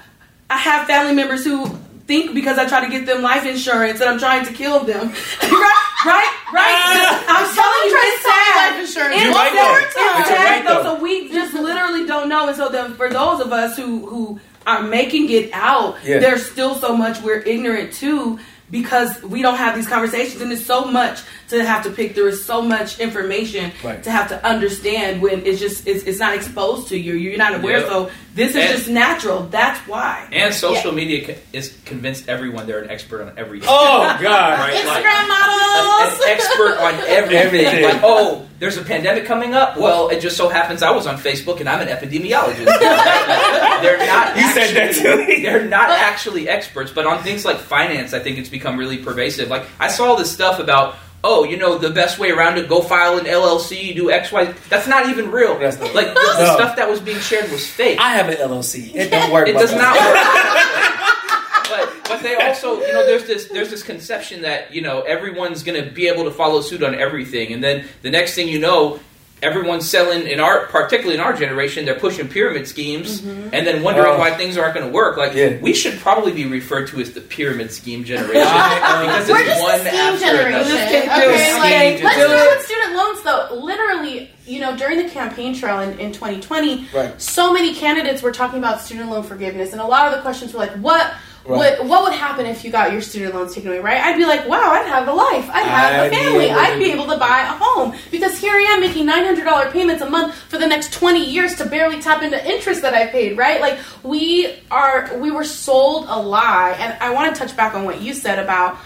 I 0.50 0.58
have 0.58 0.88
family 0.88 1.14
members 1.14 1.44
who 1.46 1.68
think 2.08 2.34
because 2.34 2.58
I 2.58 2.66
try 2.68 2.84
to 2.84 2.90
get 2.90 3.06
them 3.06 3.22
life 3.22 3.46
insurance 3.46 4.00
that 4.00 4.08
I'm 4.08 4.18
trying 4.18 4.46
to 4.46 4.54
kill 4.54 4.80
them. 4.86 5.08
right, 5.44 5.94
right, 6.06 6.34
right. 6.54 7.26
I'm 7.28 7.46
telling 7.54 7.84
you, 7.90 7.98
it's 8.00 8.24
sad. 8.24 8.72
life 8.72 8.88
insurance. 8.88 9.16
It's 9.16 9.24
You're 9.26 9.34
right 9.34 9.52
sad. 9.52 9.58
though. 9.58 9.86
It's 9.86 9.94
But 9.94 10.18
you're 10.18 10.26
sad 10.26 10.46
right 10.46 10.68
though. 10.68 10.84
though. 10.84 10.96
So 10.98 11.04
we 11.04 11.30
just 11.30 11.54
literally 11.54 12.08
don't 12.08 12.30
know. 12.30 12.48
And 12.48 12.56
so 12.58 12.70
then 12.70 12.94
for 12.94 13.10
those 13.10 13.42
of 13.42 13.52
us 13.52 13.76
who 13.78 14.06
who 14.08 14.40
are 14.66 14.82
making 14.84 15.30
it 15.30 15.50
out, 15.54 15.98
Yeah. 16.04 16.20
there's 16.20 16.50
still 16.50 16.76
so 16.76 16.96
much 16.96 17.22
we're 17.22 17.40
ignorant 17.42 17.94
to 17.96 18.40
because 18.70 19.22
we 19.24 19.42
don't 19.42 19.58
have 19.58 19.76
these 19.76 19.88
conversations 19.88 20.42
and 20.42 20.52
there's 20.52 20.66
so 20.66 20.86
much 20.86 21.22
to 21.50 21.64
have 21.64 21.84
to 21.84 21.90
pick 21.92 22.14
there 22.16 22.28
is 22.28 22.44
so 22.44 22.62
much 22.62 23.00
information 23.00 23.72
Right. 23.84 24.04
to 24.04 24.12
have 24.12 24.30
to 24.30 24.46
understand 24.46 25.22
when 25.22 25.46
it's 25.46 25.60
just 25.60 25.88
it's, 25.88 26.04
it's 26.04 26.20
not 26.20 26.34
exposed 26.36 26.90
to 26.90 26.98
you 26.98 27.14
you're 27.14 27.38
not 27.38 27.56
aware 27.56 27.80
Yep. 27.80 27.88
so 27.88 28.12
this 28.36 28.50
is 28.50 28.56
And- 28.58 28.70
just 28.78 28.90
natural 28.90 29.44
that's 29.44 29.80
why 29.88 30.28
And 30.32 30.54
social 30.54 30.92
media 30.92 31.26
co- 31.28 31.40
is 31.54 31.76
convinced 31.86 32.28
everyone 32.30 32.68
they're 32.68 32.82
an 32.84 32.90
expert 32.90 33.22
on 33.22 33.32
everything. 33.38 33.70
Oh 33.72 34.18
God! 34.22 34.60
Right? 34.60 34.86
Like, 34.86 35.04
Instagram 35.04 35.22
an, 35.24 35.28
models. 35.30 36.20
an 36.22 36.30
expert 36.30 36.78
on 36.80 36.94
everything. 37.08 37.38
Everything. 37.66 37.84
Like, 37.84 38.02
oh, 38.04 38.48
there's 38.60 38.78
a 38.78 38.82
pandemic 38.84 39.26
coming 39.26 39.54
up. 39.54 39.78
Well, 39.78 40.10
it 40.10 40.20
just 40.20 40.36
so 40.38 40.50
happens 40.50 40.82
I 40.84 40.92
was 40.92 41.06
on 41.08 41.18
Facebook 41.18 41.60
and 41.60 41.70
I'm 41.70 41.80
an 41.82 41.88
epidemiologist. 41.88 42.66
they're 43.82 43.98
not. 44.06 44.36
You 44.38 44.48
said 44.54 44.76
that 44.76 44.90
actually- 44.90 45.04
to 45.04 45.18
me. 45.38 45.42
They're 45.44 45.66
not 45.66 45.90
actually 45.92 46.50
experts, 46.50 46.92
but 46.92 47.06
on 47.06 47.24
things 47.24 47.46
like 47.46 47.58
finance, 47.58 48.14
I 48.14 48.20
think 48.20 48.38
it's 48.38 48.50
become 48.50 48.78
really 48.78 48.98
pervasive. 48.98 49.50
Like 49.50 49.64
I 49.80 49.88
saw 49.88 50.16
this 50.16 50.32
stuff 50.32 50.60
about. 50.60 50.96
Oh, 51.24 51.44
you 51.44 51.58
know 51.58 51.78
the 51.78 51.90
best 51.90 52.20
way 52.20 52.30
around 52.32 52.58
it: 52.58 52.70
go 52.70 52.82
file 52.82 53.18
an 53.18 53.26
LLC, 53.26 53.96
do 53.96 54.12
X, 54.12 54.32
Y. 54.32 54.54
That's 54.70 54.88
not 54.88 55.10
even 55.10 55.32
real. 55.32 55.58
That's 55.60 55.78
not- 55.80 55.94
like 55.96 56.08
the, 56.08 56.14
the 56.14 56.44
No. 56.46 56.56
stuff 56.56 56.76
that 56.76 56.88
was 56.90 57.00
being 57.00 57.20
shared 57.20 57.52
was 57.52 57.66
fake. 57.68 58.00
I 58.00 58.14
have 58.14 58.30
an 58.30 58.36
LLC. 58.38 58.94
It 58.96 59.10
don't 59.12 59.32
work. 59.34 59.48
It 59.48 59.54
does 59.54 59.72
boy. 59.72 59.78
not 59.80 59.96
work. 59.96 60.16
but 61.70 62.10
but 62.10 62.24
they 62.24 62.36
also 62.36 62.80
you 62.80 62.94
know 62.94 63.06
there's 63.06 63.26
this 63.26 63.48
there's 63.50 63.70
this 63.70 63.84
conception 63.84 64.42
that 64.44 64.74
you 64.74 64.82
know 64.82 65.02
everyone's 65.02 65.64
going 65.64 65.84
to 65.84 65.90
be 65.92 66.08
able 66.08 66.24
to 66.24 66.32
follow 66.32 66.62
suit 66.62 66.84
on 66.84 66.96
everything, 66.96 67.52
and 67.52 67.64
then 67.64 67.86
the 68.04 68.10
next 68.10 68.36
thing 68.36 68.48
you 68.48 68.60
know. 68.60 69.00
Everyone's 69.44 69.88
selling 69.88 70.26
in 70.26 70.40
our, 70.40 70.66
particularly 70.66 71.14
in 71.14 71.22
our 71.22 71.32
generation, 71.32 71.86
they're 71.86 72.00
pushing 72.00 72.28
pyramid 72.28 72.68
schemes, 72.68 73.20
and 73.24 73.52
then 73.68 73.84
wondering 73.84 74.14
Oh. 74.16 74.18
why 74.18 74.32
things 74.32 74.58
aren't 74.58 74.74
going 74.74 74.88
to 74.88 74.92
work. 74.92 75.16
Like 75.16 75.36
Yeah. 75.36 75.58
we 75.62 75.74
should 75.74 76.00
probably 76.00 76.32
be 76.32 76.46
referred 76.46 76.88
to 76.88 77.00
as 77.00 77.12
the 77.12 77.22
pyramid 77.22 77.72
scheme 77.72 78.04
generation 78.04 78.42
uh, 78.48 79.02
because 79.02 79.30
We're 79.30 79.40
it's 79.42 79.50
just 79.50 79.62
one 79.62 79.84
the 79.84 79.90
scheme 79.90 80.00
after 80.00 80.26
generation. 80.26 80.54
another. 80.56 80.70
Just 80.72 80.92
can't 80.92 81.06
do 81.06 81.30
it. 81.30 81.34
Okay, 81.36 81.60
like, 81.60 81.98
Scheme 81.98 82.06
let's 82.06 82.18
generation. 82.18 82.30
start 82.30 82.58
with 82.58 82.66
student 82.66 82.96
loans 82.96 83.22
though. 83.24 83.56
Literally, 83.64 84.32
you 84.48 84.60
know, 84.60 84.76
during 84.76 84.98
the 85.04 85.10
campaign 85.10 85.54
trail 85.54 85.82
in, 85.82 86.00
in 86.00 86.12
2020, 86.14 86.88
Right. 86.94 87.22
so 87.22 87.54
many 87.54 87.76
candidates 87.76 88.24
were 88.24 88.32
talking 88.32 88.58
about 88.58 88.82
student 88.82 89.10
loan 89.12 89.22
forgiveness, 89.24 89.72
and 89.72 89.80
a 89.82 89.86
lot 89.86 90.08
of 90.08 90.14
the 90.16 90.22
questions 90.22 90.54
were 90.54 90.60
like, 90.60 90.72
"What 90.78 91.12
Right. 91.48 91.80
would 91.80 91.90
what 91.90 92.04
would 92.04 92.14
happen 92.14 92.46
if 92.46 92.64
you 92.64 92.72
got 92.72 92.92
your 92.92 93.02
student 93.02 93.34
loans 93.34 93.56
taken 93.56 93.70
away?" 93.70 93.80
Right? 93.80 94.02
I'd 94.02 94.18
be 94.18 94.26
like, 94.26 94.48
"Wow, 94.48 94.72
I'd 94.72 94.86
have 94.88 95.08
a 95.08 95.14
life. 95.14 95.50
I'd 95.50 95.66
have 95.66 96.04
I'd 96.04 96.14
a 96.14 96.16
family. 96.16 96.46
able 96.46 96.60
I'd 96.60 96.80
be 96.80 96.92
able 96.92 97.08
to 97.08 97.18
buy 97.18 97.42
a 97.42 97.58
home 97.58 97.96
because 98.12 98.38
here 98.38 98.54
I 98.54 98.74
am 98.74 98.82
making 98.82 99.06
nine 99.06 99.24
hundred 99.24 99.46
dollar 99.46 99.72
payments 99.72 100.02
a 100.02 100.10
month 100.10 100.36
for 100.36 100.58
the 100.58 100.68
next 100.68 100.94
twenty 100.94 101.24
years 101.24 101.56
to 101.56 101.66
barely 101.66 102.02
tap 102.02 102.22
into 102.22 102.44
interest 102.46 102.82
that 102.82 102.94
I 102.94 103.08
paid." 103.08 103.38
Right? 103.38 103.62
Like 103.62 103.80
we 104.04 104.56
are, 104.70 105.18
we 105.18 105.32
were 105.32 105.46
sold 105.46 106.06
a 106.10 106.20
lie, 106.20 106.76
and 106.80 106.98
I 107.02 107.14
want 107.14 107.34
to 107.34 107.40
touch 107.40 107.56
back 107.56 107.74
on 107.74 107.86
what 107.86 108.02
you 108.02 108.14
said 108.14 108.40
about 108.40 108.78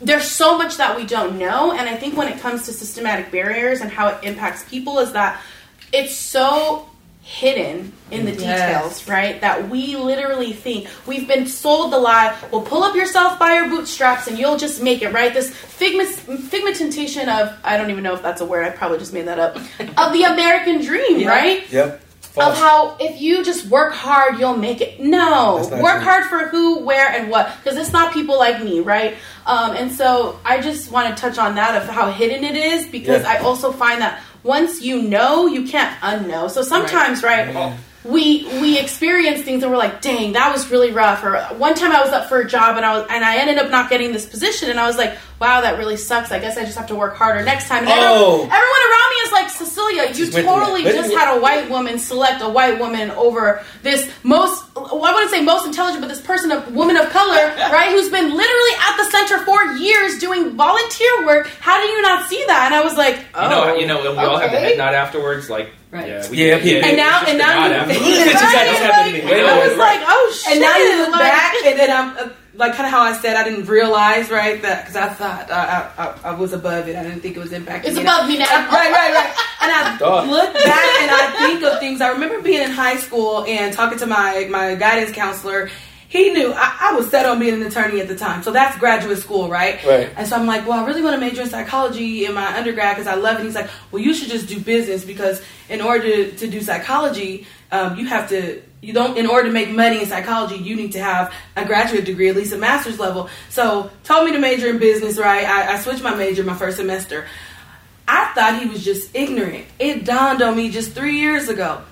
there's 0.00 0.30
so 0.30 0.58
much 0.58 0.76
that 0.76 0.94
we 0.94 1.06
don't 1.06 1.38
know 1.38 1.72
and 1.72 1.88
i 1.88 1.96
think 1.96 2.14
when 2.18 2.28
it 2.28 2.38
comes 2.38 2.66
to 2.66 2.72
systematic 2.72 3.30
barriers 3.32 3.80
and 3.80 3.90
how 3.90 4.08
it 4.08 4.18
impacts 4.24 4.62
people 4.68 4.98
is 4.98 5.12
that 5.12 5.40
it's 5.90 6.14
so 6.14 6.86
hidden 7.26 7.92
in 8.12 8.24
the 8.24 8.30
Yes. 8.30 8.40
details 9.00 9.08
right 9.08 9.40
that 9.40 9.68
we 9.68 9.96
literally 9.96 10.52
think 10.52 10.86
we've 11.06 11.26
been 11.26 11.44
sold 11.44 11.92
the 11.92 11.98
lie 11.98 12.32
well 12.52 12.62
pull 12.62 12.84
up 12.84 12.94
yourself 12.94 13.36
by 13.36 13.54
your 13.54 13.68
bootstraps 13.68 14.28
and 14.28 14.38
you'll 14.38 14.56
just 14.56 14.80
make 14.80 15.02
it 15.02 15.12
right 15.12 15.34
this 15.34 15.50
figment 15.50 16.08
figmentation 16.08 17.28
of 17.28 17.52
i 17.64 17.76
don't 17.76 17.90
even 17.90 18.04
know 18.04 18.14
if 18.14 18.22
that's 18.22 18.40
a 18.40 18.44
word 18.46 18.64
i 18.64 18.70
probably 18.70 18.96
just 18.98 19.12
made 19.12 19.26
that 19.26 19.40
up 19.40 19.56
of 19.98 20.12
the 20.12 20.22
american 20.22 20.80
dream 20.80 21.18
Yeah. 21.18 21.28
right 21.28 21.72
Yep. 21.72 21.94
of 21.96 22.00
False. 22.22 22.58
how 22.60 22.96
if 23.00 23.20
you 23.20 23.42
just 23.44 23.66
work 23.66 23.92
hard 23.92 24.38
you'll 24.38 24.56
make 24.56 24.80
it 24.80 25.00
no 25.00 25.56
work 25.56 25.68
true. 25.70 25.80
hard 25.82 26.24
for 26.26 26.46
who 26.46 26.78
where 26.84 27.08
and 27.08 27.28
what 27.28 27.50
because 27.60 27.76
it's 27.76 27.92
not 27.92 28.14
people 28.14 28.38
like 28.38 28.62
me 28.62 28.78
right 28.78 29.16
um, 29.46 29.72
and 29.74 29.90
so 29.90 30.38
i 30.44 30.60
just 30.60 30.92
want 30.92 31.08
to 31.14 31.20
touch 31.20 31.38
on 31.38 31.56
that 31.56 31.82
of 31.82 31.88
how 31.88 32.08
hidden 32.08 32.44
it 32.44 32.54
is 32.54 32.86
because 32.86 33.22
Yeah. 33.24 33.32
i 33.32 33.38
also 33.38 33.72
find 33.72 34.00
that 34.00 34.20
once 34.46 34.80
you 34.80 35.02
know 35.02 35.46
you 35.46 35.66
can't 35.66 35.98
unknow. 36.00 36.48
So 36.50 36.62
sometimes 36.62 37.22
right, 37.22 37.76
we 38.04 38.46
we 38.60 38.78
experience 38.78 39.42
things 39.42 39.62
and 39.62 39.72
we're 39.72 39.78
like 39.78 40.00
dang 40.00 40.32
that 40.34 40.52
was 40.52 40.70
really 40.70 40.92
rough. 40.92 41.24
Or 41.24 41.38
one 41.56 41.74
time 41.74 41.92
i 41.92 42.00
was 42.00 42.12
up 42.12 42.28
for 42.28 42.38
a 42.40 42.46
job 42.46 42.76
and 42.76 42.86
i 42.86 42.96
was 42.96 43.06
and 43.10 43.24
i 43.24 43.36
ended 43.38 43.58
up 43.58 43.70
not 43.70 43.90
getting 43.90 44.12
this 44.12 44.26
position 44.26 44.70
and 44.70 44.78
i 44.78 44.86
was 44.86 44.96
like 44.96 45.16
wow 45.40 45.60
that 45.60 45.76
really 45.78 45.96
sucks 45.96 46.32
i 46.32 46.38
guess 46.38 46.56
i 46.56 46.64
just 46.64 46.76
have 46.78 46.86
to 46.86 46.94
work 46.94 47.14
harder 47.16 47.42
next 47.44 47.68
time 47.68 47.80
and 47.84 47.88
Oh. 47.90 47.92
everyone, 48.42 48.50
everyone 48.56 48.82
around 48.90 49.10
me 49.10 49.16
is 49.26 49.32
like 49.32 49.50
cecelia 49.50 50.02
you 50.08 50.14
Just 50.14 50.32
went 50.32 50.32
through 50.32 50.42
that. 50.42 50.60
totally 50.66 50.82
just 50.84 51.12
had 51.14 51.36
a 51.36 51.40
white 51.40 51.68
woman 51.70 51.98
select 51.98 52.42
a 52.42 52.48
white 52.48 52.78
woman 52.78 53.10
over 53.12 53.62
this 53.82 54.10
most 54.22 54.64
well, 54.76 55.04
I 55.06 55.12
wouldn't 55.12 55.30
say 55.30 55.40
most 55.42 55.64
intelligent, 55.66 56.02
but 56.02 56.08
this 56.08 56.20
person, 56.20 56.52
a 56.52 56.60
woman 56.68 56.98
of 56.98 57.08
color, 57.08 57.34
right, 57.72 57.88
who's 57.92 58.10
been 58.10 58.28
literally 58.28 58.74
at 58.78 58.96
the 58.98 59.10
center 59.10 59.38
for 59.42 59.72
years 59.78 60.18
doing 60.18 60.50
volunteer 60.54 61.24
work. 61.24 61.46
How 61.60 61.80
do 61.80 61.88
you 61.88 62.02
not 62.02 62.28
see 62.28 62.44
that? 62.46 62.66
And 62.66 62.74
I 62.74 62.82
was 62.84 62.94
like, 62.98 63.18
oh, 63.34 63.44
You 63.44 63.48
know, 63.48 63.74
you 63.76 63.86
know, 63.86 64.06
and 64.10 64.18
we 64.18 64.22
all 64.24 64.36
have 64.36 64.50
the 64.50 64.58
okay. 64.58 64.68
head 64.68 64.78
nod 64.78 64.92
afterwards. 64.92 65.48
Like, 65.48 65.70
Right. 65.90 66.08
yeah, 66.08 66.28
we, 66.30 66.36
Yeah, 66.46 66.58
people- 66.60 66.88
And 66.88 66.96
now- 66.98 67.22
it's 67.22 67.30
just 67.30 67.30
and 67.30 67.38
now 67.38 67.66
you- 67.66 67.72
afterwards. 67.72 68.00
It's 68.06 68.32
just 68.32 68.54
like 68.54 68.66
this 68.68 68.78
happened 68.80 69.06
to 69.06 69.22
me. 69.22 69.24
Right? 69.24 69.32
Wait 69.32 69.44
a 69.44 69.48
I 69.50 69.68
was 69.68 69.78
like, 69.78 70.00
oh 70.04 70.32
shit. 70.36 70.52
and 70.52 70.60
now 70.60 70.76
you 70.76 70.96
look 70.98 71.10
like- 71.12 71.20
back 71.22 71.54
and 71.64 71.78
then 71.80 71.90
i'm 71.90 72.18
uh, 72.18 72.28
like 72.56 72.72
kind 72.74 72.86
of 72.86 72.90
how 72.90 73.00
i 73.02 73.12
said 73.12 73.36
i 73.36 73.44
didn't 73.44 73.66
realize 73.66 74.30
right 74.30 74.62
that 74.62 74.82
because 74.86 74.96
i 74.96 75.08
thought 75.08 75.50
uh, 75.50 75.90
I, 75.98 76.04
I, 76.04 76.30
I 76.30 76.34
was 76.34 76.52
above 76.52 76.88
it 76.88 76.96
i 76.96 77.02
didn't 77.02 77.20
think 77.20 77.36
it 77.36 77.40
was 77.40 77.50
impacting 77.52 77.84
It's 77.86 77.96
me. 77.96 78.02
above 78.02 78.28
me 78.28 78.38
now. 78.38 78.46
right, 78.70 78.90
right, 78.92 79.12
right. 79.14 79.36
And 79.62 79.72
I 79.72 79.96
Dog. 79.98 80.28
look 80.28 80.52
back 80.54 81.00
and 81.02 81.10
I 81.10 81.46
think 81.46 81.62
of 81.64 81.80
things. 81.80 82.00
I 82.00 82.10
remember 82.10 82.40
being 82.40 82.62
in 82.62 82.70
high 82.70 82.96
school 82.98 83.44
and 83.44 83.72
talking 83.74 83.98
to 83.98 84.06
my 84.06 84.46
my 84.50 84.74
guidance 84.76 85.10
counselor, 85.12 85.70
he 86.08 86.30
knew 86.30 86.52
I, 86.54 86.90
I 86.90 86.92
was 86.94 87.10
set 87.10 87.26
on 87.26 87.40
being 87.40 87.54
an 87.54 87.62
attorney 87.66 88.00
at 88.00 88.06
the 88.06 88.14
time. 88.16 88.42
So 88.44 88.52
that's 88.52 88.78
graduate 88.78 89.18
school, 89.18 89.48
right? 89.48 89.82
Right. 89.84 90.08
And 90.16 90.28
so 90.28 90.36
I'm 90.36 90.46
like, 90.46 90.66
well, 90.68 90.78
I 90.84 90.86
really 90.86 91.02
want 91.02 91.14
to 91.14 91.20
major 91.20 91.42
in 91.42 91.48
psychology 91.48 92.26
in 92.26 92.34
my 92.34 92.56
undergrad 92.56 92.96
because 92.96 93.08
I 93.08 93.16
love 93.16 93.40
it. 93.40 93.44
He's 93.44 93.56
like, 93.56 93.68
well, 93.90 94.00
you 94.00 94.14
should 94.14 94.28
just 94.30 94.46
do 94.46 94.60
business 94.60 95.04
because 95.04 95.42
in 95.68 95.80
order 95.80 96.04
to, 96.04 96.32
to 96.36 96.46
do 96.46 96.60
psychology, 96.60 97.46
um, 97.72 97.96
you 97.96 98.06
have 98.06 98.28
to 98.28 98.62
you 98.82 98.92
don't 98.92 99.16
in 99.16 99.26
order 99.26 99.48
to 99.48 99.52
make 99.52 99.70
money 99.70 100.00
in 100.00 100.06
psychology 100.06 100.56
you 100.56 100.76
need 100.76 100.92
to 100.92 101.00
have 101.00 101.32
a 101.56 101.64
graduate 101.64 102.04
degree 102.04 102.28
at 102.28 102.36
least 102.36 102.52
a 102.52 102.58
master's 102.58 102.98
level 102.98 103.28
so 103.48 103.90
told 104.04 104.26
me 104.26 104.32
to 104.32 104.38
major 104.38 104.68
in 104.68 104.78
business 104.78 105.16
right 105.18 105.44
I, 105.46 105.74
I 105.74 105.78
switched 105.80 106.02
my 106.02 106.14
major 106.14 106.44
my 106.44 106.54
first 106.54 106.76
semester 106.76 107.26
i 108.06 108.30
thought 108.34 108.60
he 108.62 108.68
was 108.68 108.84
just 108.84 109.14
ignorant 109.14 109.64
it 109.78 110.04
dawned 110.04 110.42
on 110.42 110.56
me 110.56 110.70
just 110.70 110.92
three 110.92 111.16
years 111.18 111.48
ago 111.48 111.82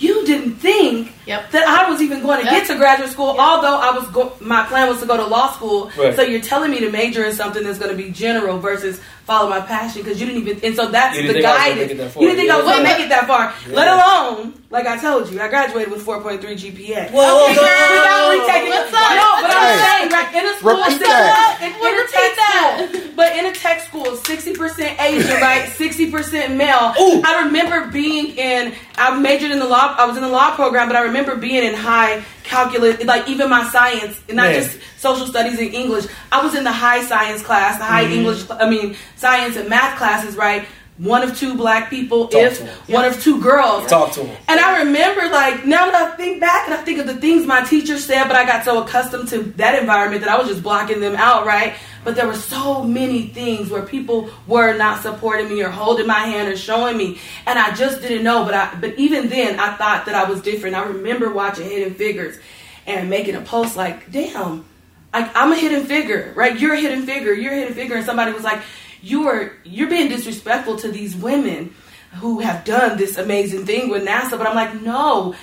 you 0.00 0.24
didn't 0.26 0.54
think 0.54 1.10
Yep. 1.26 1.50
that 1.50 1.66
I 1.66 1.90
was 1.90 2.00
even 2.00 2.22
going 2.22 2.38
to 2.38 2.44
Yep. 2.44 2.54
get 2.54 2.66
to 2.68 2.76
graduate 2.76 3.10
school, 3.10 3.34
although 3.36 3.76
I 3.80 3.90
was 3.98 4.08
go- 4.10 4.32
my 4.38 4.64
plan 4.66 4.88
was 4.88 5.00
to 5.00 5.06
go 5.06 5.16
to 5.16 5.26
law 5.26 5.50
school. 5.52 5.90
Right. 5.98 6.14
So 6.14 6.22
you're 6.22 6.40
telling 6.40 6.70
me 6.70 6.78
to 6.80 6.90
major 6.92 7.24
in 7.24 7.34
something 7.34 7.64
that's 7.64 7.80
going 7.80 7.90
to 7.90 8.00
be 8.00 8.10
general 8.12 8.60
versus 8.60 9.00
follow 9.24 9.50
my 9.50 9.60
passion 9.60 10.02
because 10.04 10.20
you 10.20 10.26
didn't 10.28 10.42
even. 10.48 10.60
And 10.64 10.76
so 10.76 10.86
that's 10.86 11.16
the 11.16 11.26
think 11.26 11.44
I 11.44 11.50
was 11.50 11.58
gonna 11.58 11.58
guidance. 11.58 11.80
make 11.80 11.90
it 11.90 11.98
that 11.98 12.12
far. 12.12 12.22
You 12.22 12.28
didn't 12.28 12.40
think 12.40 12.50
I 12.52 12.56
was 12.58 12.64
going 12.64 12.76
to 12.76 12.82
make 12.84 13.00
it 13.00 13.08
that 13.08 13.26
far, 13.26 13.52
Yeah. 13.68 13.74
let 13.74 13.88
alone 13.88 14.62
like 14.70 14.86
I 14.86 14.98
told 14.98 15.30
you, 15.30 15.40
I 15.40 15.48
graduated 15.48 15.90
with 15.90 16.04
4.3 16.04 16.40
GPA. 16.42 17.10
Whoa, 17.10 17.44
Okay, 17.46 17.54
whoa, 17.56 17.96
without 17.96 18.28
whoa. 18.28 18.44
retaking 18.44 18.68
What's 18.68 18.92
up? 18.92 19.00
No, 19.16 19.40
but 19.40 19.50
I'm 19.56 19.78
Hey. 19.78 19.84
saying 19.84 20.12
right 20.12 20.34
in 20.34 20.46
a 20.46 20.58
school 20.58 20.76
Repeat 20.76 21.00
that. 21.00 21.58
in, 21.62 21.68
in 21.72 21.94
a 21.98 22.06
tech 22.06 22.36
that. 22.36 22.88
school, 22.92 23.12
but 23.16 23.36
in 23.36 23.46
a 23.46 23.52
tech 23.54 23.80
school, 23.80 24.04
60% 24.04 25.00
Asian, 25.00 25.40
right? 25.40 25.70
60% 25.70 26.54
male. 26.56 26.92
Ooh. 27.00 27.22
I 27.24 27.44
remember 27.44 27.90
being 27.90 28.36
in, 28.36 28.74
I 28.96 29.18
majored 29.18 29.52
in 29.52 29.58
the 29.58 29.66
law, 29.66 29.94
I 29.98 30.04
was 30.04 30.16
in 30.18 30.22
the 30.22 30.28
law 30.28 30.54
program, 30.54 30.86
but 30.88 30.96
I 30.96 31.02
remember 31.02 31.34
being 31.36 31.64
in 31.64 31.72
high 31.74 32.22
calculus, 32.44 33.02
like 33.04 33.26
even 33.28 33.48
my 33.48 33.66
science, 33.70 34.20
and 34.28 34.36
not 34.36 34.50
Man. 34.50 34.62
just 34.62 34.78
social 34.98 35.26
studies 35.26 35.58
and 35.58 35.72
English. 35.72 36.06
I 36.30 36.42
was 36.44 36.54
in 36.54 36.64
the 36.64 36.72
high 36.72 37.02
science 37.04 37.42
class, 37.42 37.78
the 37.78 37.84
high 37.84 38.04
Mhm. 38.04 38.12
English, 38.16 38.44
I 38.50 38.68
mean, 38.68 38.96
science 39.16 39.56
and 39.56 39.68
math 39.70 39.96
classes, 39.98 40.36
right? 40.36 40.66
One 40.98 41.22
of 41.22 41.38
two 41.38 41.54
black 41.54 41.90
people, 41.90 42.26
Talk 42.26 42.42
if 42.42 42.88
one 42.88 43.04
of 43.04 43.22
two 43.22 43.40
girls. 43.40 43.88
Talk 43.88 44.12
to 44.14 44.24
him. 44.24 44.36
And 44.48 44.58
I 44.58 44.82
remember, 44.82 45.28
like, 45.28 45.64
now 45.64 45.86
that 45.86 45.94
I 45.94 46.16
think 46.16 46.40
back 46.40 46.66
and 46.66 46.74
I 46.74 46.82
think 46.82 46.98
of 46.98 47.06
the 47.06 47.14
things 47.14 47.46
my 47.46 47.62
teachers 47.62 48.04
said, 48.04 48.24
but 48.24 48.34
I 48.34 48.44
got 48.44 48.64
so 48.64 48.82
accustomed 48.82 49.28
to 49.28 49.44
that 49.58 49.78
environment 49.78 50.22
that 50.22 50.30
I 50.30 50.36
was 50.36 50.48
just 50.48 50.60
blocking 50.60 50.98
them 51.00 51.14
out, 51.14 51.46
right? 51.46 51.74
But 52.02 52.16
there 52.16 52.26
were 52.26 52.34
so 52.34 52.82
many 52.82 53.28
things 53.28 53.70
where 53.70 53.82
people 53.82 54.30
were 54.48 54.76
not 54.76 55.02
supporting 55.02 55.48
me 55.48 55.62
or 55.62 55.70
holding 55.70 56.06
my 56.06 56.20
hand 56.20 56.48
or 56.48 56.56
showing 56.56 56.96
me, 56.96 57.20
and 57.46 57.60
I 57.60 57.74
just 57.74 58.02
didn't 58.02 58.24
know. 58.24 58.44
But 58.44 58.54
I, 58.54 58.74
but 58.80 58.98
even 58.98 59.28
then, 59.28 59.60
I 59.60 59.74
thought 59.74 60.06
that 60.06 60.16
I 60.16 60.28
was 60.28 60.42
different. 60.42 60.74
I 60.74 60.84
remember 60.84 61.32
watching 61.32 61.68
Hidden 61.70 61.94
Figures 61.94 62.38
and 62.86 63.08
making 63.08 63.36
a 63.36 63.40
post 63.42 63.76
like, 63.76 64.10
"Damn, 64.10 64.64
I, 65.12 65.30
I'm 65.34 65.52
a 65.52 65.56
hidden 65.56 65.84
figure, 65.84 66.32
right? 66.34 66.58
You're 66.58 66.74
a 66.74 66.80
hidden 66.80 67.04
figure. 67.04 67.32
You're 67.32 67.52
a 67.52 67.56
hidden 67.56 67.74
figure." 67.74 67.96
And 67.96 68.06
somebody 68.06 68.32
was 68.32 68.44
like, 68.44 68.62
"You 69.02 69.28
are 69.28 69.52
you're 69.64 69.88
being 69.90 70.08
disrespectful 70.08 70.76
to 70.78 70.88
these 70.90 71.14
women 71.16 71.74
who 72.14 72.40
have 72.40 72.64
done 72.64 72.96
this 72.96 73.16
amazing 73.18 73.66
thing 73.66 73.88
with 73.90 74.04
NASA." 74.06 74.30
But 74.38 74.46
I'm 74.46 74.54
like, 74.56 74.80
no. 74.82 75.34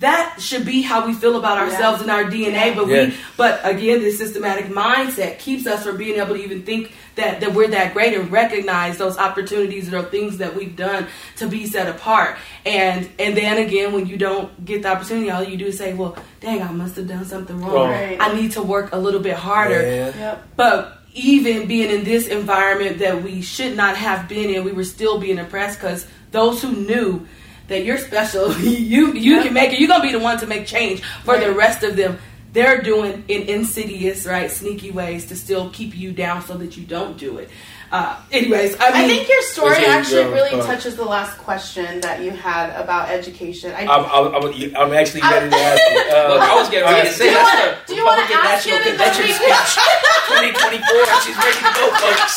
That 0.00 0.36
should 0.40 0.66
be 0.66 0.82
how 0.82 1.06
we 1.06 1.14
feel 1.14 1.38
about 1.38 1.56
ourselves 1.56 2.02
and 2.02 2.10
our 2.10 2.24
DNA, 2.24 2.74
but 2.74 2.88
Yeah. 2.88 3.06
we, 3.06 3.14
but 3.38 3.60
again, 3.64 4.00
this 4.00 4.18
systematic 4.18 4.66
mindset 4.66 5.38
keeps 5.38 5.66
us 5.66 5.84
from 5.84 5.96
being 5.96 6.18
able 6.20 6.34
to 6.34 6.42
even 6.42 6.62
think 6.62 6.92
that, 7.14 7.40
that 7.40 7.54
we're 7.54 7.68
that 7.68 7.94
great 7.94 8.12
and 8.12 8.30
recognize 8.30 8.98
those 8.98 9.16
opportunities 9.16 9.94
or 9.94 10.02
things 10.02 10.38
that 10.38 10.56
we've 10.56 10.76
done 10.76 11.06
to 11.36 11.46
be 11.46 11.64
set 11.66 11.88
apart. 11.88 12.36
And 12.66 13.08
and 13.20 13.36
then 13.36 13.56
again, 13.58 13.92
when 13.92 14.06
you 14.06 14.16
don't 14.18 14.62
get 14.64 14.82
the 14.82 14.88
opportunity, 14.88 15.30
all 15.30 15.44
you 15.44 15.56
do 15.56 15.66
is 15.66 15.78
say, 15.78 15.94
"Well, 15.94 16.16
dang, 16.40 16.60
I 16.60 16.72
must 16.72 16.96
have 16.96 17.06
done 17.08 17.24
something 17.24 17.58
wrong. 17.60 17.72
Wrong. 17.72 17.90
Right. 17.90 18.18
I 18.20 18.34
need 18.34 18.52
to 18.52 18.62
work 18.62 18.92
a 18.92 18.98
little 18.98 19.20
bit 19.20 19.36
harder." 19.36 19.80
Yeah. 19.80 20.12
Yep. 20.18 20.48
But 20.56 21.03
even 21.14 21.68
being 21.68 21.90
in 21.90 22.04
this 22.04 22.26
environment 22.26 22.98
that 22.98 23.22
we 23.22 23.40
should 23.40 23.76
not 23.76 23.96
have 23.96 24.28
been 24.28 24.50
in, 24.50 24.64
we 24.64 24.72
were 24.72 24.84
still 24.84 25.18
being 25.18 25.38
oppressed 25.38 25.78
because 25.78 26.06
those 26.32 26.60
who 26.60 26.72
knew 26.72 27.26
that 27.68 27.84
you're 27.84 27.98
special, 27.98 28.52
you 28.58 29.12
you 29.12 29.42
can 29.42 29.54
make 29.54 29.72
it. 29.72 29.78
You're 29.78 29.88
gonna 29.88 30.02
be 30.02 30.12
the 30.12 30.18
one 30.18 30.38
to 30.38 30.46
make 30.46 30.66
change 30.66 31.02
for 31.24 31.38
the 31.38 31.52
rest 31.52 31.82
of 31.82 31.96
them. 31.96 32.18
They're 32.52 32.82
doing 32.82 33.24
in 33.28 33.42
insidious, 33.42 34.26
right, 34.26 34.50
sneaky 34.50 34.90
ways 34.90 35.26
to 35.26 35.36
still 35.36 35.70
keep 35.70 35.96
you 35.96 36.12
down 36.12 36.42
so 36.42 36.56
that 36.58 36.76
you 36.76 36.84
don't 36.84 37.16
do 37.16 37.38
it. 37.38 37.48
Uh, 37.94 38.18
anyways, 38.34 38.74
I 38.82 38.90
mean, 38.90 39.04
I 39.04 39.06
think 39.06 39.28
your 39.30 39.38
story 39.54 39.78
Which 39.78 39.86
actually 39.86 40.24
uh, 40.26 40.34
really 40.34 40.50
uh, 40.58 40.66
touches 40.66 40.96
the 40.98 41.04
last 41.06 41.38
question 41.38 42.00
that 42.02 42.18
you 42.26 42.32
had 42.34 42.74
about 42.74 43.06
education. 43.08 43.70
I, 43.70 43.86
I'm, 43.86 44.02
I'm, 44.10 44.34
I'm, 44.34 44.50
I'm 44.74 44.92
actually 44.98 45.22
ready 45.22 45.46
to 45.46 45.54
ask 45.54 45.78
you. 45.78 45.94
Look, 46.02 46.42
I 46.42 46.50
Uh, 46.50 46.58
was 46.58 46.66
getting 46.74 46.90
ready 46.90 47.06
to 47.06 47.14
do 47.14 47.22
say 47.22 47.30
you 47.30 47.38
that's 47.38 47.54
wanna- 47.54 47.78
do 47.86 47.94
you 47.94 48.02
wanna 48.04 48.22
Republican 48.26 48.50
ask 48.50 48.66
National 48.66 48.82
it 48.82 48.90
and 48.90 48.98
then 48.98 49.14
Convention 49.14 49.38
speech 49.38 49.78
2024. 50.26 51.06
and 51.06 51.22
She's 51.22 51.38
ready 51.38 51.54
to 51.54 51.70
go, 51.70 51.84
folks. 52.02 52.36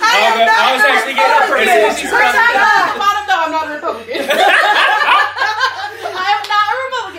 I, 0.00 0.16
was, 0.32 0.48
I 0.48 0.68
was 0.72 0.82
actually 0.88 1.14
getting 1.20 1.36
up 1.36 1.44
for 1.44 1.60
Republican. 1.60 1.84
this. 1.84 2.00
She's 2.00 2.08
First 2.08 2.24
Republican. 2.24 2.40
time 2.40 2.72
at 2.72 2.88
the 2.88 3.00
bottom, 3.04 3.24
though, 3.28 3.42
I'm 3.44 3.52
not 3.52 3.64
a 3.68 3.72
Republican. 3.76 4.16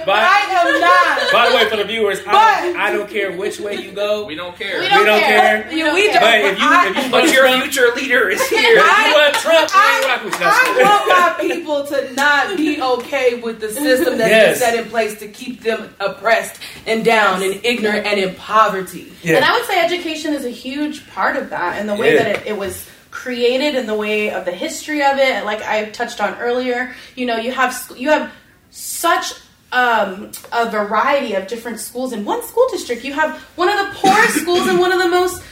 I 0.09 0.39
am 0.49 0.79
not. 0.81 0.81
But- 0.81 0.89
I 0.91 1.15
am 1.17 1.23
not. 1.23 1.31
By 1.31 1.49
the 1.49 1.55
way, 1.55 1.69
for 1.69 1.77
the 1.77 1.83
viewers, 1.85 2.19
I, 2.27 2.31
But- 2.71 2.75
I 2.79 2.91
don't 2.91 3.09
care 3.09 3.31
which 3.37 3.59
way 3.59 3.75
you 3.75 3.91
go. 3.91 4.25
We 4.25 4.35
don't 4.35 4.55
care. 4.57 4.77
We 4.79 4.83
We 4.83 4.89
don't, 4.89 5.05
don't 5.05 5.19
care. 5.19 5.67
We 5.71 5.79
don't 5.79 5.93
we 5.95 6.09
care. 6.09 6.19
But 6.21 6.35
if 6.51 6.59
you, 6.59 6.73
if 7.01 7.05
you 7.05 7.11
But 7.11 7.23
your 7.31 7.43
Trump, 7.47 7.63
future 7.63 7.95
leader 7.95 8.29
is 8.29 8.47
here. 8.49 8.59
if 8.61 9.05
you 9.07 9.13
want 9.13 9.33
Trump, 9.35 9.69
you 9.73 9.81
ain't 9.95 10.05
rock 10.07 10.23
with 10.25 10.33
us. 10.35 10.41
I 10.41 11.35
want 11.37 11.39
my 11.39 11.53
people 11.55 11.85
to 11.87 12.13
not 12.13 12.57
be 12.57 12.81
okay 12.81 13.35
with 13.41 13.59
the 13.61 13.69
system 13.69 14.17
that's 14.17 14.29
Yes. 14.29 14.59
been 14.59 14.69
set 14.69 14.79
in 14.83 14.89
place 14.89 15.19
to 15.19 15.27
keep 15.27 15.61
them 15.61 15.93
oppressed 15.99 16.59
and 16.85 17.03
down 17.05 17.41
and 17.43 17.59
ignorant 17.63 18.05
and 18.05 18.19
in 18.19 18.35
poverty. 18.35 19.11
Yeah. 19.23 19.37
And 19.37 19.45
I 19.45 19.53
would 19.57 19.65
say 19.65 19.79
education 19.83 20.33
is 20.33 20.45
a 20.45 20.49
huge 20.49 21.07
part 21.11 21.35
of 21.37 21.49
that, 21.51 21.79
and 21.79 21.87
the 21.89 21.95
way 21.95 22.15
Yeah. 22.15 22.23
that 22.23 22.35
it, 22.41 22.47
it 22.47 22.57
was 22.57 22.85
created, 23.11 23.75
and 23.75 23.87
the 23.89 23.95
way 23.95 24.31
of 24.31 24.45
the 24.45 24.51
history 24.51 25.03
of 25.03 25.17
it. 25.17 25.43
Like 25.45 25.61
I 25.63 25.85
touched 25.89 26.21
on 26.21 26.35
earlier, 26.39 26.93
you 27.15 27.25
know, 27.25 27.35
you 27.37 27.51
have 27.51 27.75
you 27.97 28.09
have 28.09 28.31
such 28.69 29.33
um, 29.71 30.31
a 30.51 30.69
variety 30.69 31.33
of 31.33 31.47
different 31.47 31.79
schools 31.79 32.13
in 32.13 32.25
one 32.25 32.43
school 32.43 32.67
district. 32.71 33.03
You 33.03 33.13
have 33.13 33.39
one 33.55 33.69
of 33.69 33.77
the 33.77 33.99
poorest 33.99 34.35
schools 34.41 34.67
and 34.67 34.79
one 34.79 34.91
of 34.91 34.99
the 34.99 35.09
most 35.09 35.43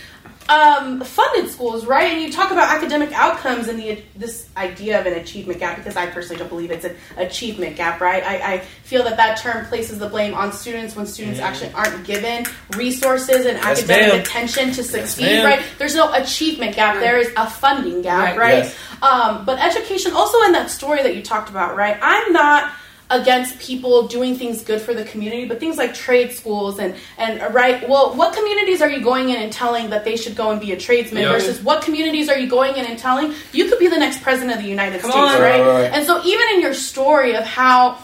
um, 0.49 1.01
funded 1.01 1.47
schools, 1.51 1.85
right? 1.85 2.11
And 2.11 2.21
you 2.23 2.31
talk 2.31 2.49
about 2.49 2.69
academic 2.75 3.11
outcomes 3.13 3.67
and 3.67 3.77
the 3.79 4.01
this 4.15 4.49
idea 4.57 4.99
of 4.99 5.05
an 5.05 5.13
achievement 5.13 5.59
gap 5.59 5.77
because 5.77 5.95
I 5.95 6.07
personally 6.07 6.39
don't 6.39 6.49
believe 6.49 6.71
it's 6.71 6.85
an 6.85 6.95
achievement 7.17 7.75
gap, 7.75 8.01
right? 8.01 8.23
I, 8.23 8.53
I 8.55 8.57
feel 8.59 9.03
that 9.03 9.15
that 9.17 9.37
term 9.37 9.65
places 9.67 9.99
the 9.99 10.09
blame 10.09 10.33
on 10.33 10.51
students 10.51 10.95
when 10.95 11.05
students 11.05 11.39
actually 11.39 11.71
aren't 11.73 12.03
given 12.03 12.45
resources 12.75 13.45
and 13.45 13.57
Yes, 13.59 13.79
academic 13.79 14.11
ma'am. 14.13 14.21
attention 14.21 14.71
to 14.71 14.83
succeed, 14.83 15.25
ma'am. 15.25 15.45
right? 15.45 15.65
There's 15.77 15.93
no 15.95 16.11
achievement 16.13 16.75
gap. 16.75 16.95
There 16.95 17.19
is 17.19 17.31
a 17.37 17.47
funding 17.47 18.01
gap, 18.01 18.35
Right. 18.35 18.37
right? 18.37 18.63
Yes. 18.63 18.75
Um, 19.03 19.45
but 19.45 19.59
education, 19.59 20.13
also 20.13 20.41
in 20.45 20.53
that 20.53 20.71
story 20.71 21.03
that 21.03 21.15
you 21.15 21.21
talked 21.21 21.49
about, 21.51 21.75
right? 21.77 21.95
I'm 22.01 22.33
not 22.33 22.71
against 23.11 23.57
people 23.59 24.07
doing 24.07 24.35
things 24.35 24.63
good 24.63 24.79
for 24.81 24.93
the 24.93 25.03
community, 25.03 25.45
but 25.45 25.59
things 25.59 25.77
like 25.77 25.93
trade 25.95 26.31
schools 26.31 26.77
and 26.79 26.95
and 27.17 27.53
right. 27.53 27.87
Well, 27.89 28.15
what 28.15 28.35
communities 28.35 28.81
are 28.81 28.89
you 28.89 29.01
going 29.01 29.29
in 29.29 29.37
and 29.37 29.51
telling 29.51 29.89
that 29.89 30.03
they 30.05 30.15
should 30.15 30.35
go 30.35 30.51
and 30.51 30.61
be 30.61 30.71
a 30.73 30.77
tradesman 30.77 31.23
Yeah. 31.23 31.31
versus 31.31 31.61
what 31.61 31.81
communities 31.81 32.29
are 32.29 32.37
you 32.37 32.47
going 32.47 32.75
in 32.75 32.85
and 32.85 32.99
telling 32.99 33.33
you 33.51 33.67
could 33.67 33.79
be 33.79 33.87
the 33.87 33.97
next 33.97 34.21
president 34.21 34.55
of 34.57 34.63
the 34.63 34.69
United 34.69 35.01
Come 35.01 35.11
States, 35.11 35.33
on. 35.35 35.41
right? 35.41 35.61
Right, 35.61 35.81
right. 35.83 35.91
And 35.93 36.05
so 36.05 36.23
even 36.23 36.47
in 36.53 36.61
your 36.61 36.73
story 36.73 37.35
of 37.35 37.43
how 37.43 37.97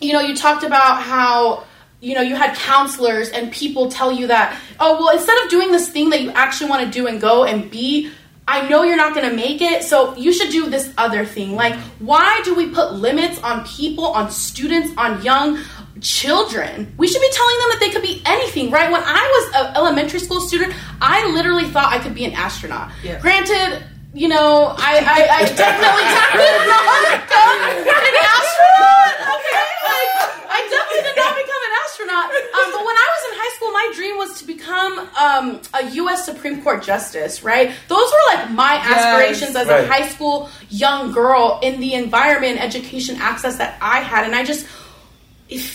you 0.00 0.12
know, 0.12 0.20
you 0.20 0.34
talked 0.34 0.64
about 0.64 1.02
how 1.02 1.64
you 2.00 2.14
know 2.16 2.22
you 2.22 2.34
had 2.34 2.56
counselors 2.56 3.28
and 3.28 3.52
people 3.52 3.88
tell 3.88 4.10
you 4.10 4.26
that 4.26 4.58
oh 4.80 4.98
well 4.98 5.16
instead 5.16 5.40
of 5.44 5.48
doing 5.50 5.70
this 5.70 5.88
thing 5.88 6.10
that 6.10 6.20
you 6.20 6.30
actually 6.32 6.68
want 6.68 6.84
to 6.84 6.90
do 6.90 7.06
and 7.06 7.20
go 7.20 7.44
and 7.44 7.70
be 7.70 8.10
I 8.52 8.68
know 8.68 8.82
you're 8.82 8.98
not 8.98 9.14
going 9.14 9.28
to 9.30 9.34
make 9.34 9.62
it, 9.62 9.82
so 9.82 10.14
you 10.14 10.30
should 10.30 10.50
do 10.50 10.68
this 10.68 10.92
other 10.98 11.24
thing. 11.24 11.54
Like, 11.54 11.74
why 12.00 12.42
do 12.44 12.54
we 12.54 12.68
put 12.68 12.92
limits 12.92 13.42
on 13.42 13.66
people, 13.66 14.04
on 14.04 14.30
students, 14.30 14.92
on 14.98 15.22
young 15.22 15.58
children? 16.02 16.92
We 16.98 17.08
should 17.08 17.22
be 17.22 17.30
telling 17.32 17.58
them 17.60 17.68
that 17.70 17.78
they 17.80 17.88
could 17.88 18.02
be 18.02 18.20
anything, 18.26 18.70
right? 18.70 18.92
When 18.92 19.02
I 19.02 19.06
was 19.06 19.66
an 19.66 19.76
elementary 19.76 20.20
school 20.20 20.42
student, 20.42 20.74
I 21.00 21.26
literally 21.32 21.64
thought 21.64 21.94
I 21.94 21.98
could 21.98 22.14
be 22.14 22.26
an 22.26 22.34
astronaut. 22.34 22.92
Yeah. 23.02 23.18
Granted, 23.20 23.84
you 24.14 24.28
know, 24.28 24.74
I, 24.76 24.98
I, 25.00 25.18
I 25.40 25.44
definitely 25.56 26.04
did 26.04 26.66
not 26.68 26.92
become 27.16 27.58
an 27.62 28.16
astronaut. 28.28 29.14
Okay, 29.36 29.64
like 29.88 30.12
I 30.52 30.60
definitely 30.68 31.02
did 31.08 31.16
not 31.16 31.34
become 31.34 31.62
an 31.68 31.74
astronaut. 31.84 32.26
Um, 32.28 32.68
but 32.72 32.82
when 32.84 32.96
I 32.96 33.08
was 33.08 33.22
in 33.28 33.32
high 33.40 33.52
school, 33.56 33.70
my 33.72 33.92
dream 33.94 34.16
was 34.18 34.38
to 34.40 34.44
become 34.46 34.92
um, 35.16 35.60
a 35.74 35.90
U.S. 36.02 36.24
Supreme 36.26 36.62
Court 36.62 36.82
justice. 36.82 37.42
Right? 37.42 37.72
Those 37.88 38.10
were 38.10 38.36
like 38.36 38.50
my 38.50 38.74
aspirations 38.76 39.56
as 39.56 39.66
Right. 39.68 39.84
a 39.84 39.88
high 39.88 40.08
school 40.08 40.50
young 40.68 41.12
girl 41.12 41.58
in 41.62 41.80
the 41.80 41.94
environment, 41.94 42.60
education 42.62 43.16
access 43.20 43.56
that 43.58 43.78
I 43.80 44.00
had, 44.00 44.24
and 44.24 44.34
I 44.34 44.44
just 44.44 44.66
if- 44.66 44.81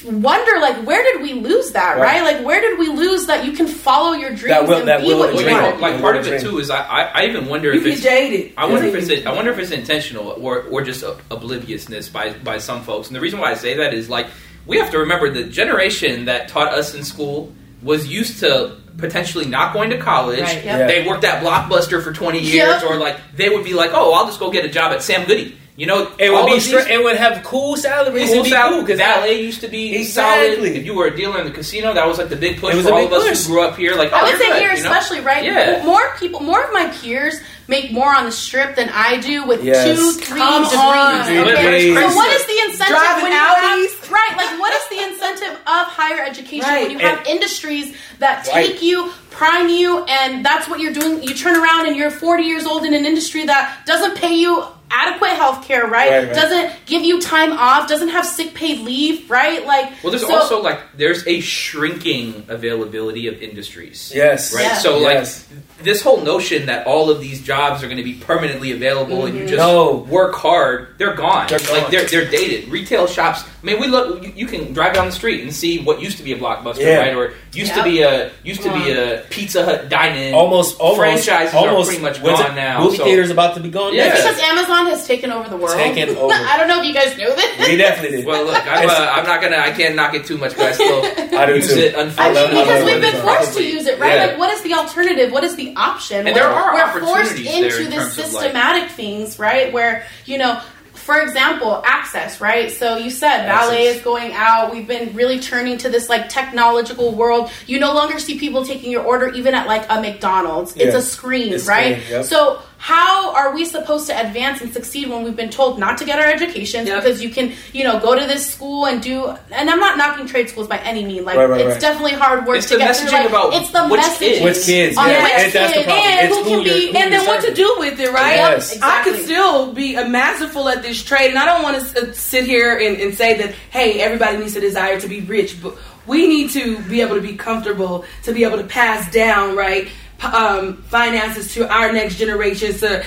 wonder 0.06 0.60
like 0.60 0.78
where 0.86 1.04
did 1.04 1.22
we 1.22 1.34
lose 1.34 1.72
that 1.72 1.98
Right. 1.98 2.22
right, 2.22 2.36
like 2.36 2.46
where 2.46 2.62
did 2.62 2.78
we 2.80 2.88
lose 2.88 3.26
that 3.28 3.46
you 3.46 3.52
can 3.54 3.68
follow 3.68 4.14
your 4.14 4.30
dreams 4.30 4.44
That 4.50 4.68
will- 4.68 4.80
and 4.80 4.88
that 4.88 5.02
be 5.02 5.08
will 5.08 5.20
what 5.20 5.34
you 5.36 5.42
dream. 5.44 5.62
want 5.62 5.80
like 5.82 6.00
part 6.02 6.16
of 6.18 6.28
it 6.28 6.42
too 6.42 6.60
is 6.60 6.70
I, 6.70 6.82
I, 6.84 7.02
I 7.04 7.26
even 7.26 7.48
wonder 7.48 7.74
You 7.74 7.80
if 7.82 7.86
it's 7.86 8.02
jaded. 8.02 8.54
I 8.58 8.66
wonder 8.66 8.88
if 8.88 8.96
it's 9.10 9.26
I 9.28 9.34
wonder 9.34 9.52
if 9.52 9.60
it's 9.60 9.72
intentional 9.72 10.30
or 10.42 10.64
or 10.64 10.82
just 10.82 11.04
obliviousness 11.32 12.10
by 12.10 12.34
by 12.34 12.58
some 12.58 12.84
folks. 12.84 13.08
And 13.08 13.16
the 13.16 13.20
reason 13.22 13.40
why 13.40 13.52
I 13.52 13.56
say 13.56 13.76
that 13.78 13.94
is 13.94 14.10
like 14.10 14.28
we 14.66 14.78
have 14.80 14.92
to 14.92 15.00
remember 15.00 15.30
the 15.32 15.44
generation 15.46 16.26
that 16.26 16.48
taught 16.50 16.74
us 16.74 16.94
in 16.94 17.04
school 17.04 17.54
was 17.82 18.08
used 18.08 18.40
to 18.42 18.76
potentially 18.98 19.46
not 19.46 19.72
going 19.74 19.92
to 19.92 19.98
college. 20.00 20.40
Right. 20.42 20.56
Yep. 20.56 20.66
Yeah. 20.66 20.88
They 20.88 21.08
worked 21.08 21.24
at 21.24 21.44
Blockbuster 21.44 22.04
for 22.04 22.12
20 22.12 22.40
years, 22.40 22.82
Yep. 22.82 22.84
or 22.84 22.98
like 22.98 23.18
they 23.36 23.50
would 23.50 23.64
be 23.64 23.74
like, 23.74 23.92
"Oh, 23.94 24.14
I'll 24.14 24.26
just 24.26 24.40
go 24.40 24.50
get 24.52 24.66
a 24.66 24.70
job 24.70 24.92
at 24.92 25.04
Sam 25.04 25.26
Goody." 25.26 25.56
You 25.78 25.86
know, 25.86 26.12
It 26.18 26.34
would 26.34 26.48
be 26.48 26.58
of 26.58 26.64
these- 26.64 26.74
It 26.74 27.04
would 27.04 27.18
have 27.18 27.44
cool 27.44 27.78
salaries. 27.78 28.26
Cool 28.30 28.36
and 28.38 28.44
be 28.46 28.50
sal- 28.50 28.70
cool 28.72 28.82
because 28.82 28.98
valet 28.98 29.40
used 29.40 29.62
to 29.62 29.68
be 29.68 29.96
Exactly. 29.96 30.56
solid. 30.58 30.76
If 30.76 30.86
you 30.86 30.96
were 30.96 31.06
a 31.06 31.16
dealer 31.16 31.38
in 31.40 31.46
the 31.46 31.52
casino, 31.52 31.94
that 31.94 32.08
was 32.08 32.18
like 32.18 32.30
the 32.30 32.36
big 32.36 32.60
push 32.60 32.74
It 32.74 32.78
was 32.78 32.86
for 32.88 32.94
a 32.94 32.96
all 32.96 33.02
big 33.04 33.12
of 33.14 33.22
us 33.22 33.30
push. 33.30 33.46
who 33.46 33.54
grew 33.54 33.62
up 33.62 33.78
here. 33.78 33.94
Like, 33.94 34.12
I 34.12 34.22
oh, 34.22 34.24
would 34.26 34.40
say 34.40 34.60
here, 34.60 34.74
you 34.74 34.82
know? 34.84 34.90
especially, 34.92 35.20
right? 35.20 35.44
Yeah. 35.46 35.84
More 35.86 36.16
people, 36.20 36.40
more 36.40 36.64
of 36.64 36.74
my 36.74 36.88
peers 36.88 37.40
make 37.68 37.92
more 37.92 38.12
on 38.16 38.26
the 38.26 38.32
strip 38.32 38.76
than 38.76 38.90
I 38.92 39.18
do 39.18 39.44
with 39.46 39.64
Yes. 39.64 39.86
two, 39.86 40.14
three 40.14 40.40
Come 40.40 40.64
degrees. 40.64 40.80
on. 40.80 41.22
Okay? 41.54 41.94
So 41.94 42.16
what 42.16 42.34
is 42.34 42.46
the 42.48 42.60
incentive 42.72 42.98
Driving 42.98 43.24
when 43.24 43.32
you 43.34 43.38
Audis? 43.38 44.00
have 44.02 44.12
right? 44.12 44.34
Like 44.38 44.60
what 44.60 44.74
is 44.74 44.88
the 44.90 45.04
incentive 45.14 45.60
of 45.68 45.86
higher 45.94 46.24
education 46.26 46.68
Right. 46.68 46.82
when 46.88 46.92
you 46.92 46.98
have 47.06 47.20
And- 47.20 47.28
industries 47.28 47.94
that 48.18 48.48
Right. 48.52 48.66
take 48.70 48.82
you, 48.82 49.12
prime 49.30 49.70
you, 49.70 50.04
and 50.08 50.44
that's 50.44 50.68
what 50.68 50.80
you're 50.80 50.94
doing? 50.94 51.22
You 51.22 51.36
turn 51.36 51.56
around 51.56 51.86
and 51.86 51.96
you're 51.96 52.10
40 52.10 52.44
years 52.46 52.66
old 52.66 52.84
in 52.84 52.96
an 52.96 53.06
industry 53.06 53.46
that 53.46 53.86
doesn't 53.86 54.16
pay 54.16 54.34
you 54.34 54.64
adequate 54.90 55.32
health 55.32 55.66
care, 55.66 55.86
right? 55.88 56.10
Right, 56.10 56.24
right. 56.28 56.34
Doesn't 56.36 56.74
give 56.86 57.04
you 57.04 57.20
time 57.22 57.52
off, 57.54 57.88
doesn't 57.90 58.10
have 58.10 58.26
sick 58.26 58.54
paid 58.54 58.80
leave, 58.80 59.30
right? 59.30 59.66
Like 59.66 59.92
Well, 60.04 60.12
there's 60.12 60.26
so- 60.26 60.36
also 60.36 60.62
like 60.62 60.80
there's 60.96 61.26
a 61.28 61.40
shrinking 61.42 62.46
availability 62.48 63.28
of 63.28 63.42
industries. 63.42 64.12
Yes. 64.16 64.54
Right. 64.54 64.64
Yeah. 64.64 64.78
So 64.78 65.00
Yes. 65.00 65.46
like 65.50 65.84
this 65.84 66.02
whole 66.02 66.22
notion 66.22 66.66
that 66.68 66.88
all 66.88 67.10
of 67.10 67.20
these 67.20 67.42
jobs 67.42 67.84
are 67.84 67.88
going 67.88 67.98
to 67.98 68.04
be 68.04 68.14
permanently 68.14 68.72
available 68.72 69.26
and 69.26 69.36
you 69.36 69.42
mm-hmm. 69.42 69.50
just 69.50 69.60
No. 69.60 70.06
work 70.10 70.36
hard, 70.36 70.96
they're 70.98 71.14
gone. 71.14 71.48
They're 71.48 71.60
gone. 71.60 71.82
Like 71.82 71.92
they're 71.92 72.06
they're 72.06 72.30
dated. 72.30 72.70
Retail 72.70 73.08
shops. 73.08 73.44
I 73.44 73.66
mean, 73.66 73.80
we 73.82 73.88
look. 73.88 74.24
You, 74.24 74.32
you 74.36 74.46
can 74.48 74.74
drive 74.74 74.94
down 74.94 75.06
the 75.08 75.12
street 75.12 75.42
and 75.44 75.54
see 75.54 75.84
what 75.84 76.02
used 76.02 76.18
to 76.18 76.24
be 76.24 76.32
a 76.32 76.38
blockbuster, 76.38 76.80
Yeah. 76.80 77.00
right? 77.00 77.16
Or 77.16 77.34
used 77.54 77.74
to 77.74 77.84
be 77.84 78.02
a 78.02 78.32
used 78.44 78.62
to 78.64 78.72
be 78.74 78.92
a 78.92 79.24
Pizza 79.30 79.66
Hut 79.66 79.90
dine-in. 79.90 80.34
Almost, 80.34 80.80
almost, 80.80 81.00
Franchises 81.00 81.54
are 81.54 81.84
pretty 81.84 82.02
much 82.02 82.24
gone 82.24 82.52
it- 82.52 82.56
now, 82.56 82.84
Movie 82.84 82.98
so- 82.98 83.04
theaters 83.04 83.30
about 83.30 83.56
to 83.56 83.60
be 83.60 83.70
gone. 83.70 83.94
Yeah. 83.94 84.16
because 84.16 84.40
Amazon 84.40 84.77
has 84.86 85.06
taken 85.08 85.32
over 85.32 85.50
the 85.50 85.58
world. 85.58 85.76
Taken 85.76 86.16
over. 86.16 86.34
I 86.34 86.58
don't 86.58 86.68
know 86.68 86.80
if 86.80 86.86
you 86.86 86.94
guys 86.94 87.18
know 87.18 87.34
this. 87.36 87.68
We 87.68 87.76
definitely 87.76 88.18
did. 88.18 88.26
Well, 88.26 88.46
look, 88.46 88.56
I'm, 88.66 88.88
uh, 88.90 88.94
I'm 88.94 89.26
not 89.26 89.42
gonna. 89.42 89.58
I 89.58 89.72
can't 89.72 89.96
knock 89.96 90.14
it 90.14 90.26
too 90.26 90.38
much, 90.38 90.56
but 90.56 90.68
I 90.68 90.72
still 90.74 91.04
I 91.40 91.46
do 91.48 91.56
use 91.56 91.74
too. 91.74 91.80
it. 91.80 91.96
I 91.96 92.02
Unfortunately, 92.02 92.56
mean, 92.56 92.66
because 92.66 92.86
we've 92.86 93.02
been 93.02 93.22
forced 93.22 93.54
to 93.58 93.64
use 93.64 93.86
it, 93.88 94.00
right? 94.00 94.14
Yeah. 94.16 94.26
Like, 94.28 94.38
what 94.38 94.54
is 94.54 94.62
the 94.62 94.74
alternative? 94.76 95.32
What 95.32 95.44
is 95.44 95.56
the 95.56 95.76
option? 95.76 96.28
And 96.28 96.36
there 96.36 96.48
are 96.48 96.74
we're 96.74 97.06
forced 97.06 97.32
into 97.38 97.50
in 97.52 97.62
this 97.64 97.78
terms 97.78 98.18
like- 98.18 98.26
systematic 98.28 98.92
things, 98.92 99.40
right? 99.40 99.74
Where 99.74 100.06
you 100.26 100.38
know, 100.38 100.62
for 100.94 101.22
example, 101.22 101.82
access, 101.86 102.42
right? 102.42 102.70
So 102.72 102.98
you 102.98 103.10
said 103.12 103.46
valet 103.46 103.88
Access. 103.88 103.98
is 103.98 104.02
going 104.04 104.34
out. 104.34 104.74
We've 104.74 104.88
been 104.88 105.14
really 105.16 105.40
turning 105.40 105.78
to 105.80 105.90
this 105.90 106.10
like 106.10 106.28
technological 106.28 107.16
world. 107.16 107.50
You 107.66 107.80
no 107.80 107.94
longer 107.94 108.20
see 108.20 108.38
people 108.40 108.66
taking 108.66 108.92
your 108.92 109.04
order 109.04 109.30
even 109.30 109.54
at 109.56 109.68
like 109.68 109.86
a 109.90 110.02
McDonald's. 110.02 110.76
It's 110.76 110.96
a 110.96 111.02
screen, 111.02 111.54
It's 111.54 111.66
right? 111.68 111.98
screen, 112.02 112.12
yep. 112.12 112.26
So 112.26 112.62
how 112.80 113.34
are 113.34 113.54
we 113.56 113.66
supposed 113.66 114.06
to 114.08 114.14
advance 114.20 114.62
and 114.62 114.72
succeed 114.72 115.10
when 115.10 115.24
we've 115.24 115.36
been 115.36 115.50
told 115.50 115.80
not 115.80 115.98
to 115.98 116.06
get 116.06 116.20
our 116.20 116.26
education 116.28 116.86
Yep. 116.86 117.02
because 117.04 117.24
you 117.24 117.30
can, 117.32 117.54
you 117.74 117.84
know, 117.84 118.00
go 118.00 118.14
to 118.18 118.26
this 118.28 118.52
school 118.54 118.86
and 118.86 119.02
do 119.02 119.26
and 119.52 119.70
I'm 119.70 119.80
not 119.80 119.98
knocking 119.98 120.28
trade 120.28 120.48
schools 120.50 120.68
by 120.68 120.78
any 120.80 121.04
means 121.04 121.26
Like 121.26 121.38
Right, 121.38 121.50
right, 121.50 121.62
it's 121.62 121.72
right. 121.74 121.82
definitely 121.82 122.14
hard 122.14 122.46
work 122.46 122.58
It's 122.60 122.68
to 122.68 122.76
the 122.76 122.80
get 122.82 122.96
through. 122.96 123.08
messaging 123.10 123.14
Like, 123.14 123.30
about 123.30 123.54
it's 123.56 123.72
the 123.72 123.88
which 123.88 124.02
messaging 124.02 124.20
kids. 124.20 124.44
Which 124.44 124.66
kids? 124.66 124.98
on 124.98 125.10
Yeah, 125.10 125.24
which 125.24 125.34
and 125.34 125.54
that's 125.54 125.74
the 125.78 125.84
problem. 125.84 126.06
And 126.08 126.28
It's 126.28 126.38
who 126.38 126.44
who 126.44 126.50
can 126.50 126.64
be, 126.64 126.92
who 126.92 126.98
and 127.00 127.14
then 127.14 127.26
what 127.26 127.42
to 127.44 127.54
do 127.54 127.76
with 127.80 128.00
it, 128.00 128.12
right? 128.14 128.36
Yes. 128.36 128.72
I 128.72 128.76
Exactly. 128.76 129.12
could 129.14 129.26
still 129.26 129.74
be 129.74 129.96
a 129.96 130.08
masterful 130.08 130.70
at 130.70 130.84
this 130.84 131.04
trade, 131.04 131.30
and 131.32 131.40
I 131.40 131.46
don't 131.46 131.64
want 131.64 131.84
to 131.84 132.10
uh, 132.10 132.14
sit 132.14 132.46
here 132.46 132.78
and, 132.78 132.98
and 133.02 133.14
say 133.16 133.38
that, 133.40 133.56
hey, 133.72 134.00
everybody 134.02 134.38
needs 134.38 134.56
a 134.56 134.62
desire 134.62 135.00
to 135.00 135.08
be 135.08 135.22
rich, 135.22 135.62
but 135.62 135.76
we 136.06 136.28
need 136.28 136.52
to 136.52 136.78
be 136.84 137.02
able 137.02 137.16
to 137.16 137.22
be 137.22 137.36
comfortable, 137.36 138.06
to 138.24 138.32
be 138.34 138.44
able 138.46 138.58
to 138.58 138.64
pass 138.64 139.12
down, 139.12 139.56
right, 139.58 139.86
p- 139.88 139.92
um, 140.22 140.78
finances 140.84 141.54
to 141.54 141.72
our 141.72 141.92
next 141.92 142.16
generations, 142.16 142.80
to 142.82 143.06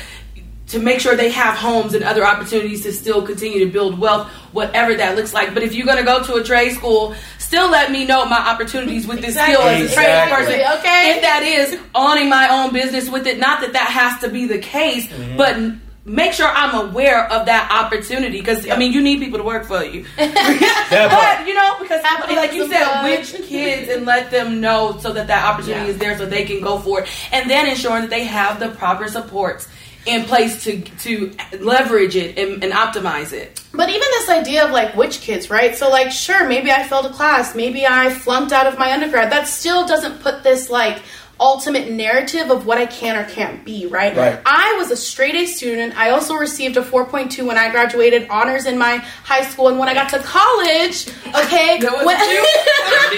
to 0.68 0.78
make 0.78 1.00
sure 1.00 1.16
they 1.16 1.30
have 1.30 1.56
homes 1.56 1.94
and 1.94 2.04
other 2.04 2.24
opportunities 2.24 2.84
to 2.84 2.92
still 2.92 3.26
continue 3.26 3.58
to 3.58 3.66
build 3.72 3.98
wealth, 3.98 4.28
whatever 4.52 4.94
that 4.94 5.16
looks 5.16 5.34
like. 5.34 5.52
But 5.52 5.64
if 5.64 5.74
you're 5.74 5.84
going 5.84 5.98
to 5.98 6.04
go 6.04 6.22
to 6.22 6.34
a 6.34 6.44
trade 6.44 6.74
school, 6.74 7.12
still 7.38 7.68
let 7.68 7.90
me 7.90 8.04
know 8.06 8.24
my 8.26 8.38
opportunities 8.38 9.04
with 9.04 9.20
this 9.20 9.34
skill 9.34 9.62
as 9.62 9.80
a 9.80 9.84
Exactly. 9.86 10.04
trade 10.04 10.30
person. 10.62 10.78
Okay. 10.78 11.14
If 11.16 11.22
that 11.22 11.42
is 11.42 11.80
owning 11.96 12.28
my 12.28 12.48
own 12.50 12.72
business 12.72 13.10
with 13.10 13.26
it, 13.26 13.40
not 13.40 13.60
that 13.62 13.72
that 13.72 13.88
has 13.88 14.20
to 14.20 14.28
be 14.28 14.46
the 14.46 14.58
case, 14.60 15.08
Mm-hmm. 15.08 15.36
but 15.36 15.54
n- 15.54 15.80
make 16.04 16.32
sure 16.32 16.48
I'm 16.48 16.88
aware 16.88 17.30
of 17.30 17.46
that 17.46 17.70
opportunity 17.70 18.38
because 18.40 18.68
I 18.68 18.76
mean 18.76 18.92
you 18.92 19.02
need 19.02 19.20
people 19.20 19.38
to 19.38 19.44
work 19.44 19.64
for 19.64 19.84
you. 19.84 20.04
but 20.16 21.46
you 21.46 21.54
know 21.54 21.76
because 21.80 22.02
like 22.30 22.52
you 22.52 22.68
said, 22.68 23.04
which 23.04 23.34
kids 23.46 23.88
and 23.90 24.06
let 24.06 24.30
them 24.30 24.60
know 24.60 24.98
so 25.00 25.12
that 25.12 25.26
that 25.26 25.44
opportunity 25.44 25.86
Yeah. 25.86 25.92
is 25.92 25.98
there 25.98 26.16
so 26.18 26.26
they 26.26 26.44
can 26.44 26.60
go 26.60 26.78
for 26.78 27.02
it, 27.02 27.08
and 27.32 27.50
then 27.50 27.68
ensuring 27.68 28.02
that 28.02 28.10
they 28.10 28.24
have 28.24 28.60
the 28.60 28.68
proper 28.70 29.08
supports 29.08 29.68
in 30.06 30.24
place 30.24 30.64
to 30.64 30.80
to 30.80 31.30
leverage 31.60 32.16
it 32.16 32.38
and, 32.38 32.64
and 32.64 32.72
optimize 32.72 33.32
it. 33.32 33.60
But 33.72 33.88
even 33.90 34.00
this 34.00 34.28
idea 34.30 34.64
of 34.64 34.70
like 34.70 34.96
which 34.96 35.20
kids, 35.20 35.50
right? 35.50 35.76
So 35.76 35.90
like, 35.90 36.10
sure, 36.10 36.48
maybe 36.48 36.70
I 36.70 36.82
failed 36.84 37.06
a 37.06 37.10
class, 37.12 37.54
maybe 37.54 37.86
I 37.86 38.10
flunked 38.10 38.52
out 38.52 38.66
of 38.66 38.78
my 38.78 38.92
undergrad. 38.92 39.30
That 39.30 39.46
still 39.46 39.86
doesn't 39.86 40.20
put 40.22 40.42
this 40.42 40.70
like 40.70 41.02
ultimate 41.40 41.90
narrative 41.90 42.50
of 42.50 42.66
what 42.66 42.76
I 42.78 42.84
can 42.86 43.16
or 43.16 43.24
can't 43.28 43.64
be, 43.64 43.86
right? 43.86 44.14
Right. 44.14 44.38
I 44.44 44.74
was 44.78 44.90
a 44.90 44.96
straight 44.96 45.34
A 45.34 45.46
student. 45.46 45.96
I 45.96 46.10
also 46.10 46.34
received 46.34 46.76
a 46.76 46.82
4.2 46.82 47.46
when 47.46 47.56
I 47.56 47.70
graduated 47.70 48.28
honors 48.28 48.66
in 48.66 48.76
my 48.78 48.98
high 49.24 49.42
school, 49.44 49.68
and 49.68 49.78
when 49.78 49.88
I 49.88 49.94
got 49.94 50.10
to 50.10 50.18
college, 50.18 51.08
okay, 51.34 51.78
That 51.82 51.92
was 51.96 52.04
when- 52.04 52.20
you? 52.30 52.44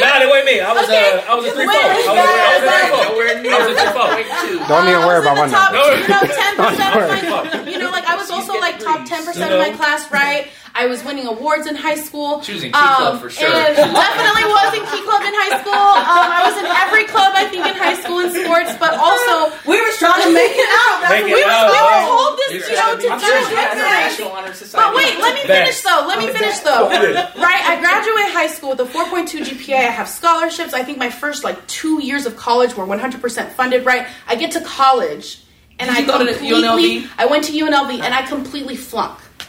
Nah, 0.03 0.31
wait 0.31 0.45
me. 0.45 0.61
I 0.61 0.73
was 0.73 0.85
Okay. 0.89 1.19
uh, 1.19 1.31
I 1.31 1.35
was 1.35 1.45
a 1.47 1.51
three 1.53 1.65
I 1.65 1.69
was 1.69 2.07
a- 2.07 2.13
I 2.13 2.53
was 2.53 2.63
a 2.63 2.73
three 2.73 2.89
four. 2.93 3.05
I 3.13 3.59
was 3.61 3.69
a 3.69 3.75
three 3.77 3.93
four. 3.93 4.09
point 4.13 4.29
two. 4.47 4.57
Don't 4.71 4.89
even 4.89 5.03
worry 5.07 5.21
I 5.21 5.23
was 5.23 5.27
about 5.27 5.37
in 5.37 5.43
one 5.43 5.51
the 5.51 5.57
top, 5.57 5.71
number. 5.73 5.95
you 5.99 6.09
know, 6.09 6.23
ten 6.23 6.53
percent 6.63 6.93
of 6.93 7.05
my, 7.05 7.71
you 7.71 7.79
know, 7.79 7.91
like 7.91 8.07
I 8.07 8.17
was 8.17 8.31
also 8.31 8.55
like 8.59 8.79
top 8.79 9.05
ten 9.07 9.25
percent 9.25 9.51
You 9.53 9.57
of 9.59 9.63
my 9.63 9.73
class, 9.77 10.11
right? 10.11 10.49
I 10.75 10.87
was 10.89 11.05
winning 11.05 11.29
awards 11.29 11.67
in 11.69 11.77
high 11.77 12.01
school. 12.01 12.41
Um, 12.41 12.49
Choosing 12.49 12.73
Key 12.73 12.81
Club 12.81 13.21
for 13.21 13.29
sure. 13.29 13.45
And 13.45 13.77
definitely 13.77 14.45
was 14.49 14.71
in 14.73 14.83
Key 14.89 15.05
Club 15.05 15.21
in 15.21 15.35
high 15.37 15.61
school. 15.61 15.77
Um, 15.77 16.29
I 16.33 16.41
was 16.49 16.57
in 16.57 16.65
every 16.65 17.05
club 17.13 17.37
I 17.37 17.45
think 17.53 17.61
in 17.69 17.77
high 17.77 18.01
school 18.01 18.25
in 18.25 18.33
sports, 18.33 18.73
but 18.81 18.97
also 18.97 19.53
We 19.69 19.77
were 19.77 19.93
trying 20.01 20.25
to 20.25 20.33
make 20.33 20.57
it 20.57 20.65
out. 20.73 21.05
That's 21.05 21.13
Make 21.13 21.29
what 21.29 21.37
it 21.37 21.37
we 21.37 21.45
were 21.45 21.53
out, 21.53 21.69
we 21.69 21.77
right? 21.77 21.93
were 21.93 22.09
told 22.09 22.33
this, 22.41 22.51
It's 22.57 22.69
you 22.73 22.77
know, 22.81 22.89
just- 22.97 23.05
to 23.05 23.13
I'm 23.13 23.21
do 23.21 23.27
sure 23.29 23.37
it. 23.37 23.49
she 23.53 23.57
has 23.61 23.77
a 23.77 23.85
National 23.85 24.31
Honor 24.33 24.55
Society. 24.57 24.81
But 24.81 24.89
wait, 24.97 25.13
let 25.21 25.33
me 25.37 25.42
finish 25.53 25.81
though. 25.83 26.05
Let 26.07 26.19
me 26.19 26.27
finish 26.29 26.59
though. 26.61 26.89
Right, 26.89 27.63
I 27.65 27.79
graduate 27.81 28.33
high 28.33 28.49
school 28.49 28.71
with 28.71 28.81
a 28.81 28.85
4.2 28.85 29.45
GPA. 29.45 29.75
I 29.75 29.81
have 29.83 30.09
scholarships. 30.09 30.75
I 30.75 30.83
think 30.83 30.99
my 30.99 31.11
first 31.11 31.45
like 31.45 31.67
two 31.67 32.03
years 32.03 32.27
of 32.27 32.37
college 32.37 32.75
were 32.75 32.85
100% 32.85 33.53
funded. 33.53 33.85
Right, 33.87 34.07
I 34.27 34.37
get 34.37 34.53
to 34.53 34.61
college 34.61 35.43
and 35.79 35.91
I 35.91 36.03
go 36.05 36.19
to 36.25 36.33
completely. 36.33 36.63
UNLV? 37.03 37.11
I 37.19 37.27
went 37.27 37.45
to 37.45 37.53
UNLV 37.53 38.01
and 38.01 38.15
I 38.15 38.23
completely 38.27 38.77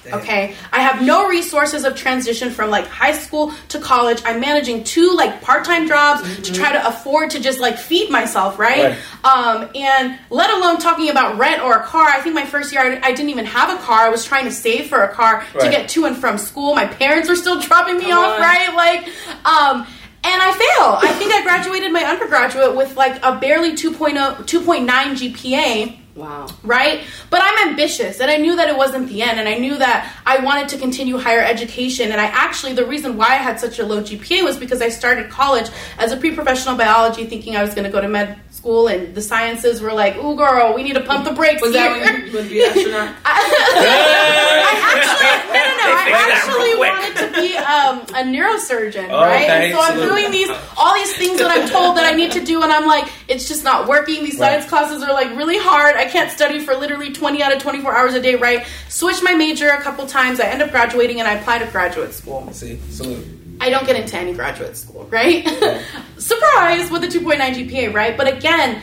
flunk. 0.03 0.23
Okay, 0.23 0.55
I 0.71 0.81
have 0.81 1.01
no 1.01 1.27
resources 1.27 1.83
of 1.83 1.95
transition 1.95 2.49
from 2.49 2.69
like 2.69 2.87
high 2.87 3.13
school 3.13 3.53
to 3.69 3.79
college. 3.79 4.21
I'm 4.25 4.39
managing 4.39 4.83
two 4.83 5.13
like 5.15 5.41
part-time 5.41 5.87
jobs 5.87 6.41
to 6.41 6.53
try 6.53 6.71
to 6.71 6.87
afford 6.87 7.31
to 7.31 7.39
just 7.39 7.59
like 7.59 7.77
feed 7.77 8.09
myself, 8.09 8.59
right? 8.59 8.97
Um, 9.23 9.69
and 9.75 10.19
let 10.29 10.49
alone 10.51 10.79
talking 10.79 11.09
about 11.09 11.37
rent 11.37 11.61
or 11.61 11.73
a 11.77 11.83
car. 11.83 12.07
I 12.07 12.21
think 12.21 12.35
my 12.35 12.45
first 12.45 12.71
year 12.73 12.81
I, 12.81 13.07
I 13.07 13.11
didn't 13.11 13.29
even 13.29 13.45
have 13.45 13.69
a 13.69 13.81
car. 13.81 13.99
I 13.99 14.09
was 14.09 14.25
trying 14.25 14.45
to 14.45 14.51
save 14.51 14.87
for 14.87 15.03
a 15.03 15.13
car 15.13 15.45
to 15.53 15.69
get 15.69 15.89
to 15.89 16.05
and 16.05 16.15
from 16.17 16.37
school. 16.37 16.75
My 16.75 16.85
parents 16.85 17.29
were 17.29 17.35
still 17.35 17.59
dropping 17.59 17.97
me 17.97 18.05
Come 18.09 18.23
off, 18.23 18.35
on. 18.35 18.41
right? 18.41 18.73
Like, 18.75 19.07
um, 19.45 19.87
and 20.25 20.41
I 20.41 20.51
fail. 20.51 21.09
I 21.09 21.13
think 21.17 21.33
I 21.33 21.43
graduated 21.43 21.91
my 21.91 22.03
undergraduate 22.03 22.75
with 22.75 22.95
like 22.95 23.23
a 23.23 23.37
barely 23.39 23.71
oh, 23.71 23.75
2.0, 23.75 24.15
2.9 24.45 24.87
GPA 24.87 25.99
Wow. 26.15 26.47
right? 26.63 27.05
But 27.31 27.41
I'm 27.41 27.69
ambitious, 27.69 28.19
and 28.19 28.29
I 28.29 28.37
knew 28.37 28.55
that 28.55 28.69
it 28.69 28.77
wasn't 28.77 29.09
the 29.09 29.23
end, 29.23 29.39
and 29.39 29.49
I 29.49 29.57
knew 29.57 29.75
that 29.77 30.13
I 30.25 30.43
wanted 30.43 30.69
to 30.69 30.77
continue 30.77 31.17
higher 31.17 31.41
education. 31.41 32.11
And 32.11 32.21
I 32.21 32.25
actually, 32.25 32.73
the 32.73 32.85
reason 32.85 33.17
why 33.17 33.29
I 33.29 33.37
had 33.37 33.59
such 33.59 33.79
a 33.79 33.85
low 33.85 34.01
GPA 34.01 34.43
was 34.43 34.55
because 34.57 34.81
I 34.81 34.89
started 34.89 35.31
college 35.31 35.69
as 35.97 36.11
a 36.11 36.17
pre-professional 36.17 36.77
biology, 36.77 37.25
thinking 37.25 37.55
I 37.55 37.63
was 37.63 37.73
going 37.73 37.85
to 37.85 37.91
go 37.91 37.99
to 37.99 38.07
med 38.07 38.39
school, 38.63 38.87
and 38.87 39.13
the 39.13 39.21
sciences 39.21 39.81
were 39.81 39.91
like, 39.91 40.15
"Ooh, 40.17 40.35
girl, 40.37 40.73
we 40.73 40.83
need 40.83 40.93
to 40.93 41.01
pump 41.01 41.25
the 41.25 41.33
brakes." 41.33 41.61
Was 41.61 41.73
that 41.73 41.91
when 41.99 42.27
you 42.27 42.31
would 42.33 42.47
be 42.49 42.63
an 42.63 42.69
astronaut? 42.71 43.15
I 43.25 44.71
actually, 44.95 45.51
no, 45.53 45.59
no, 45.67 45.73
no. 45.75 45.89
I 45.99 46.11
actually 46.31 46.75
wanted 46.79 47.13
to 47.19 47.41
be 47.41 47.57
um, 47.57 47.99
a 48.15 48.23
neurosurgeon, 48.23 49.09
Oh, 49.09 49.19
right? 49.21 49.43
okay, 49.43 49.71
And 49.71 49.75
so 49.75 49.81
I'm 49.81 49.99
doing 50.07 50.31
these, 50.31 50.49
all 50.77 50.93
these 50.93 51.13
things 51.17 51.39
that 51.39 51.51
I'm 51.51 51.67
told 51.67 51.97
that 51.97 52.05
I 52.11 52.15
need 52.15 52.31
to 52.33 52.43
do, 52.43 52.63
and 52.63 52.71
I'm 52.71 52.87
like, 52.87 53.11
it's 53.27 53.47
just 53.49 53.63
not 53.65 53.87
working. 53.87 54.23
These 54.23 54.39
Right. 54.39 54.51
science 54.51 54.69
classes 54.69 55.03
are 55.03 55.11
like 55.13 55.35
really 55.35 55.57
hard. 55.57 55.97
I 55.97 56.05
can't 56.05 56.31
study 56.31 56.59
for 56.59 56.73
literally 56.75 57.11
20 57.11 57.43
out 57.43 57.53
of 57.53 57.61
24 57.61 57.93
hours 57.93 58.13
a 58.13 58.21
day, 58.21 58.35
right? 58.35 58.65
Switched 58.87 59.23
my 59.23 59.33
major 59.33 59.69
a 59.69 59.81
couple 59.81 60.05
times. 60.07 60.39
I 60.39 60.45
end 60.45 60.61
up 60.61 60.71
graduating, 60.71 61.19
and 61.19 61.27
I 61.27 61.33
apply 61.33 61.59
to 61.59 61.65
graduate 61.69 62.13
school. 62.13 62.47
See, 62.53 62.79
salute. 62.89 63.25
I 63.63 63.69
don't 63.69 63.85
get 63.85 63.95
into 63.95 64.17
any 64.17 64.33
graduate 64.33 64.75
school, 64.75 65.07
right? 65.09 65.47
Surprise 66.17 66.91
with 66.91 67.05
a 67.05 67.07
2.9 67.07 67.37
GPA, 67.37 67.93
right? 67.93 68.17
But 68.17 68.27
again, 68.27 68.81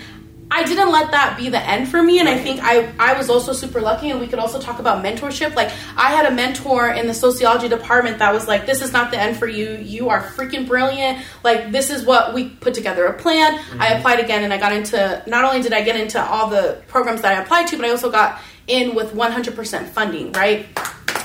I 0.51 0.64
didn't 0.64 0.91
let 0.91 1.11
that 1.11 1.37
be 1.37 1.51
the 1.51 1.61
end 1.61 1.87
for 1.87 2.03
me, 2.03 2.18
and 2.18 2.26
I 2.26 2.39
think 2.39 2.61
I 2.62 2.91
I 2.99 3.12
was 3.12 3.28
also 3.28 3.53
super 3.53 3.83
lucky. 3.83 4.09
And 4.09 4.18
we 4.18 4.26
could 4.26 4.39
also 4.39 4.59
talk 4.59 4.78
about 4.78 5.05
mentorship. 5.05 5.55
Like 5.55 5.68
I 5.99 6.12
had 6.12 6.24
a 6.24 6.31
mentor 6.31 6.89
in 6.89 7.07
the 7.07 7.12
sociology 7.12 7.68
department 7.68 8.20
that 8.20 8.33
was 8.33 8.49
like, 8.49 8.64
"This 8.64 8.81
is 8.81 8.91
not 8.91 9.11
the 9.11 9.20
end 9.20 9.37
for 9.37 9.47
you. 9.47 9.76
You 9.76 10.09
are 10.09 10.22
freaking 10.22 10.66
brilliant. 10.66 11.18
Like 11.45 11.70
this 11.70 11.91
is 11.91 12.07
what 12.07 12.33
we 12.33 12.49
put 12.49 12.72
together 12.72 13.05
a 13.05 13.12
plan." 13.12 13.55
I 13.55 13.59
mm-hmm. 13.59 13.99
applied 13.99 14.18
again, 14.20 14.45
and 14.45 14.53
I 14.53 14.57
got 14.57 14.72
into. 14.72 15.22
Not 15.26 15.45
only 15.45 15.61
did 15.61 15.74
I 15.74 15.83
get 15.83 16.01
into 16.01 16.20
all 16.20 16.49
the 16.49 16.83
programs 16.89 17.20
that 17.20 17.37
I 17.37 17.43
applied 17.43 17.66
to, 17.68 17.76
but 17.76 17.85
I 17.85 17.91
also 17.91 18.11
got 18.11 18.41
in 18.66 18.95
with 18.95 19.12
100% 19.12 19.89
funding. 19.89 20.33
Right. 20.33 20.66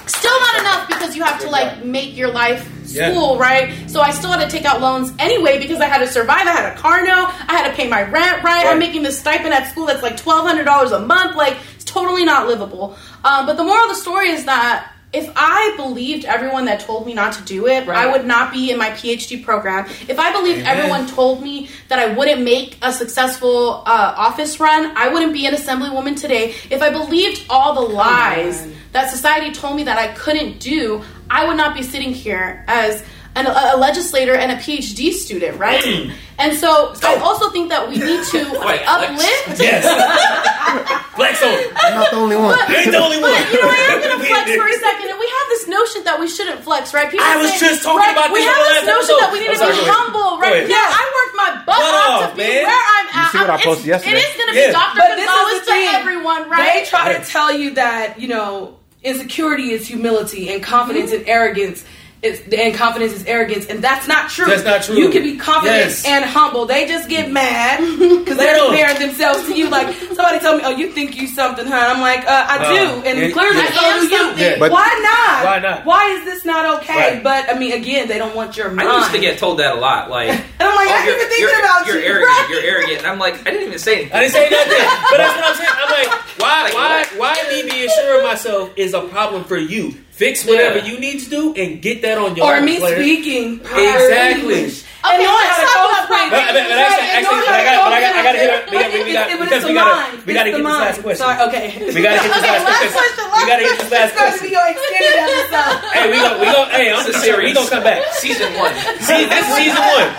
Still 0.08 0.40
not 0.42 0.60
enough 0.60 0.88
because 0.90 1.16
you 1.16 1.24
have 1.24 1.40
to 1.40 1.50
like 1.50 1.84
make 1.84 2.16
your 2.16 2.30
life 2.32 2.70
Yeah. 2.94 3.12
school, 3.12 3.38
right? 3.38 3.90
So 3.90 4.02
I 4.02 4.12
still 4.12 4.32
had 4.32 4.44
to 4.44 4.50
take 4.50 4.66
out 4.66 4.82
loans 4.82 5.12
anyway 5.20 5.60
because 5.60 5.80
I 5.80 5.86
had 5.86 6.00
to 6.00 6.08
survive. 6.08 6.48
I 6.48 6.52
had 6.52 6.74
a 6.74 6.78
car 6.78 7.04
note. 7.04 7.30
I 7.48 7.54
had 7.58 7.70
to 7.70 7.76
pay 7.76 7.88
my 7.88 8.02
rent, 8.04 8.44
right? 8.44 8.66
I'm 8.68 8.80
making 8.80 9.04
this 9.04 9.20
stipend 9.20 9.54
at 9.54 9.72
school 9.72 9.86
that's 9.86 10.04
like 10.04 10.18
twelve 10.18 10.46
hundred 10.46 10.66
dollars 10.66 10.92
a 10.92 11.00
month. 11.00 11.36
Like 11.36 11.58
it's 11.76 11.86
totally 11.86 12.26
not 12.26 12.48
livable. 12.48 12.98
Um, 13.24 13.46
but 13.46 13.58
the 13.58 13.64
moral 13.64 13.84
of 13.84 13.90
the 13.90 13.96
story 14.02 14.30
is 14.30 14.46
that. 14.46 14.92
If 15.16 15.32
I 15.36 15.74
believed 15.78 16.26
everyone 16.26 16.66
that 16.66 16.80
told 16.82 17.06
me 17.06 17.14
not 17.14 17.34
to 17.34 17.42
do 17.44 17.68
it, 17.68 17.88
Right. 17.88 17.98
I 17.98 18.12
would 18.12 18.26
not 18.26 18.52
be 18.52 18.70
in 18.72 18.78
my 18.78 18.90
PhD 18.92 19.44
program. 19.44 19.86
If 20.08 20.20
I 20.20 20.32
believed 20.32 20.60
Amen. 20.60 20.78
everyone 20.78 21.08
told 21.08 21.42
me 21.42 21.70
that 21.88 22.00
I 22.00 22.08
wouldn't 22.14 22.42
make 22.42 22.78
a 22.82 22.92
successful 22.92 23.84
uh, 23.86 24.14
office 24.18 24.60
run, 24.60 24.92
I 24.98 25.08
wouldn't 25.10 25.34
be 25.34 25.46
an 25.46 25.54
assemblywoman 25.54 26.20
today. 26.20 26.54
If 26.70 26.82
I 26.82 26.90
believed 26.90 27.46
all 27.50 27.74
the 27.76 27.82
lies 27.94 28.68
that 28.92 29.10
society 29.10 29.52
told 29.52 29.76
me 29.76 29.84
that 29.84 29.98
I 29.98 30.08
couldn't 30.14 30.60
do, 30.60 31.04
I 31.30 31.48
would 31.48 31.58
not 31.58 31.76
be 31.76 31.84
sitting 31.84 32.14
here 32.14 32.64
as 32.68 33.04
an, 33.36 33.48
a, 33.48 33.76
a 33.76 33.78
legislator 33.78 34.34
and 34.36 34.52
a 34.52 34.56
PhD 34.56 35.12
student, 35.12 35.60
right? 35.60 35.84
Mm. 35.84 36.12
and 36.40 36.58
so 36.58 36.94
I 37.04 37.16
oh. 37.20 37.24
also 37.24 37.50
think 37.52 37.70
that 37.70 37.88
we 37.88 38.00
need 38.00 38.24
to 38.32 38.40
Wait, 38.64 38.82
uplift. 38.88 39.60
Yes. 39.60 39.84
Flex 41.16 41.40
on. 41.44 41.56
I'm 41.80 41.96
not 41.96 42.12
the 42.12 42.18
only 42.20 42.36
one. 42.36 42.60
You 42.68 42.76
ain't 42.76 42.92
the 42.92 43.00
only 43.00 43.20
one. 43.24 43.32
But 43.32 43.48
you 43.52 43.62
know, 43.62 43.72
I 43.72 43.80
am 43.92 44.00
going 44.04 44.20
to 44.20 44.26
flex 44.28 44.52
for 44.52 44.68
a 44.68 44.78
second, 44.80 45.08
and 45.12 45.20
we 45.20 45.28
have 45.28 45.48
this 45.56 45.64
notion 45.68 46.04
that 46.04 46.20
we 46.20 46.28
shouldn't 46.28 46.60
flex, 46.64 46.94
right? 46.94 47.08
People 47.12 47.24
I 47.24 47.40
was 47.40 47.52
say- 47.56 47.72
just 47.72 47.84
talking 47.84 48.04
right, 48.04 48.12
about 48.12 48.32
We 48.36 48.44
this 48.44 48.52
have 48.52 48.60
on 48.60 48.68
the 48.68 48.76
this 48.76 48.88
notion 48.92 49.16
episode. 49.16 49.20
that 49.24 49.32
we 49.32 49.40
need 49.40 49.52
I'm 49.52 49.60
to 49.60 49.64
sorry, 49.64 49.80
be 49.80 49.88
humble, 49.88 50.32
right? 50.44 50.68
ahead. 50.68 50.76
Yeah, 50.76 50.84
I 50.92 51.04
worked 51.16 51.36
my 51.40 51.50
butt 51.64 51.80
Butt 51.80 51.96
off 51.96 52.24
off, 52.24 52.30
to 52.32 52.36
be 52.36 52.44
man. 52.44 52.64
where 52.68 52.84
I'm 52.84 53.08
at. 53.08 53.16
You 53.16 53.24
see 53.32 53.40
what 53.44 53.52
I 53.52 53.58
posted 53.64 53.88
it's- 53.88 54.04
yesterday? 54.04 54.20
It 54.20 54.28
is 54.28 54.36
going 54.36 54.50
to 54.52 54.56
Yeah. 54.60 54.68
be 54.68 54.74
Dr. 54.76 55.00
But 55.00 55.10
Gonzalez 55.16 55.62
to 55.64 55.76
everyone, 55.96 56.42
right? 56.52 56.72
They 56.72 56.86
try 56.88 57.06
to 57.16 57.22
tell 57.24 57.52
you 57.56 57.68
that 57.80 58.20
you 58.20 58.28
know 58.28 58.76
insecurity 59.04 59.72
is 59.72 59.88
humility 59.88 60.52
and 60.52 60.60
confidence 60.64 61.12
mm-hmm. 61.12 61.20
and 61.24 61.30
arrogance. 61.30 61.86
Is, 62.26 62.42
and 62.52 62.74
confidence 62.74 63.14
is 63.14 63.26
arrogance, 63.26 63.68
and 63.68 63.84
that's 63.84 64.08
not 64.08 64.30
true. 64.32 64.46
That's 64.48 64.64
not 64.64 64.82
true. 64.84 64.96
You 64.96 65.10
can 65.10 65.22
be 65.24 65.38
confident 65.38 65.78
Yes. 65.78 66.06
and 66.06 66.26
humble. 66.26 66.66
They 66.66 66.88
just 66.88 67.08
get 67.08 67.32
mad 67.32 67.80
because 68.00 68.38
they're 68.38 68.58
comparing 68.66 69.00
themselves 69.00 69.46
to 69.48 69.54
you. 69.56 69.70
Like 69.70 69.94
somebody 69.96 70.40
told 70.40 70.58
me, 70.58 70.64
"Oh, 70.66 70.72
you 70.72 70.90
think 70.92 71.16
you 71.16 71.28
something, 71.28 71.66
huh?" 71.66 71.76
I'm 71.94 72.02
like, 72.02 72.22
uh, 72.26 72.46
"I 72.50 72.58
No. 72.64 72.70
do," 73.02 73.08
and 73.08 73.20
Yeah, 73.20 73.30
clearly 73.30 73.58
yeah. 73.58 73.72
so 73.72 73.80
I 73.80 73.88
am 73.90 74.00
do 74.00 74.08
you. 74.12 74.18
something. 74.18 74.44
Yeah. 74.44 74.56
But- 74.60 74.72
Why 74.72 74.90
not? 75.04 75.46
Why 75.46 75.60
not? 75.60 75.86
Why 75.86 76.10
is 76.18 76.26
this 76.26 76.44
not 76.46 76.82
okay? 76.82 77.14
Right. 77.16 77.24
But 77.24 77.50
I 77.50 77.58
mean, 77.60 77.74
again, 77.74 78.08
they 78.08 78.18
don't 78.18 78.36
want 78.36 78.58
your 78.58 78.72
mind. 78.72 78.90
I 78.90 78.98
used 79.00 79.12
to 79.12 79.20
get 79.20 79.38
told 79.38 79.60
that 79.60 79.76
a 79.76 79.80
lot. 79.80 80.10
Like, 80.10 80.30
and 80.30 80.42
I'm 80.60 80.76
like, 80.76 80.88
oh, 80.90 80.94
I'm 80.98 81.06
you're, 81.06 81.16
even 81.16 81.28
thinking 81.30 81.60
about 81.60 81.86
you're 81.88 81.98
you. 82.00 82.06
arrogant. 82.06 82.28
Right? 82.30 82.48
You're 82.50 82.64
arrogant. 82.64 82.98
And 83.00 83.08
I'm 83.08 83.20
like, 83.20 83.36
I 83.46 83.52
didn't 83.52 83.68
even 83.68 83.80
say 83.80 83.94
anything. 84.10 84.14
I 84.18 84.20
didn't 84.22 84.34
say 84.34 84.50
nothing. 84.50 84.88
But 85.12 85.18
that's 85.18 85.36
what 85.36 85.46
I'm 85.46 85.56
saying. 85.56 85.70
I'm 85.78 85.92
like, 85.92 86.12
why, 86.42 86.64
Like, 86.64 86.74
why, 86.74 87.06
why 87.18 87.48
me 87.50 87.70
being 87.70 87.90
sure 87.90 88.18
of 88.20 88.24
myself 88.26 88.72
is 88.76 88.94
a 88.94 89.02
problem 89.02 89.44
for 89.44 89.58
you. 89.58 89.94
Fix 90.16 90.46
whatever 90.48 90.80
Yeah. 90.80 90.86
you 90.86 91.00
need 91.00 91.20
to 91.22 91.30
do 91.30 91.54
and 91.60 91.82
get 91.82 92.02
that 92.04 92.18
on 92.18 92.36
your 92.40 92.48
or 92.48 92.62
me 92.62 92.80
player. 92.80 92.96
speaking 93.04 93.60
Exactly. 93.60 94.72
Okay, 94.72 95.12
and 95.12 95.22
knowing 95.22 95.38
let's 95.38 95.54
how 95.54 95.60
to 95.60 95.68
talk 95.68 95.76
code 95.76 95.92
about 95.92 96.08
switch. 96.08 96.32
But, 96.32 96.44
but, 96.50 96.54
but 96.56 96.80
actually, 96.80 97.04
Right, 97.06 97.20
actually, 97.20 97.36
and 97.36 97.46
but 97.46 97.52
I 97.52 97.62
knowing 97.62 97.68
got, 97.68 97.84
but 97.86 97.94
I 97.94 98.00
got, 98.00 98.16
I 98.16 98.24
got 98.24 98.32
to 98.32 98.40
hit. 98.40 98.50
how 98.50 98.56
up- 98.56 98.66
to 98.66 98.72
We 98.72 98.80
got, 98.80 98.90
code 98.96 99.06
we 99.06 99.14
got, 99.14 99.28
switch. 99.28 99.40
because 99.46 99.60
It's 99.60 99.66
we 99.68 99.74
the 99.76 99.80
got 99.84 99.92
mind. 99.92 100.16
to, 100.16 100.26
we 100.26 100.32
got 100.34 100.44
to 100.46 100.50
It's 100.50 100.56
get 100.56 100.64
the 100.64 100.64
this 100.66 100.80
last 100.80 100.96
mind. 100.96 101.04
question. 101.06 101.22
Sorry, 101.26 101.38
okay. 101.46 101.68
We 101.76 102.00
got 102.00 102.14
to 102.16 102.22
get 102.26 102.32
this 102.32 102.40
Okay, 102.40 102.56
last 102.56 102.64
last 102.66 102.96
question. 102.96 102.96
question, 102.96 103.26
We 103.36 103.44
got 103.46 103.58
to 103.60 103.66
get 103.68 103.76
this 103.76 103.92
last 103.92 104.10
It's 104.10 104.16
going 104.16 104.26
to 104.26 104.40
question. 104.40 104.48
be 104.48 104.52
your 104.56 104.66
extended 104.72 105.18
episode. 105.20 105.76
Hey, 105.94 106.06
we 106.10 106.18
go, 106.24 106.30
we 106.40 106.46
go. 106.48 106.62
Hey, 106.72 106.88
I'm 106.90 106.96
It's 106.96 107.06
a 107.06 107.12
just 107.12 107.24
serious. 107.28 107.36
We 107.36 107.52
series. 107.52 107.54
gonna 107.60 107.70
come 107.76 107.84
back. 107.86 108.02
Season 108.16 108.50
one. 108.56 108.74
See, 109.04 109.22
this 109.28 109.44
is 109.46 109.54
season 109.60 109.84
one. 109.84 110.10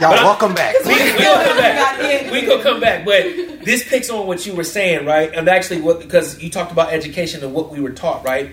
Y'all, 0.00 0.14
But 0.14 0.18
I- 0.22 0.24
welcome 0.30 0.54
back. 0.54 0.72
We, 0.86 0.94
we 0.94 1.26
gonna 1.26 1.42
come 1.44 1.58
back. 1.58 2.32
We 2.32 2.38
gonna 2.46 2.62
come 2.62 2.78
back. 2.80 2.98
But 3.04 3.22
this 3.66 3.82
picks 3.84 4.08
on 4.14 4.26
what 4.30 4.46
you 4.46 4.54
were 4.54 4.64
saying, 4.64 5.04
right? 5.04 5.28
And 5.34 5.48
actually, 5.50 5.82
what 5.82 5.98
because 6.00 6.38
you 6.40 6.48
talked 6.48 6.70
about 6.72 6.94
education 6.94 7.42
and 7.44 7.52
what 7.52 7.68
we 7.74 7.80
were 7.82 7.90
taught, 7.92 8.24
right? 8.24 8.48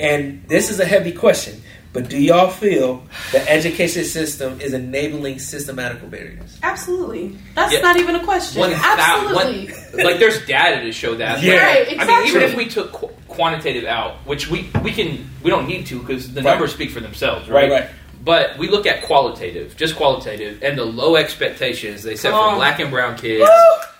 And 0.00 0.44
this 0.48 0.70
is 0.70 0.80
a 0.80 0.84
heavy 0.84 1.12
question. 1.12 1.60
But 1.92 2.08
do 2.08 2.16
y'all 2.18 2.50
feel 2.50 3.02
the 3.32 3.50
education 3.50 4.04
system 4.04 4.60
is 4.60 4.72
enabling 4.74 5.40
systematical 5.40 6.08
barriers? 6.08 6.56
Absolutely. 6.62 7.36
That's 7.56 7.72
Yeah. 7.74 7.80
not 7.80 7.96
even 7.96 8.14
a 8.14 8.24
question. 8.24 8.60
One 8.60 8.70
thou- 8.70 8.78
Absolutely. 8.80 9.72
one- 9.94 10.04
like 10.04 10.20
there's 10.20 10.40
data 10.46 10.82
to 10.82 10.92
show 10.92 11.16
that. 11.16 11.42
Yeah. 11.42 11.54
Like, 11.54 11.62
Right, 11.62 12.00
I 12.00 12.06
mean, 12.20 12.28
even 12.28 12.42
if 12.42 12.54
we 12.54 12.66
took 12.66 12.92
qu- 12.92 13.10
quantitative 13.26 13.84
out, 13.86 14.18
which 14.24 14.48
we 14.48 14.70
we 14.84 14.92
can 14.92 15.28
we 15.42 15.50
don't 15.50 15.66
need 15.66 15.84
to 15.86 15.98
because 15.98 16.32
the 16.32 16.42
Right. 16.42 16.50
numbers 16.52 16.72
speak 16.72 16.90
for 16.92 17.00
themselves, 17.00 17.48
Right, 17.48 17.68
right? 17.68 17.80
right. 17.80 17.90
But 18.22 18.56
we 18.58 18.68
look 18.68 18.86
at 18.86 19.02
qualitative, 19.02 19.76
just 19.76 19.96
qualitative, 19.96 20.62
and 20.62 20.78
the 20.78 20.84
low 20.84 21.16
expectations 21.16 22.02
they 22.04 22.14
set 22.14 22.30
for 22.32 22.54
black 22.54 22.78
and 22.78 22.90
brown 22.90 23.16
kids 23.16 23.50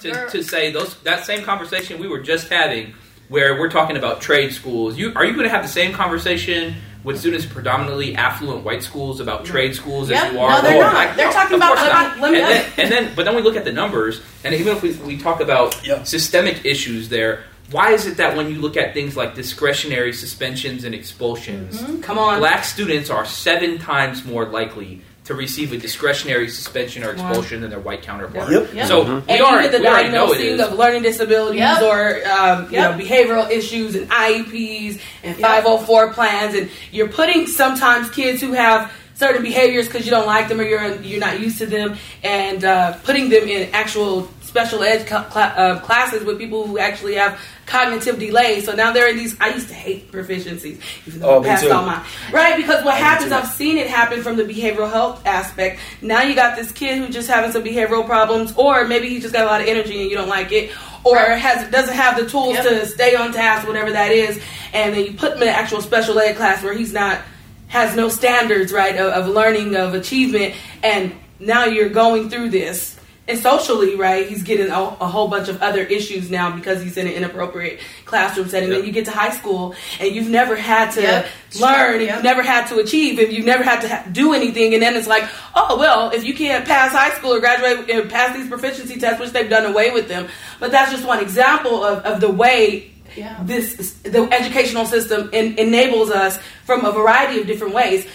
to, 0.03 0.29
to 0.31 0.45
say 0.45 0.71
those 0.71 0.95
that 1.03 1.25
same 1.27 1.43
conversation 1.43 1.99
we 1.99 2.07
were 2.07 2.21
just 2.21 2.49
having, 2.51 2.95
where 3.31 3.59
we're 3.59 3.71
talking 3.71 3.97
about 3.97 4.21
trade 4.21 4.53
schools. 4.53 4.99
You 4.99 5.13
are 5.15 5.25
you 5.25 5.33
going 5.33 5.45
to 5.45 5.51
have 5.51 5.63
the 5.63 5.69
same 5.69 5.93
conversation 5.95 6.75
with 7.05 7.19
students 7.19 7.47
predominantly 7.47 8.15
affluent 8.17 8.63
white 8.65 8.83
schools 8.83 9.21
about 9.21 9.45
trade 9.47 9.75
schools 9.75 10.11
Yep. 10.11 10.23
as 10.23 10.33
you 10.35 10.39
are? 10.41 10.51
No, 10.51 10.63
they're 10.63 10.77
with 10.77 10.87
not. 10.87 10.93
black- 10.93 11.17
They're 11.17 11.27
no, 11.29 11.33
talking 11.33 11.57
about- 11.57 11.69
course 11.79 11.81
let 12.21 12.21
not. 12.21 12.33
me- 12.33 12.41
and, 12.41 12.51
then, 12.51 12.67
and 12.77 12.93
then, 12.93 13.13
but 13.17 13.25
then 13.25 13.35
we 13.37 13.41
look 13.41 13.57
at 13.57 13.65
the 13.65 13.73
numbers, 13.73 14.21
and 14.45 14.55
even 14.55 14.77
if 14.77 14.83
we, 14.83 14.93
we 15.07 15.17
talk 15.17 15.41
about 15.41 15.81
Yeah. 15.87 16.03
systemic 16.03 16.67
issues 16.67 17.09
there, 17.09 17.45
why 17.71 17.93
is 17.93 18.05
it 18.07 18.17
that 18.19 18.37
when 18.37 18.51
you 18.53 18.61
look 18.61 18.77
at 18.77 18.93
things 18.95 19.17
like 19.17 19.35
discretionary 19.37 20.13
suspensions 20.13 20.83
and 20.85 20.93
expulsions, 20.95 21.81
mm-hmm. 21.81 22.01
Come 22.01 22.19
on. 22.19 22.41
black 22.41 22.65
students 22.65 23.09
are 23.11 23.25
seven 23.25 23.79
times 23.79 24.25
more 24.27 24.45
likely 24.47 25.01
to 25.31 25.37
receive 25.37 25.73
a 25.73 25.77
discretionary 25.77 26.49
suspension 26.49 27.03
or 27.05 27.15
Wow. 27.15 27.29
expulsion 27.29 27.61
than 27.61 27.71
their 27.71 27.79
white 27.79 28.03
counterpart? 28.03 28.51
Yep. 28.51 28.75
Yep. 28.75 28.87
So 28.89 29.05
Mhm. 29.05 29.27
we, 29.27 29.33
and 29.35 29.43
are, 29.43 29.59
even 29.61 29.73
the 29.73 29.79
we 29.79 29.87
already 29.87 30.09
know 30.11 30.25
it 30.33 30.39
diagnosing 30.39 30.61
of 30.73 30.79
learning 30.79 31.03
disabilities 31.03 31.61
Yep. 31.61 31.83
or 31.83 32.21
um, 32.29 32.67
you 32.71 32.79
know 32.79 32.93
behavioral 32.93 33.51
issues 33.51 33.95
and 33.95 34.09
IEPs 34.11 34.99
and 35.23 35.39
Yep. 35.39 35.41
504 35.41 36.13
plans, 36.13 36.55
and 36.55 36.69
you're 36.93 37.09
putting 37.09 37.47
sometimes 37.47 38.11
kids 38.11 38.41
who 38.41 38.53
have 38.53 38.91
certain 39.15 39.43
behaviors 39.43 39.87
because 39.87 40.05
you 40.05 40.11
don't 40.11 40.27
like 40.27 40.49
them 40.49 40.59
or 40.61 40.65
you're 40.65 40.97
you're 41.03 41.21
not 41.21 41.39
used 41.41 41.59
to 41.59 41.67
them, 41.67 41.97
and 42.25 42.65
uh, 42.65 42.93
putting 43.05 43.29
them 43.29 43.47
in 43.49 43.69
actual 43.73 44.29
special 44.51 44.83
ed 44.83 45.09
cl- 45.09 45.23
cla- 45.25 45.55
uh, 45.57 45.79
classes 45.81 46.25
with 46.25 46.39
people 46.39 46.67
who 46.67 46.77
actually 46.79 47.15
have 47.15 47.39
cognitive 47.67 48.19
delay. 48.19 48.61
So 48.61 48.75
now 48.75 48.93
they're 48.93 49.09
in 49.09 49.17
these. 49.17 49.35
I 49.41 49.51
used 49.51 49.69
to 49.69 49.75
hate 49.75 50.11
proficiencies, 50.11 50.81
even 51.07 51.21
though 51.21 51.37
Oh, 51.37 51.43
I 51.43 51.47
passed 51.47 51.65
all 51.67 51.87
mine. 51.87 52.03
Right, 52.33 52.57
because 52.57 52.85
what 52.85 52.97
happens, 52.97 53.31
too. 53.31 53.37
I've 53.37 53.47
seen 53.47 53.79
it 53.79 53.87
happen 53.87 54.23
from 54.23 54.37
the 54.37 54.43
behavioral 54.45 54.91
health 54.91 55.25
aspect. 55.25 55.79
Now 56.03 56.23
you 56.23 56.35
got 56.35 56.57
this 56.57 56.73
kid 56.73 56.99
who 56.99 57.09
just 57.09 57.29
having 57.29 57.53
some 57.53 57.63
behavioral 57.63 58.05
problems, 58.05 58.53
or 58.57 58.85
maybe 58.87 59.09
he 59.09 59.21
just 59.21 59.33
got 59.33 59.45
a 59.45 59.47
lot 59.47 59.61
of 59.61 59.69
energy 59.69 60.03
and 60.03 60.11
you 60.11 60.17
don't 60.17 60.29
like 60.29 60.51
it, 60.51 60.73
or 61.05 61.15
Right. 61.17 61.39
has 61.39 61.71
doesn't 61.71 61.95
have 61.95 62.17
the 62.17 62.29
tools 62.29 62.55
Yep. 62.55 62.65
to 62.65 62.87
stay 62.87 63.15
on 63.15 63.33
task, 63.33 63.67
whatever 63.69 63.93
that 63.93 64.11
is, 64.11 64.41
and 64.75 64.93
then 64.95 65.05
you 65.05 65.13
put 65.13 65.33
him 65.37 65.43
in 65.43 65.49
an 65.49 65.55
actual 65.55 65.81
special 65.81 66.19
ed 66.19 66.35
class 66.37 66.63
where 66.63 66.75
he's 66.75 66.93
not 66.93 67.21
has 67.69 67.95
no 67.95 68.09
standards, 68.09 68.73
right, 68.73 68.97
of, 68.97 69.13
of 69.13 69.29
learning, 69.29 69.77
of 69.77 69.95
achievement, 69.95 70.55
and 70.83 71.13
now 71.39 71.67
you're 71.67 71.89
going 71.89 72.29
through 72.29 72.49
this. 72.51 72.97
And 73.31 73.39
socially, 73.39 73.95
right, 73.95 74.29
he's 74.29 74.43
getting 74.43 74.71
a, 74.71 74.81
a 74.81 75.07
whole 75.07 75.29
bunch 75.29 75.49
of 75.49 75.63
other 75.63 75.83
issues 75.83 76.31
now 76.31 76.51
because 76.55 76.83
he's 76.83 76.97
in 76.97 77.07
an 77.07 77.13
inappropriate 77.13 77.79
classroom 78.05 78.49
setting. 78.49 78.69
Then 78.71 78.79
Yep. 78.79 78.87
you 78.87 78.93
get 78.93 79.05
to 79.05 79.13
high 79.13 79.31
school 79.31 79.75
and 80.01 80.15
you've 80.15 80.29
never 80.29 80.57
had 80.57 80.91
to 80.93 81.01
Yep. 81.03 81.27
learn, 81.61 82.01
Yep. 82.01 82.15
you've 82.17 82.25
never 82.25 82.43
had 82.43 82.67
to 82.69 82.79
achieve, 82.79 83.19
and 83.21 83.33
you've 83.33 83.47
never 83.47 83.63
had 83.63 83.81
to 83.83 83.89
ha- 83.89 84.05
do 84.11 84.33
anything. 84.35 84.75
And 84.75 84.83
then 84.83 84.97
it's 84.97 85.07
like, 85.07 85.25
oh 85.55 85.79
well, 85.79 86.11
if 86.11 86.25
you 86.25 86.35
can't 86.35 86.65
pass 86.67 86.91
high 86.93 87.11
school 87.17 87.33
or 87.35 87.41
graduate 87.41 87.89
and 87.89 88.11
pass 88.11 88.37
these 88.37 88.49
proficiency 88.49 88.99
tests, 88.99 89.21
which 89.21 89.31
they've 89.31 89.49
done 89.49 89.65
away 89.65 89.91
with 89.93 90.09
them, 90.09 90.27
but 90.59 90.73
that's 90.73 90.91
just 90.91 91.05
one 91.07 91.21
example 91.21 91.85
of, 91.85 92.05
of 92.05 92.21
the 92.21 92.31
way 92.31 92.91
Yeah. 93.17 93.37
this 93.45 93.93
the 94.03 94.23
educational 94.33 94.87
system 94.87 95.31
en- 95.33 95.55
enables 95.57 96.11
us 96.11 96.39
from 96.65 96.85
a 96.85 96.91
variety 96.93 97.41
of 97.41 97.47
different 97.47 97.75
ways. 97.75 98.07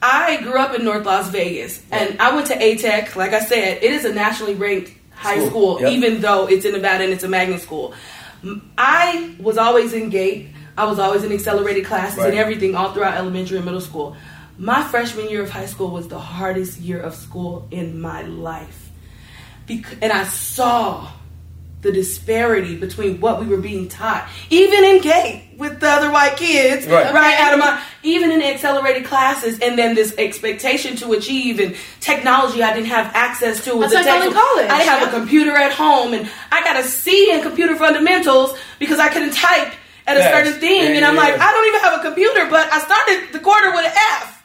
I 0.00 0.40
grew 0.42 0.56
up 0.58 0.74
in 0.74 0.84
North 0.84 1.04
Las 1.06 1.28
Vegas, 1.30 1.82
and 1.90 2.20
I 2.20 2.34
went 2.34 2.46
to 2.48 2.54
ATEC. 2.56 3.16
Like 3.16 3.32
I 3.32 3.40
said, 3.40 3.82
it 3.82 3.90
is 3.92 4.04
a 4.04 4.12
nationally 4.12 4.54
ranked 4.54 4.92
high 5.10 5.38
School. 5.38 5.50
school, 5.78 5.80
Yep. 5.82 5.92
even 5.92 6.20
though 6.20 6.46
it's 6.46 6.64
in 6.64 6.72
Nevada 6.72 7.02
and 7.04 7.12
it's 7.12 7.24
a 7.24 7.28
magnet 7.28 7.60
school. 7.60 7.92
I 8.76 9.34
was 9.40 9.58
always 9.58 9.92
in 9.92 10.10
GATE. 10.10 10.48
I 10.76 10.84
was 10.84 11.00
always 11.00 11.24
in 11.24 11.32
accelerated 11.32 11.84
classes 11.86 12.18
Right. 12.18 12.28
and 12.30 12.38
everything 12.38 12.76
all 12.76 12.92
throughout 12.92 13.14
elementary 13.16 13.56
and 13.56 13.64
middle 13.66 13.80
school. 13.80 14.16
My 14.58 14.82
freshman 14.84 15.28
year 15.28 15.42
of 15.42 15.50
high 15.50 15.66
school 15.66 15.90
was 15.90 16.06
the 16.06 16.18
hardest 16.20 16.78
year 16.78 17.00
of 17.00 17.16
school 17.16 17.66
in 17.72 18.00
my 18.00 18.22
life. 18.22 18.88
Bec- 19.66 19.96
and 20.00 20.12
I 20.12 20.22
saw 20.24 21.08
the 21.80 21.92
disparity 21.92 22.76
between 22.76 23.20
what 23.20 23.38
we 23.38 23.46
were 23.46 23.56
being 23.60 23.88
taught, 23.88 24.28
even 24.50 24.82
in 24.84 25.00
K 25.00 25.48
with 25.56 25.78
the 25.80 25.88
other 25.88 26.10
white 26.10 26.36
kids, 26.36 26.86
Right. 26.86 27.12
right, 27.14 27.38
out 27.38 27.52
of 27.52 27.60
my, 27.60 27.80
even 28.02 28.30
in 28.32 28.42
accelerated 28.42 29.04
classes, 29.04 29.58
and 29.60 29.78
then 29.78 29.94
this 29.94 30.12
expectation 30.18 30.96
to 30.96 31.12
achieve 31.12 31.60
and 31.60 31.76
technology 32.00 32.62
I 32.62 32.72
didn't 32.74 32.88
have 32.88 33.10
access 33.14 33.62
to. 33.64 33.76
with 33.76 33.90
That's 33.92 34.04
the 34.06 34.10
like 34.10 34.20
going 34.20 34.30
to 34.30 34.34
textbook. 34.34 34.44
college, 34.54 34.70
I 34.70 34.78
didn't 34.78 34.88
have 34.90 35.02
yeah. 35.02 35.08
a 35.08 35.20
computer 35.20 35.56
at 35.56 35.72
home, 35.72 36.14
and 36.14 36.28
I 36.50 36.62
got 36.64 36.76
a 36.76 36.82
C 36.84 37.30
in 37.32 37.42
computer 37.42 37.76
fundamentals 37.76 38.56
because 38.80 38.98
I 38.98 39.08
couldn't 39.08 39.34
type 39.34 39.72
at 40.06 40.16
a 40.16 40.20
Yes. 40.20 40.34
certain 40.34 40.60
thing, 40.60 40.82
Yeah, 40.82 40.96
and 40.96 41.04
I'm 41.04 41.14
yeah, 41.14 41.20
like. 41.20 41.38
I 41.38 41.52
don't 41.52 41.66
even 41.68 41.80
have 41.80 42.00
a 42.00 42.02
computer, 42.02 42.46
but 42.50 42.72
I 42.72 42.78
started 42.80 43.32
the 43.32 43.40
quarter 43.40 43.70
with 43.72 43.84
an 43.86 43.92
F. 43.94 44.37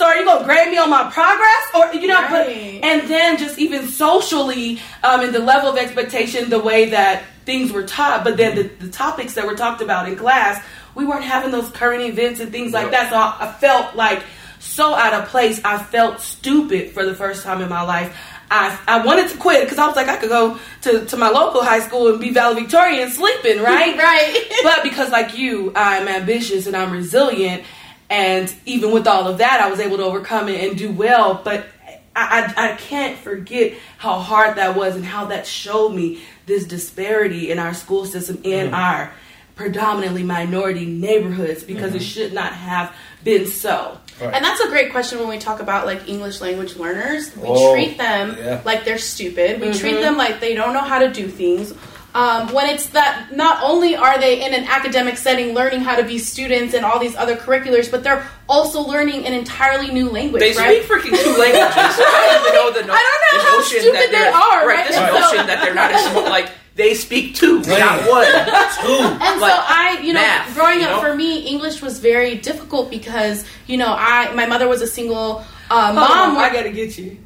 So 0.00 0.06
are 0.06 0.16
you 0.16 0.24
gonna 0.24 0.46
grade 0.46 0.70
me 0.70 0.78
on 0.78 0.88
my 0.88 1.10
progress, 1.10 1.66
or 1.74 1.92
you 2.00 2.08
know? 2.08 2.26
But 2.30 2.48
and 2.48 3.06
then 3.06 3.36
just 3.36 3.58
even 3.58 3.86
socially, 3.86 4.80
um, 5.04 5.20
and 5.20 5.34
the 5.34 5.40
level 5.40 5.68
of 5.68 5.76
expectation, 5.76 6.48
the 6.48 6.58
way 6.58 6.88
that 6.88 7.24
things 7.44 7.70
were 7.70 7.82
taught, 7.82 8.24
but 8.24 8.38
then 8.38 8.56
the, 8.56 8.62
the 8.86 8.88
topics 8.90 9.34
that 9.34 9.46
were 9.46 9.54
talked 9.56 9.82
about 9.82 10.08
in 10.08 10.16
class, 10.16 10.64
we 10.94 11.04
weren't 11.04 11.24
having 11.24 11.50
those 11.50 11.68
current 11.68 12.02
events 12.02 12.40
and 12.40 12.50
things 12.50 12.72
like 12.72 12.84
Yep. 12.84 12.92
that. 12.92 13.10
So 13.10 13.16
I, 13.16 13.50
I 13.50 13.52
felt 13.52 13.94
like 13.94 14.22
so 14.58 14.94
out 14.94 15.12
of 15.12 15.28
place. 15.28 15.60
I 15.66 15.76
felt 15.82 16.20
stupid 16.22 16.92
for 16.92 17.04
the 17.04 17.14
first 17.14 17.42
time 17.42 17.60
in 17.60 17.68
my 17.68 17.82
life. 17.82 18.16
I, 18.50 18.78
I 18.88 19.04
wanted 19.04 19.28
to 19.30 19.36
quit 19.36 19.64
because 19.64 19.76
I 19.78 19.86
was 19.86 19.96
like, 19.96 20.08
I 20.08 20.16
could 20.16 20.30
go 20.30 20.58
to, 20.82 21.04
to 21.04 21.16
my 21.18 21.28
local 21.28 21.62
high 21.62 21.80
school 21.80 22.08
and 22.08 22.18
be 22.18 22.32
valedictorian 22.32 23.10
sleeping, 23.10 23.62
right? 23.62 23.96
Right. 23.98 24.48
but 24.62 24.82
because 24.82 25.10
like 25.10 25.36
you, 25.36 25.72
I'm 25.76 26.08
ambitious 26.08 26.66
and 26.66 26.74
I'm 26.74 26.90
resilient, 26.90 27.64
and 28.10 28.52
even 28.66 28.90
with 28.92 29.06
all 29.06 29.26
of 29.28 29.38
that, 29.38 29.60
I 29.60 29.70
was 29.70 29.80
able 29.80 29.96
to 29.98 30.02
overcome 30.04 30.48
it 30.48 30.62
and 30.68 30.76
do 30.76 30.90
well. 30.92 31.40
But 31.42 31.66
I, 32.14 32.52
I, 32.56 32.72
I 32.72 32.76
can't 32.76 33.16
forget 33.18 33.74
how 33.96 34.18
hard 34.18 34.56
that 34.56 34.76
was 34.76 34.96
and 34.96 35.04
how 35.04 35.26
that 35.26 35.46
showed 35.46 35.90
me 35.90 36.20
this 36.46 36.64
disparity 36.66 37.50
in 37.50 37.58
our 37.60 37.72
school 37.72 38.04
system 38.04 38.40
in 38.42 38.74
our 38.74 39.12
predominantly 39.54 40.22
minority 40.22 40.86
neighborhoods 40.86 41.62
because 41.62 41.94
it 41.94 42.00
should 42.02 42.32
not 42.32 42.52
have 42.52 42.92
been 43.22 43.46
so. 43.46 43.98
Right. 44.20 44.34
And 44.34 44.44
that's 44.44 44.60
a 44.60 44.68
great 44.68 44.90
question 44.90 45.18
when 45.18 45.28
we 45.28 45.38
talk 45.38 45.60
about 45.60 45.86
like 45.86 46.08
English 46.08 46.40
language 46.40 46.76
learners. 46.76 47.34
We 47.36 47.42
Oh, 47.46 47.72
treat 47.74 47.96
them 47.98 48.36
yeah. 48.38 48.60
like 48.64 48.84
they're 48.84 48.98
stupid. 48.98 49.60
We 49.60 49.68
Mm-hmm. 49.68 49.78
treat 49.78 50.00
them 50.00 50.16
like 50.16 50.40
they 50.40 50.54
don't 50.54 50.72
know 50.72 50.80
how 50.80 50.98
to 50.98 51.10
do 51.12 51.28
things. 51.28 51.72
Um, 52.12 52.52
when 52.52 52.68
it's 52.68 52.86
that 52.88 53.28
not 53.36 53.62
only 53.62 53.94
are 53.94 54.18
they 54.18 54.44
in 54.44 54.52
an 54.52 54.64
academic 54.64 55.16
setting 55.16 55.54
learning 55.54 55.80
how 55.80 55.94
to 55.94 56.02
be 56.02 56.18
students 56.18 56.74
and 56.74 56.84
all 56.84 56.98
these 56.98 57.14
other 57.14 57.36
curriculars, 57.36 57.88
but 57.88 58.02
they're 58.02 58.26
also 58.48 58.80
learning 58.82 59.26
an 59.26 59.32
entirely 59.32 59.92
new 59.92 60.10
language, 60.10 60.40
They 60.42 60.52
right? 60.54 60.82
speak 60.82 60.90
freaking 60.90 61.22
two 61.22 61.30
languages. 61.38 61.70
I 61.76 62.26
don't 62.26 62.40
even 62.42 62.54
know 62.54 62.80
the, 62.80 62.86
no- 62.88 62.94
I 62.94 63.02
don't 63.06 63.38
know 63.38 63.38
the 63.44 63.48
how 63.50 63.56
notion 63.58 63.80
stupid 63.80 63.94
that 63.94 64.06
they 64.10 64.18
they're- 64.18 64.32
Right, 64.32 64.66
right? 64.66 64.88
this 64.88 64.96
Right. 64.96 65.12
notion 65.20 65.46
that 65.46 65.62
they're 65.64 65.74
not 65.74 65.92
as 65.92 66.04
smart. 66.10 66.26
Like 66.30 66.50
they 66.74 66.94
speak 66.94 67.36
two, 67.36 67.60
Right. 67.62 67.78
not 67.78 68.00
one. 68.08 68.26
Two. 68.26 69.04
And 69.22 69.40
like, 69.40 69.52
so 69.52 69.58
I, 69.62 70.00
you 70.02 70.12
know, 70.12 70.20
math, 70.20 70.52
growing 70.54 70.80
you 70.80 70.86
up 70.86 71.02
know? 71.02 71.08
for 71.08 71.14
me, 71.14 71.46
English 71.46 71.80
was 71.80 72.00
very 72.00 72.34
difficult 72.36 72.90
because 72.90 73.44
you 73.68 73.76
know 73.76 73.94
I 73.96 74.32
my 74.34 74.46
mother 74.46 74.66
was 74.66 74.82
a 74.82 74.86
single 74.88 75.44
uh, 75.70 75.92
mom. 75.92 76.36
on, 76.36 76.42
I 76.42 76.52
gotta 76.52 76.70
get 76.70 76.98
you. 76.98 77.18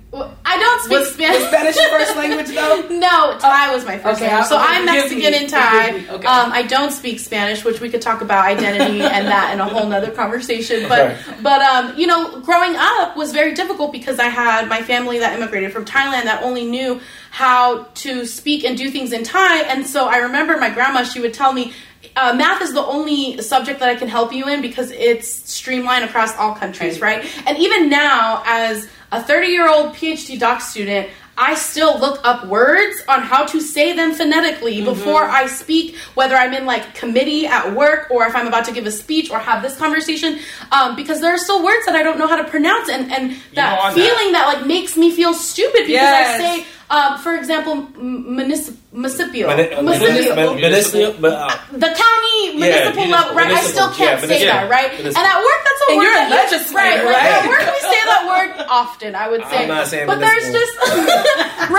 I 0.45 0.57
don't 0.59 0.81
speak 0.83 0.99
Was, 0.99 1.12
Spanish. 1.15 1.41
was 1.41 1.49
Spanish 1.49 1.77
your 1.77 1.89
first 1.89 2.17
language 2.17 2.49
though? 2.55 2.89
No, 2.91 3.37
Thai 3.39 3.75
was 3.75 3.85
my 3.85 3.99
first 3.99 4.21
Okay, 4.23 4.29
language. 4.31 4.49
So 4.49 4.57
I'm 4.59 4.85
Mexican 4.87 5.19
me, 5.19 5.37
and 5.39 5.49
Thai. 5.49 5.91
me, 5.93 6.09
okay. 6.11 6.27
Um, 6.27 6.53
I 6.53 6.62
don't 6.62 6.93
speak 6.93 7.19
Spanish, 7.19 7.65
which 7.65 7.81
we 7.81 7.91
could 7.91 8.01
talk 8.01 8.21
about 8.23 8.45
identity 8.45 9.01
and 9.17 9.27
that 9.27 9.53
in 9.53 9.61
a 9.61 9.65
whole 9.67 9.87
nother 9.89 10.11
conversation. 10.12 10.89
But 10.89 11.01
Right. 11.27 11.43
but 11.43 11.61
um, 11.62 11.99
you 11.99 12.07
know, 12.07 12.41
growing 12.41 12.75
up 12.77 13.17
was 13.17 13.33
very 13.33 13.55
difficult 13.55 13.93
because 13.93 14.19
I 14.21 14.29
had 14.29 14.69
my 14.69 14.83
family 14.83 15.19
that 15.19 15.37
immigrated 15.37 15.73
from 15.73 15.85
Thailand 15.85 16.25
that 16.25 16.43
only 16.43 16.65
knew 16.65 17.01
how 17.31 17.85
to 17.95 18.25
speak 18.27 18.65
and 18.65 18.79
do 18.79 18.91
things 18.91 19.12
in 19.12 19.25
Thai. 19.25 19.62
And 19.62 19.85
so 19.87 20.07
I 20.07 20.19
remember 20.19 20.57
my 20.59 20.71
grandma; 20.71 21.03
she 21.03 21.21
would 21.21 21.35
tell 21.35 21.53
me. 21.53 21.73
Uh, 22.17 22.33
math 22.35 22.62
is 22.62 22.73
the 22.73 22.83
only 22.85 23.41
subject 23.43 23.81
that 23.81 23.89
I 23.89 23.97
can 23.97 24.09
help 24.09 24.33
you 24.33 24.49
in 24.49 24.61
because 24.62 24.91
it's 24.93 25.29
streamlined 25.51 26.05
across 26.05 26.37
all 26.37 26.55
countries, 26.55 27.01
right? 27.01 27.25
And 27.47 27.59
even 27.59 27.89
now, 27.91 28.43
as 28.47 28.89
a 29.11 29.23
30 29.23 29.49
year 29.49 29.69
old 29.69 29.95
PhD 29.95 30.39
doc 30.39 30.61
student, 30.61 31.09
I 31.37 31.57
still 31.57 31.99
look 31.99 32.21
up 32.23 32.47
words 32.47 32.97
on 33.09 33.23
how 33.23 33.45
to 33.47 33.61
say 33.61 33.93
them 33.93 34.12
phonetically 34.15 34.77
Mm-hmm. 34.77 34.85
before 34.85 35.25
I 35.25 35.47
speak, 35.49 35.97
whether 36.15 36.37
I'm 36.37 36.55
in 36.55 36.65
like 36.67 36.95
committee 36.95 37.49
at 37.49 37.75
work 37.75 38.09
or 38.12 38.25
if 38.29 38.37
I'm 38.37 38.47
about 38.47 38.65
to 38.67 38.73
give 38.73 38.87
a 38.87 38.93
speech 38.93 39.33
or 39.33 39.41
have 39.41 39.61
this 39.61 39.77
conversation, 39.77 40.39
um, 40.71 40.95
because 40.95 41.21
there 41.21 41.35
are 41.35 41.39
still 41.39 41.65
words 41.65 41.85
that 41.87 41.97
I 41.97 42.05
don't 42.05 42.19
know 42.19 42.29
how 42.29 42.37
to 42.37 42.45
pronounce, 42.45 42.89
and 42.89 43.11
and 43.12 43.37
that 43.55 43.93
feeling 43.95 44.31
that. 44.33 44.47
like 44.55 44.65
makes 44.67 44.97
me 44.97 45.11
feel 45.11 45.35
stupid 45.35 45.81
because 45.81 45.91
Yes. 45.91 46.41
I 46.41 46.45
say, 46.62 46.67
um, 46.95 47.18
for 47.18 47.32
example, 47.34 47.72
m- 47.99 48.24
municip- 48.38 48.76
municipio, 48.92 49.49
Muni- 49.51 49.72
uh, 49.74 49.82
municipio. 49.82 50.34
muni- 50.36 50.61
Municipal, 50.62 51.26
uh, 51.26 51.59
the 51.72 51.90
county 52.05 52.36
municipal 52.55 53.03
municipal- 53.03 53.11
level, 53.11 53.34
right? 53.34 53.51
I 53.51 53.61
still 53.74 53.90
can't 53.99 53.99
yeah, 53.99 54.20
say 54.20 54.26
municipal, 54.26 54.55
that, 54.55 54.70
right? 54.70 54.90
municipal. 54.95 55.18
And 55.18 55.26
at 55.34 55.38
work, 55.49 55.61
that's 55.66 55.82
a 55.82 55.86
And 55.90 55.97
word 55.99 56.05
you're 56.05 56.12
a 56.12 56.22
that 56.22 56.30
we- 56.30 56.36
legislator, 56.42 57.05
right? 57.05 57.18
right? 57.18 57.32
At 57.42 57.49
work, 57.51 57.64
we 57.74 57.80
say 57.95 58.01
that 58.12 58.22
word 58.32 58.51
often. 58.70 59.11
I 59.14 59.26
would 59.28 59.42
say, 59.51 59.62
I'm 59.62 59.68
not 59.68 59.86
saying 59.90 60.07
but 60.07 60.18
there's 60.20 60.47
just 60.59 60.72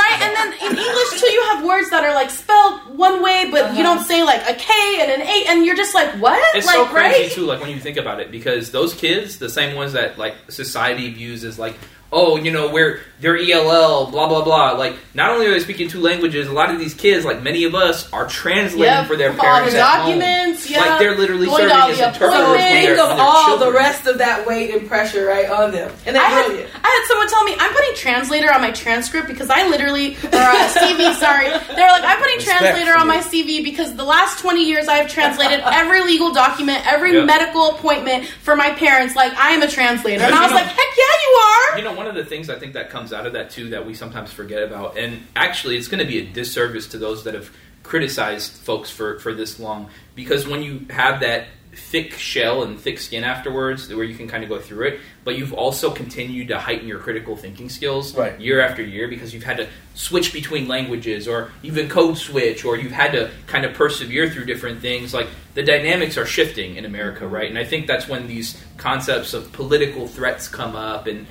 right. 0.01 0.18
And 0.24 0.32
then 0.36 0.49
in 0.66 0.72
English 0.78 1.11
too, 1.22 1.32
you 1.32 1.41
have 1.51 1.63
words 1.63 1.89
that 1.91 2.03
are 2.03 2.13
like 2.13 2.30
spelled 2.30 2.97
one 2.97 3.24
way, 3.24 3.47
but 3.51 3.76
you 3.76 3.84
don't 3.84 4.03
say 4.03 4.24
like 4.24 4.41
a 4.49 4.53
K 4.55 4.70
and 5.01 5.09
an 5.16 5.22
A, 5.22 5.36
and 5.49 5.66
you're 5.66 5.76
just 5.80 5.93
like, 5.95 6.09
what? 6.20 6.39
It's 6.55 6.66
like, 6.68 6.76
so 6.76 6.86
crazy 6.88 7.24
right? 7.24 7.32
too, 7.32 7.45
like 7.45 7.59
when 7.61 7.70
you 7.72 7.80
think 7.80 7.97
about 7.97 8.20
it, 8.20 8.32
because 8.32 8.72
those 8.72 8.93
kids, 8.93 9.38
the 9.39 9.49
same 9.49 9.76
ones 9.76 9.93
that 9.93 10.18
like 10.18 10.36
society 10.49 11.11
views 11.13 11.43
as 11.43 11.57
like, 11.59 11.76
oh, 12.16 12.38
you 12.38 12.49
know, 12.51 12.72
we're 12.72 13.01
they're 13.20 13.38
ELL, 13.38 14.07
blah 14.07 14.28
blah 14.28 14.43
blah. 14.43 14.72
Like, 14.72 14.95
not 15.13 15.32
only 15.32 15.45
are 15.47 15.51
they 15.51 15.59
speaking 15.59 15.88
two 15.88 16.01
languages, 16.01 16.47
a 16.47 16.51
lot 16.51 16.70
of 16.70 16.80
these 16.80 16.93
kids, 16.93 17.24
like 17.24 17.41
many 17.43 17.63
of 17.63 17.74
us, 17.76 18.11
are 18.11 18.28
translating 18.28 18.84
Yep, 18.86 19.07
for 19.07 19.16
their 19.16 19.34
parents 19.34 19.74
the 19.74 19.80
at 19.80 19.99
home. 20.01 20.20
documents, 20.20 20.70
yeah. 20.70 20.80
Like 20.82 20.99
they're 20.99 21.16
literally 21.18 21.45
Going 21.45 21.70
serving 21.70 21.91
as 21.91 21.99
interpreters. 21.99 22.34
So 22.36 22.53
think 22.57 22.89
of 22.89 22.97
for 22.97 23.16
their 23.16 23.20
all 23.20 23.57
the 23.57 23.72
rest 23.72 24.07
of 24.07 24.18
that 24.18 24.45
weight 24.47 24.74
and 24.76 24.88
pressure 24.88 25.26
right 25.28 25.49
on 25.49 25.72
them, 25.72 25.91
and 26.05 26.16
they 26.16 26.20
I 26.20 26.24
had. 26.24 26.51
I 26.84 26.88
had 26.88 27.05
someone 27.07 27.28
tell 27.30 27.43
me 27.45 27.55
I'm 27.59 27.74
putting 27.74 27.95
translator 27.95 28.51
on 28.53 28.61
my 28.61 28.72
transcript 28.72 29.28
because 29.28 29.49
I 29.49 29.68
literally 29.70 30.16
or 30.16 30.36
uh, 30.36 30.70
CV. 30.76 31.13
Sorry, 31.16 31.47
they 31.47 31.82
were 31.82 31.88
like 31.95 32.03
I'm 32.03 32.18
putting 32.22 32.39
translator 32.39 32.97
on 32.97 33.07
my 33.07 33.18
CV 33.20 33.63
because 33.63 33.95
the 33.95 34.03
last 34.03 34.39
20 34.39 34.63
years 34.66 34.88
I 34.88 34.95
have 34.95 35.09
translated 35.09 35.61
every 35.66 36.01
legal 36.03 36.34
document, 36.34 36.86
every 36.86 37.13
Yep. 37.16 37.26
medical 37.28 37.70
appointment 37.72 38.26
for 38.41 38.55
my 38.55 38.72
parents. 38.72 39.16
Like 39.16 39.34
I 39.38 39.51
am 39.51 39.61
a 39.61 39.68
translator, 39.70 40.24
and 40.24 40.34
I 40.36 40.41
was 40.43 40.51
know- 40.51 40.57
like, 40.57 40.66
heck 40.66 40.78
yeah, 40.97 41.03
you 41.24 41.39
are. 41.39 41.78
You 41.80 41.84
know, 41.86 41.93
one 42.06 42.16
of 42.16 42.24
the 42.24 42.30
things 42.30 42.51
I 42.51 42.60
think 42.60 42.74
that 42.74 42.91
comes 42.91 43.12
out 43.12 43.26
of 43.26 43.34
that 43.34 43.49
too 43.49 43.70
that 43.70 43.86
we 43.86 43.95
sometimes 43.95 44.32
forget 44.32 44.62
about, 44.62 44.95
and 44.95 45.26
actually, 45.36 45.76
it's 45.76 45.88
going 45.88 46.06
to 46.06 46.06
be 46.06 46.20
a 46.20 46.26
disservice 46.26 46.88
to 46.89 46.99
those 46.99 47.24
that 47.24 47.34
have 47.34 47.49
criticized 47.82 48.51
folks 48.51 48.91
for 48.91 49.20
for 49.20 49.34
this 49.34 49.60
long, 49.60 49.89
because 50.14 50.47
when 50.47 50.62
you 50.62 50.86
have 50.91 51.22
that 51.22 51.47
thick 51.74 52.14
shell 52.14 52.64
and 52.64 52.80
thick 52.80 52.99
skin 52.99 53.24
afterwards, 53.24 53.93
where 53.93 54.06
you 54.06 54.16
can 54.16 54.28
kind 54.28 54.43
of 54.43 54.49
go 54.49 54.60
through 54.60 54.88
it, 54.88 54.99
but 55.26 55.38
you've 55.38 55.51
also 55.51 55.91
continued 55.91 56.47
to 56.47 56.58
heighten 56.58 56.88
your 56.88 56.99
critical 56.99 57.36
thinking 57.36 57.68
skills 57.68 58.16
Right. 58.16 58.39
year 58.39 58.62
after 58.62 58.82
year 58.82 59.10
because 59.10 59.34
you've 59.34 59.43
had 59.43 59.58
to 59.58 59.68
switch 59.93 60.32
between 60.32 60.68
languages, 60.68 61.28
or 61.28 61.51
even 61.64 61.89
code 61.89 62.18
switch, 62.18 62.64
or 62.64 62.78
you've 62.78 62.91
had 62.91 63.12
to 63.14 63.32
kind 63.47 63.66
of 63.66 63.74
persevere 63.74 64.30
through 64.30 64.45
different 64.45 64.80
things. 64.80 65.12
Like 65.12 65.28
the 65.56 65.64
dynamics 65.64 66.18
are 66.18 66.26
shifting 66.26 66.76
in 66.76 66.86
America, 66.86 67.26
mm-hmm. 67.26 67.34
right? 67.34 67.49
And 67.49 67.58
I 67.58 67.66
think 67.66 67.88
that's 67.88 68.08
when 68.08 68.28
these 68.28 68.62
concepts 68.78 69.34
of 69.34 69.51
political 69.51 70.08
threats 70.08 70.47
come 70.47 70.76
up 70.76 71.08
and 71.08 71.26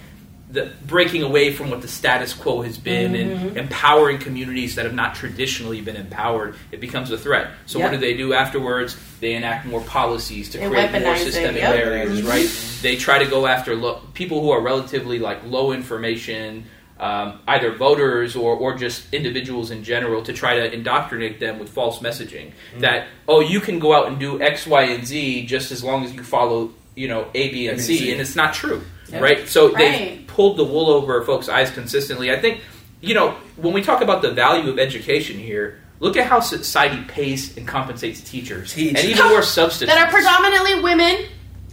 the 0.55 0.73
breaking 0.87 1.23
away 1.23 1.53
from 1.53 1.69
what 1.69 1.83
the 1.83 1.89
status 1.89 2.33
quo 2.33 2.63
has 2.63 2.79
been 2.79 3.15
and 3.17 3.31
mm-hmm. 3.31 3.57
empowering 3.59 4.19
communities 4.19 4.77
that 4.77 4.85
have 4.85 4.95
not 4.95 5.17
traditionally 5.17 5.81
been 5.81 5.97
empowered, 5.97 6.55
it 6.71 6.81
becomes 6.81 7.11
a 7.11 7.19
threat. 7.19 7.51
So 7.67 7.81
what 7.81 7.91
do 7.91 7.99
they 7.99 8.17
do 8.17 8.33
afterwards? 8.33 8.97
They 9.21 9.35
enact 9.35 9.67
more 9.67 9.81
policies 9.81 10.49
to 10.51 10.59
They 10.59 10.69
create 10.69 10.93
more 11.03 11.17
systemic 11.17 11.61
yep. 11.61 11.75
barriers, 11.75 12.21
mm-hmm. 12.21 12.29
right? 12.29 12.81
They 12.83 12.97
try 12.97 13.19
to 13.19 13.29
go 13.29 13.47
after 13.47 13.75
lo- 13.75 14.01
people 14.15 14.41
who 14.41 14.51
are 14.51 14.61
relatively 14.61 15.19
like 15.19 15.45
low 15.45 15.73
information, 15.73 16.67
um, 17.01 17.41
either 17.49 17.75
voters 17.75 18.37
or, 18.37 18.55
or 18.55 18.77
just 18.77 19.13
individuals 19.13 19.73
in 19.73 19.83
general, 19.83 20.23
to 20.23 20.33
try 20.33 20.55
to 20.55 20.73
indoctrinate 20.73 21.41
them 21.41 21.59
with 21.59 21.69
false 21.69 21.99
messaging 21.99 22.53
mm-hmm. 22.53 22.81
that 22.81 23.09
oh 23.27 23.41
you 23.41 23.59
can 23.59 23.81
go 23.81 23.93
out 23.93 24.07
and 24.07 24.21
do 24.21 24.41
X, 24.41 24.69
Y, 24.69 24.83
and 24.85 25.05
Z 25.05 25.47
just 25.47 25.73
as 25.73 25.83
long 25.83 26.05
as 26.05 26.15
you 26.15 26.23
follow 26.23 26.73
you 26.95 27.09
know 27.09 27.27
A, 27.35 27.51
B, 27.51 27.69
and 27.69 27.81
C, 27.81 28.13
and 28.13 28.21
it's 28.21 28.37
not 28.37 28.55
true, 28.55 28.83
Yep. 29.09 29.23
right? 29.23 29.49
So 29.49 29.69
they 29.69 30.21
pulled 30.27 30.57
the 30.57 30.65
wool 30.65 30.89
over 30.91 31.23
folks' 31.25 31.49
eyes 31.49 31.71
consistently. 31.71 32.31
I 32.33 32.39
think 32.41 32.61
you 33.01 33.15
know 33.15 33.37
when 33.57 33.73
we 33.75 33.83
talk 33.83 34.01
about 34.03 34.23
the 34.23 34.31
value 34.33 34.71
of 34.71 34.79
education 34.79 35.39
here. 35.39 35.81
Look 36.01 36.17
at 36.17 36.27
how 36.27 36.41
society 36.41 37.03
pays 37.07 37.57
and 37.57 37.67
compensates 37.69 38.21
teachers, 38.21 38.75
Teachers. 38.75 39.01
and 39.01 39.09
even 39.11 39.29
more 39.29 39.43
substitutes 39.43 39.95
That 39.95 40.07
are 40.07 40.11
predominantly 40.11 40.81
women. 40.81 41.25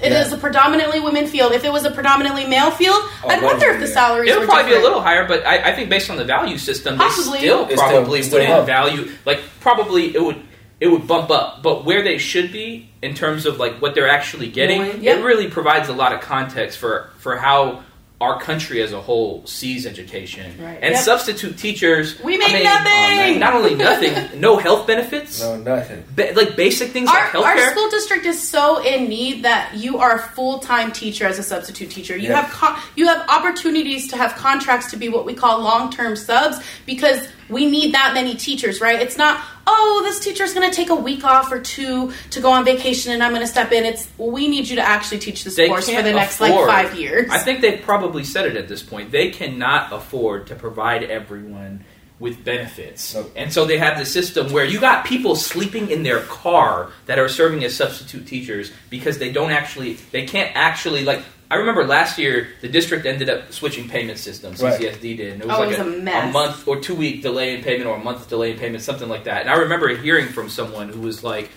It 0.01 0.11
is 0.13 0.29
Yeah. 0.29 0.35
a 0.35 0.39
predominantly 0.39 0.99
women 0.99 1.25
field. 1.27 1.51
If 1.53 1.65
it 1.65 1.71
was 1.73 1.85
a 1.85 1.91
predominantly 1.91 2.45
male 2.45 2.69
field, 2.71 3.01
Oh, 3.23 3.29
I'd 3.29 3.41
wonder 3.41 3.71
if 3.71 3.81
the 3.81 3.87
salaries 3.87 4.29
It'll 4.29 4.41
were 4.41 4.47
probably 4.47 4.71
be 4.71 4.77
a 4.77 4.79
little 4.81 5.01
higher, 5.01 5.27
but 5.27 5.45
I, 5.45 5.71
I 5.71 5.75
think 5.75 5.89
based 5.89 6.09
on 6.11 6.17
the 6.17 6.23
value 6.23 6.57
system, 6.59 6.97
Possibly. 6.97 7.39
they 7.39 7.45
still 7.47 7.65
It's 7.67 7.81
probably 7.81 8.21
still 8.21 8.39
wouldn't 8.39 8.59
up. 8.59 8.65
value 8.67 9.09
like 9.25 9.41
probably 9.59 10.15
it 10.15 10.23
would 10.23 10.37
it 10.81 10.87
would 10.87 11.07
bump 11.07 11.29
up. 11.29 11.61
But 11.63 11.85
where 11.85 12.01
they 12.01 12.17
should 12.17 12.51
be 12.51 12.89
in 13.01 13.13
terms 13.13 13.45
of 13.45 13.57
like 13.57 13.81
what 13.81 13.95
they're 13.95 14.09
actually 14.09 14.49
getting, 14.49 14.81
Knowing. 14.81 15.03
Yep. 15.03 15.19
it 15.19 15.23
really 15.23 15.47
provides 15.47 15.87
a 15.87 15.93
lot 15.93 16.11
of 16.11 16.19
context 16.19 16.77
for 16.79 17.09
for 17.19 17.37
how 17.37 17.83
our 18.19 18.39
country 18.39 18.83
as 18.83 18.93
a 18.93 19.01
whole 19.01 19.41
sees 19.47 19.87
education. 19.87 20.45
Right. 20.63 20.77
And 20.79 20.93
Yep. 20.93 21.03
substitute 21.03 21.57
teachers, 21.57 22.19
We 22.21 22.37
make 22.37 22.51
I 22.51 22.53
mean, 22.53 22.63
nothing. 22.63 23.39
Not 23.39 23.53
only 23.55 23.73
nothing, 23.73 24.39
no 24.39 24.57
health 24.57 24.85
benefits, 24.85 25.41
No, 25.41 25.55
nothing. 25.57 26.03
ba- 26.15 26.33
like 26.35 26.55
basic 26.55 26.91
things 26.91 27.09
Our, 27.09 27.31
like 27.33 27.57
our 27.57 27.71
school 27.71 27.89
district 27.89 28.27
is 28.27 28.39
so 28.47 28.77
in 28.83 29.09
need 29.09 29.43
that 29.43 29.73
you 29.75 29.97
are 29.97 30.17
a 30.17 30.19
full 30.19 30.59
time 30.59 30.91
teacher 30.91 31.25
as 31.25 31.39
a 31.39 31.43
substitute 31.43 31.89
teacher. 31.89 32.15
You 32.15 32.29
Yeah. 32.29 32.41
have 32.41 32.51
co- 32.51 32.75
you 32.95 33.07
have 33.07 33.27
opportunities 33.27 34.07
to 34.09 34.17
have 34.17 34.35
contracts 34.35 34.91
to 34.91 34.97
be 34.97 35.09
what 35.09 35.25
we 35.25 35.33
call 35.33 35.59
long 35.61 35.91
term 35.91 36.15
subs 36.15 36.59
because 36.85 37.27
we 37.51 37.69
need 37.69 37.93
that 37.93 38.13
many 38.13 38.35
teachers, 38.35 38.81
right? 38.81 38.99
It's 39.01 39.17
not 39.17 39.43
oh 39.67 40.01
this 40.03 40.19
teacher's 40.19 40.53
going 40.53 40.69
to 40.69 40.75
take 40.75 40.89
a 40.89 40.95
week 40.95 41.23
off 41.23 41.51
or 41.51 41.59
two 41.59 42.11
to 42.31 42.41
go 42.41 42.51
on 42.51 42.65
vacation 42.65 43.11
and 43.11 43.21
I'm 43.21 43.31
going 43.31 43.41
to 43.41 43.47
step 43.47 43.71
in. 43.71 43.85
It's 43.85 44.07
we 44.17 44.47
need 44.47 44.67
you 44.67 44.77
to 44.77 44.81
actually 44.81 45.19
teach 45.19 45.43
this 45.43 45.55
They 45.55 45.67
course 45.67 45.89
for 45.89 46.01
the 46.01 46.13
next 46.13 46.35
afford- 46.35 46.67
like 46.67 46.87
five 46.87 46.99
years. 46.99 47.29
I 47.29 47.37
think 47.37 47.61
they've 47.61 47.81
probably 47.81 48.23
said 48.23 48.45
it 48.45 48.55
at 48.55 48.67
this 48.67 48.81
point. 48.81 49.11
They 49.11 49.29
cannot 49.29 49.91
afford 49.91 50.47
to 50.47 50.55
provide 50.55 51.03
everyone 51.03 51.83
with 52.19 52.45
benefits. 52.45 53.15
Nope. 53.15 53.33
And 53.35 53.51
so 53.51 53.65
they 53.65 53.79
have 53.79 53.97
the 53.97 54.05
system 54.05 54.53
where 54.53 54.63
you 54.63 54.79
got 54.79 55.05
people 55.05 55.35
sleeping 55.35 55.89
in 55.89 56.03
their 56.03 56.21
car 56.21 56.91
that 57.07 57.17
are 57.17 57.27
serving 57.27 57.63
as 57.63 57.75
substitute 57.75 58.27
teachers 58.27 58.71
because 58.89 59.17
they 59.17 59.31
don't 59.31 59.51
actually 59.51 59.93
they 60.11 60.25
can't 60.25 60.55
actually 60.55 61.03
like 61.03 61.23
I 61.51 61.55
remember 61.55 61.83
last 61.85 62.17
year 62.17 62.47
the 62.61 62.69
district 62.69 63.05
ended 63.05 63.29
up 63.29 63.51
switching 63.51 63.89
payment 63.89 64.17
systems. 64.17 64.61
Right. 64.63 64.79
CCSD 64.79 65.17
did. 65.17 65.33
And 65.33 65.41
it 65.41 65.47
was 65.47 65.57
Oh, 65.57 65.59
like 65.59 65.77
it 65.77 65.85
was 65.85 65.87
a 65.95 65.99
mess. 65.99 66.33
month 66.33 66.67
or 66.67 66.79
two 66.79 66.95
week 66.95 67.21
delay 67.21 67.55
in 67.55 67.61
payment 67.63 67.87
or 67.87 67.97
a 67.97 68.03
month 68.03 68.29
delay 68.29 68.51
in 68.51 68.57
payment, 68.57 68.81
something 68.83 69.09
like 69.09 69.25
that. 69.25 69.41
And 69.41 69.49
I 69.49 69.55
remember 69.55 69.89
hearing 69.89 70.27
from 70.29 70.47
someone 70.49 70.89
who 70.89 71.01
was 71.01 71.23
like, 71.23 71.49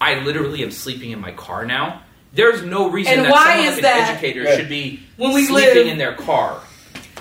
I 0.00 0.14
literally 0.20 0.62
am 0.62 0.70
sleeping 0.70 1.10
in 1.10 1.20
my 1.20 1.30
car 1.32 1.64
now. 1.66 2.02
There's 2.32 2.62
no 2.62 2.90
reason 2.90 3.12
And 3.18 3.26
that 3.26 3.32
why 3.32 3.44
someone 3.56 3.66
is 3.68 3.74
like 3.74 3.82
that? 3.82 3.96
an 4.08 4.14
educator 4.16 4.44
Right. 4.44 4.56
should 4.56 4.68
be 4.68 5.00
When 5.18 5.32
we 5.34 5.44
sleeping 5.44 5.74
live- 5.76 5.86
in 5.88 5.98
their 5.98 6.14
car. 6.14 6.60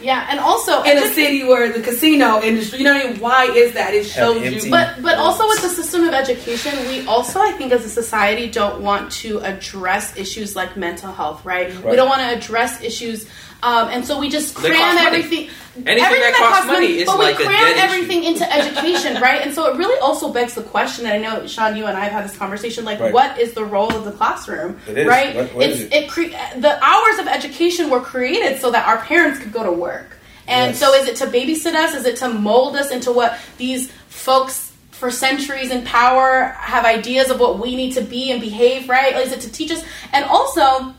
Yeah, 0.03 0.27
and 0.29 0.39
also 0.39 0.83
in 0.83 0.97
a 0.97 1.01
edu- 1.01 1.13
city 1.15 1.43
where 1.43 1.71
the 1.71 1.81
casino 1.81 2.41
industry, 2.41 2.79
you 2.79 2.85
know 2.85 2.93
what 2.93 3.05
I 3.05 3.09
mean? 3.11 3.19
Why 3.19 3.45
is 3.45 3.73
that? 3.73 3.93
It 3.93 4.05
shows 4.05 4.41
you. 4.43 4.69
But 4.69 5.01
but 5.01 5.17
also 5.17 5.47
with 5.47 5.61
the 5.61 5.69
system 5.69 6.03
of 6.03 6.13
education, 6.13 6.77
we 6.87 7.05
also 7.07 7.39
I 7.39 7.51
think 7.53 7.71
as 7.71 7.85
a 7.85 7.89
society 7.89 8.49
don't 8.49 8.81
want 8.81 9.11
to 9.23 9.39
address 9.39 10.15
issues 10.17 10.55
like 10.55 10.75
mental 10.77 11.11
health, 11.13 11.43
right? 11.45 11.73
We 11.83 11.95
don't 11.95 12.09
want 12.09 12.21
to 12.21 12.37
address 12.37 12.81
issues, 12.81 13.27
um, 13.63 13.89
and 13.89 14.05
so 14.05 14.19
we 14.19 14.29
just 14.29 14.55
They 14.61 14.69
cram 14.69 14.97
everything. 14.97 15.49
Anything 15.75 16.03
everything 16.03 16.21
that 16.33 16.35
costs 16.37 16.67
money 16.67 16.85
is 16.99 17.05
but 17.07 17.17
like 17.17 17.35
a 17.35 17.39
we 17.39 17.45
cram 17.45 17.59
dead 17.59 17.77
issue. 17.77 17.85
everything 17.85 18.23
into 18.25 18.53
education, 18.53 19.19
right? 19.21 19.41
And 19.41 19.53
so 19.55 19.73
it 19.73 19.77
really 19.77 19.99
also 20.01 20.31
begs 20.31 20.53
the 20.53 20.61
question. 20.61 21.05
And 21.07 21.13
I 21.15 21.17
know 21.17 21.47
Sean, 21.47 21.75
you 21.75 21.85
and 21.87 21.97
I 21.97 22.01
have 22.01 22.11
had 22.11 22.25
this 22.25 22.37
conversation. 22.37 22.85
Like, 22.85 22.99
Right. 22.99 23.11
what 23.13 23.39
is 23.39 23.53
the 23.53 23.65
role 23.65 23.91
of 23.95 24.05
the 24.05 24.11
classroom? 24.11 24.79
It 24.87 24.99
is. 24.99 25.07
right? 25.07 25.35
What- 25.35 25.55
what 25.55 25.65
it's 25.65 25.79
is 25.79 25.85
it? 25.87 25.93
it 25.93 26.09
cre- 26.09 26.59
the 26.59 26.77
hours 26.83 27.17
of 27.19 27.27
education 27.27 27.89
were 27.89 28.01
created 28.01 28.61
so 28.61 28.69
that 28.69 28.87
our 28.87 28.97
parents 28.99 29.39
could 29.39 29.51
go 29.51 29.63
to 29.63 29.71
work. 29.71 30.17
And 30.47 30.71
Yes. 30.73 30.79
so 30.79 30.93
is 30.93 31.07
it 31.07 31.15
to 31.17 31.25
babysit 31.27 31.73
us? 31.73 31.95
Is 31.95 32.05
it 32.05 32.17
to 32.17 32.29
mold 32.29 32.75
us 32.75 32.91
into 32.91 33.11
what 33.11 33.39
these 33.57 33.89
folks 34.09 34.71
for 34.91 35.09
centuries 35.09 35.71
in 35.71 35.83
power 35.85 36.55
have 36.59 36.85
ideas 36.85 37.29
of 37.31 37.39
what 37.39 37.57
we 37.59 37.75
need 37.75 37.93
to 37.93 38.01
be 38.01 38.29
and 38.31 38.39
behave, 38.39 38.89
right? 38.89 39.15
Is 39.17 39.31
it 39.31 39.41
to 39.41 39.51
teach 39.51 39.71
us? 39.71 39.81
And 40.11 40.23
also, 40.25 40.93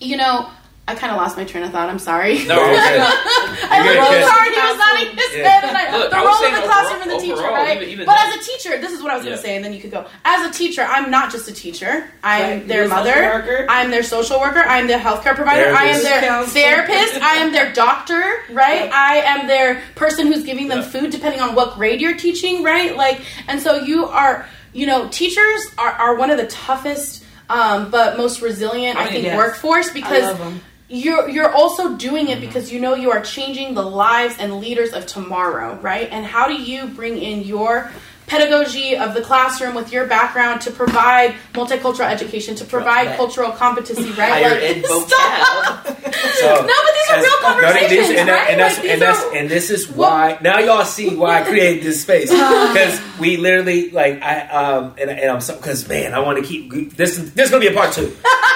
you 0.00 0.16
know, 0.16 0.48
I 0.88 0.94
kind 0.96 1.12
of 1.12 1.18
lost 1.18 1.36
my 1.36 1.44
train 1.44 1.62
of 1.62 1.70
thought. 1.70 1.88
I'm 1.88 2.00
sorry. 2.00 2.44
No, 2.46 2.54
okay. 2.58 2.98
I 2.98 3.82
You're 3.84 3.94
was 4.00 4.28
sorry 4.28 4.50
he 4.50 4.56
was 4.58 4.76
not 4.76 5.00
in 5.00 5.16
his 5.16 5.36
Yeah. 5.36 5.48
head. 5.48 5.64
And 5.68 5.76
I, 5.76 5.96
Look, 5.98 6.10
the 6.10 6.16
I 6.16 6.24
role 6.24 6.34
of 6.34 6.62
the 6.62 6.66
classroom 6.66 7.02
and 7.02 7.10
the 7.10 7.14
overall- 7.14 7.20
teacher, 7.20 7.46
overall, 7.46 7.52
right? 7.64 7.76
even- 7.76 7.88
even 7.90 8.06
but 8.06 8.14
that- 8.14 8.34
as 8.36 8.42
a 8.48 8.50
teacher, 8.50 8.80
this 8.80 8.90
is 8.92 9.00
what 9.00 9.12
I 9.12 9.14
was 9.16 9.24
going 9.24 9.36
to 9.36 9.40
say, 9.42 9.54
and 9.54 9.64
then 9.64 9.72
you 9.72 9.80
could 9.80 9.92
go. 9.92 10.04
As 10.24 10.50
a 10.50 10.58
teacher, 10.58 10.82
I'm 10.82 11.08
not 11.08 11.30
just 11.30 11.48
a 11.48 11.52
teacher. 11.52 12.10
I'm 12.24 12.42
Right. 12.42 12.66
their 12.68 12.80
You're 12.80 12.88
mother. 12.88 13.66
I'm 13.70 13.90
their 13.92 14.02
social 14.02 14.40
worker. 14.40 14.64
I'm 14.66 14.88
their 14.88 14.98
healthcare 14.98 15.36
provider. 15.36 15.72
I 15.72 15.84
am 15.84 16.02
their 16.02 16.20
Counselor. 16.22 16.60
therapist. 16.60 17.22
I 17.22 17.34
am 17.36 17.52
their 17.52 17.72
doctor, 17.72 18.42
right? 18.50 18.80
Yep. 18.86 18.92
I 18.92 19.16
am 19.18 19.46
their 19.46 19.82
person 19.94 20.26
who's 20.26 20.42
giving 20.42 20.66
them 20.66 20.80
Yeah. 20.80 20.88
food 20.88 21.10
depending 21.12 21.40
on 21.40 21.54
what 21.54 21.76
grade 21.76 22.00
you're 22.00 22.16
teaching, 22.16 22.64
right? 22.64 22.96
Like, 22.96 23.20
and 23.46 23.62
so 23.62 23.76
you 23.76 24.06
are, 24.08 24.44
you 24.72 24.86
know, 24.86 25.06
teachers 25.08 25.60
are, 25.78 25.92
are 25.92 26.14
one 26.16 26.30
of 26.30 26.36
the 26.38 26.48
toughest, 26.48 27.22
um, 27.48 27.90
but 27.90 28.16
most 28.16 28.42
resilient, 28.42 28.98
I 28.98 29.04
I, 29.04 29.06
think, 29.08 29.24
yes. 29.24 29.36
workforce 29.36 29.90
I 29.90 29.92
because 29.92 30.22
love 30.24 30.40
'em. 30.40 30.62
You're 30.90 31.28
you're 31.28 31.52
also 31.54 31.96
doing 31.96 32.28
it 32.28 32.40
because 32.40 32.72
you 32.72 32.80
know 32.80 32.94
you 32.94 33.10
are 33.12 33.20
changing 33.22 33.74
the 33.74 33.82
lives 33.82 34.34
and 34.40 34.58
leaders 34.60 34.92
of 34.92 35.06
tomorrow, 35.06 35.78
right? 35.80 36.08
And 36.10 36.26
how 36.26 36.48
do 36.48 36.54
you 36.54 36.86
bring 36.88 37.16
in 37.18 37.42
your 37.42 37.90
pedagogy 38.26 38.96
of 38.96 39.14
the 39.14 39.20
classroom 39.20 39.74
with 39.74 39.92
your 39.92 40.06
background 40.06 40.60
to 40.62 40.70
provide 40.70 41.34
multicultural 41.52 42.08
education, 42.08 42.54
to 42.54 42.64
provide 42.64 43.08
that. 43.08 43.16
cultural 43.16 43.50
competency, 43.50 44.10
right? 44.12 44.44
Higher 44.44 44.74
Like, 44.74 44.84
stop. 44.86 45.86
So, 45.86 46.54
No, 46.66 46.74
but 46.84 46.94
these 46.94 47.10
are 47.10 47.16
real 47.16 47.22
no, 47.22 47.38
conversations, 47.42 47.90
these- 48.08 48.18
and, 48.18 48.28
right? 48.28 48.50
and 48.50 48.60
that's 48.60 48.78
Like, 48.78 48.86
and 48.88 49.02
that's 49.02 49.24
are- 49.24 49.34
and 49.34 49.48
this 49.50 49.70
is 49.70 49.88
why 49.90 50.38
now 50.42 50.58
y'all 50.60 50.84
see 50.84 51.14
why 51.16 51.40
I 51.40 51.42
created 51.48 51.82
this 51.82 52.02
space 52.02 52.30
because 52.30 53.00
we 53.18 53.36
literally 53.36 53.90
like 53.90 54.22
I 54.22 54.40
um 54.48 54.94
and, 54.98 55.10
and 55.10 55.30
I'm 55.30 55.40
so 55.40 55.56
because 55.56 55.88
man 55.88 56.14
I 56.14 56.20
want 56.20 56.38
to 56.38 56.44
keep 56.44 56.96
this 56.96 57.16
this 57.16 57.46
is 57.46 57.50
gonna 57.50 57.60
be 57.60 57.66
a 57.68 57.72
part 57.74 57.92
two 57.92 58.06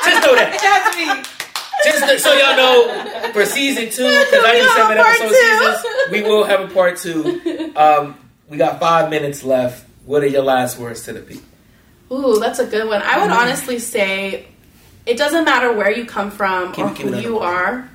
just 0.05 0.25
know 0.27 0.35
that 0.37 1.29
Has 1.85 2.01
to 2.01 2.07
just 2.07 2.25
so 2.25 2.33
y'all 2.35 2.57
know 2.57 3.33
for 3.33 3.45
season 3.47 3.85
two 3.91 4.03
because 4.09 4.45
I 4.45 4.53
do 4.55 4.69
seven 4.69 4.99
episode 4.99 5.29
two. 5.29 5.35
seasons 5.35 6.11
we 6.11 6.23
will 6.23 6.45
have 6.45 6.61
a 6.61 6.69
part 6.73 6.97
two 6.99 7.73
um 7.77 8.17
we 8.49 8.57
got 8.59 8.79
five 8.81 9.11
minutes 9.11 9.43
left 9.45 9.85
what 10.07 10.23
are 10.23 10.27
your 10.27 10.43
last 10.43 10.79
words 10.79 11.03
to 11.05 11.13
the 11.13 11.21
people 11.21 11.45
Ooh, 12.13 12.39
that's 12.39 12.59
a 12.59 12.67
good 12.67 12.87
one. 12.87 13.01
I 13.03 13.21
would 13.23 13.31
honestly 13.33 13.79
say 13.79 14.47
it 15.07 15.17
doesn't 15.17 15.45
matter 15.45 15.73
where 15.73 15.91
you 15.91 16.05
come 16.05 16.31
from 16.31 16.73
Keep 16.73 16.85
or 16.85 16.91
keep 16.95 17.07
who 17.07 17.17
you 17.17 17.23
control. 17.23 17.43
are. 17.43 17.91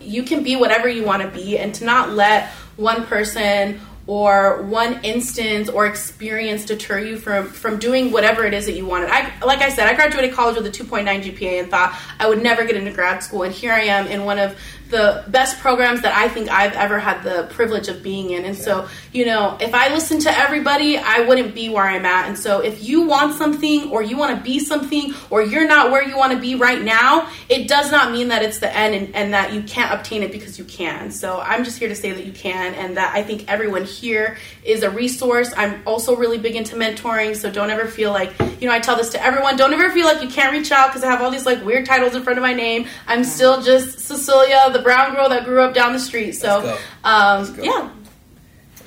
You 0.00 0.24
can 0.24 0.42
be 0.42 0.56
whatever 0.56 0.88
you 0.88 1.04
want 1.04 1.22
to 1.22 1.28
be, 1.28 1.56
and 1.58 1.72
to 1.76 1.84
not 1.84 2.10
let 2.10 2.48
one 2.76 3.06
person 3.06 3.80
or 4.06 4.62
one 4.62 5.02
instance 5.04 5.68
or 5.68 5.86
experience 5.86 6.64
deter 6.64 6.98
you 6.98 7.16
from 7.16 7.46
from 7.46 7.78
doing 7.78 8.10
whatever 8.10 8.44
it 8.44 8.52
is 8.52 8.66
that 8.66 8.72
you 8.72 8.84
wanted. 8.84 9.08
I 9.10 9.32
like 9.44 9.60
I 9.60 9.68
said, 9.68 9.86
I 9.86 9.94
graduated 9.94 10.34
college 10.34 10.56
with 10.56 10.66
a 10.66 10.70
2.9 10.70 11.04
GPA 11.04 11.60
and 11.60 11.70
thought 11.70 11.96
I 12.18 12.28
would 12.28 12.42
never 12.42 12.64
get 12.64 12.76
into 12.76 12.90
grad 12.92 13.22
school, 13.22 13.44
and 13.44 13.54
here 13.54 13.72
I 13.72 13.82
am 13.82 14.06
in 14.08 14.24
one 14.24 14.38
of 14.38 14.56
the 14.92 15.24
best 15.26 15.58
programs 15.58 16.02
that 16.02 16.14
I 16.14 16.28
think 16.28 16.50
I've 16.50 16.74
ever 16.74 17.00
had 17.00 17.22
the 17.24 17.48
privilege 17.54 17.88
of 17.88 18.02
being 18.02 18.30
in. 18.30 18.44
And 18.44 18.54
so, 18.54 18.86
you 19.12 19.24
know, 19.24 19.56
if 19.58 19.74
I 19.74 19.88
listened 19.88 20.20
to 20.22 20.30
everybody, 20.30 20.98
I 20.98 21.20
wouldn't 21.20 21.54
be 21.54 21.70
where 21.70 21.84
I'm 21.84 22.04
at. 22.04 22.28
And 22.28 22.38
so, 22.38 22.60
if 22.60 22.84
you 22.84 23.02
want 23.02 23.34
something 23.34 23.90
or 23.90 24.02
you 24.02 24.16
want 24.16 24.36
to 24.36 24.44
be 24.44 24.60
something 24.60 25.14
or 25.30 25.42
you're 25.42 25.66
not 25.66 25.90
where 25.90 26.06
you 26.06 26.16
want 26.16 26.32
to 26.34 26.38
be 26.38 26.54
right 26.54 26.80
now, 26.80 27.28
it 27.48 27.68
does 27.68 27.90
not 27.90 28.12
mean 28.12 28.28
that 28.28 28.42
it's 28.42 28.58
the 28.58 28.72
end 28.76 28.94
and, 28.94 29.16
and 29.16 29.34
that 29.34 29.52
you 29.52 29.62
can't 29.62 29.98
obtain 29.98 30.22
it 30.22 30.30
because 30.30 30.58
you 30.58 30.64
can. 30.66 31.10
So, 31.10 31.40
I'm 31.40 31.64
just 31.64 31.78
here 31.78 31.88
to 31.88 31.96
say 31.96 32.12
that 32.12 32.26
you 32.26 32.32
can 32.32 32.74
and 32.74 32.96
that 32.98 33.16
I 33.16 33.22
think 33.22 33.50
everyone 33.50 33.84
here 33.84 34.36
is 34.62 34.82
a 34.82 34.90
resource. 34.90 35.52
I'm 35.56 35.82
also 35.86 36.14
really 36.14 36.38
big 36.38 36.54
into 36.54 36.76
mentoring. 36.76 37.34
So, 37.34 37.50
don't 37.50 37.70
ever 37.70 37.86
feel 37.86 38.12
like, 38.12 38.38
you 38.60 38.68
know, 38.68 38.74
I 38.74 38.78
tell 38.78 38.96
this 38.96 39.08
to 39.10 39.24
everyone 39.24 39.56
don't 39.56 39.72
ever 39.72 39.90
feel 39.90 40.04
like 40.04 40.22
you 40.22 40.28
can't 40.28 40.52
reach 40.52 40.70
out 40.70 40.88
because 40.88 41.02
I 41.02 41.10
have 41.10 41.22
all 41.22 41.30
these 41.30 41.46
like 41.46 41.64
weird 41.64 41.86
titles 41.86 42.14
in 42.14 42.22
front 42.22 42.38
of 42.38 42.42
my 42.42 42.52
name. 42.52 42.86
I'm 43.06 43.24
still 43.24 43.62
just 43.62 43.98
Cecelia, 44.00 44.70
the 44.70 44.81
brown 44.82 45.14
girl 45.14 45.28
that 45.28 45.44
grew 45.44 45.62
up 45.62 45.74
down 45.74 45.92
the 45.92 45.98
street. 45.98 46.32
So, 46.32 46.58
Let's 47.04 47.50
um, 47.50 47.56
go. 47.56 47.62
yeah. 47.62 47.90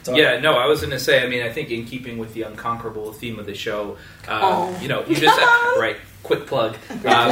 Talk. 0.04 0.18
Yeah, 0.18 0.40
no, 0.40 0.54
I 0.54 0.68
was 0.68 0.82
going 0.82 0.92
to 0.92 1.00
say. 1.00 1.24
I 1.24 1.28
mean, 1.28 1.42
I 1.42 1.52
think 1.52 1.72
in 1.72 1.86
keeping 1.86 2.20
with 2.20 2.34
the 2.36 2.44
unconquerable 2.44 3.12
theme 3.14 3.40
of 3.40 3.48
the 3.48 3.56
show, 3.56 3.98
uh, 4.28 4.40
Oh. 4.44 4.80
you 4.80 4.88
know, 4.88 5.04
you 5.06 5.16
just 5.16 5.36
right. 5.80 5.98
Quick 6.22 6.46
plug. 6.46 6.76
Um, 7.06 7.32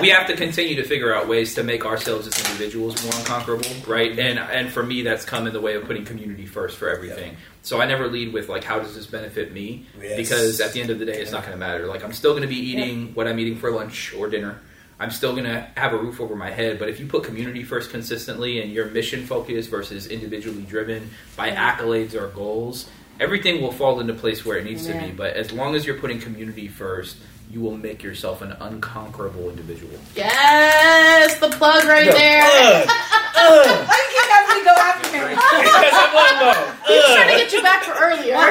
we 0.00 0.08
have 0.10 0.26
to 0.26 0.36
continue 0.36 0.76
to 0.76 0.84
figure 0.84 1.14
out 1.14 1.28
ways 1.28 1.54
to 1.54 1.62
make 1.62 1.84
ourselves 1.86 2.26
as 2.26 2.38
individuals 2.44 3.02
more 3.04 3.12
unconquerable, 3.14 3.70
right? 3.86 4.16
And 4.18 4.38
and 4.38 4.70
for 4.72 4.82
me, 4.82 5.02
that's 5.02 5.24
come 5.24 5.46
in 5.46 5.52
the 5.52 5.60
way 5.60 5.74
of 5.74 5.84
putting 5.84 6.04
community 6.04 6.46
first 6.46 6.76
for 6.76 6.88
everything. 6.88 7.36
So 7.62 7.80
I 7.80 7.86
never 7.86 8.08
lead 8.08 8.32
with 8.32 8.48
like, 8.48 8.62
how 8.64 8.78
does 8.80 8.94
this 8.94 9.06
benefit 9.06 9.52
me? 9.52 9.86
Yes. 10.00 10.16
Because 10.16 10.60
at 10.60 10.72
the 10.72 10.80
end 10.80 10.90
of 10.90 10.98
the 10.98 11.04
day, 11.06 11.20
it's 11.20 11.30
not 11.32 11.42
going 11.42 11.52
to 11.52 11.58
matter. 11.58 11.86
Like, 11.86 12.04
I'm 12.04 12.12
still 12.12 12.32
going 12.32 12.42
to 12.42 12.48
be 12.48 12.58
eating 12.58 13.14
what 13.14 13.26
I'm 13.28 13.38
eating 13.38 13.56
for 13.56 13.70
lunch 13.70 14.12
or 14.14 14.28
dinner. 14.28 14.60
I'm 14.98 15.10
still 15.10 15.32
going 15.32 15.44
to 15.44 15.68
have 15.76 15.92
a 15.92 15.98
roof 15.98 16.20
over 16.20 16.36
my 16.36 16.50
head. 16.50 16.78
But 16.78 16.88
if 16.88 17.00
you 17.00 17.06
put 17.06 17.24
community 17.24 17.64
first 17.64 17.90
consistently 17.90 18.60
and 18.60 18.72
you're 18.72 18.86
mission 18.86 19.26
focused 19.26 19.70
versus 19.70 20.06
individually 20.06 20.62
driven 20.62 21.10
by 21.36 21.50
accolades 21.50 22.14
or 22.14 22.28
goals, 22.28 22.88
everything 23.18 23.60
will 23.60 23.72
fall 23.72 24.00
into 24.00 24.14
place 24.14 24.44
where 24.44 24.58
it 24.58 24.64
needs 24.64 24.86
to 24.86 24.92
be. 24.92 25.10
But 25.10 25.34
as 25.34 25.52
long 25.52 25.74
as 25.74 25.84
you're 25.84 25.98
putting 25.98 26.20
community 26.20 26.68
first, 26.68 27.16
you 27.50 27.60
will 27.60 27.76
make 27.76 28.02
yourself 28.02 28.42
an 28.42 28.52
unconquerable 28.60 29.48
individual. 29.50 29.98
Yes, 30.16 31.38
the 31.38 31.48
plug 31.50 31.84
right 31.84 32.06
No. 32.06 32.12
there. 32.12 32.42
Ugh. 32.42 32.88
Ugh. 33.36 33.66
Why 33.86 33.94
do 33.94 34.02
you 34.02 34.10
keep 34.14 34.30
having 34.30 34.56
me 34.58 34.64
go 34.64 34.74
after 34.74 35.08
him? 35.10 35.28
because 35.34 35.94
I'm 35.94 36.14
one 36.14 36.36
more. 36.42 36.62
He 36.86 36.94
was 36.94 37.14
trying 37.14 37.30
to 37.30 37.36
get 37.44 37.52
you 37.52 37.62
back 37.62 37.82
for 37.84 37.92
earlier. 37.92 38.36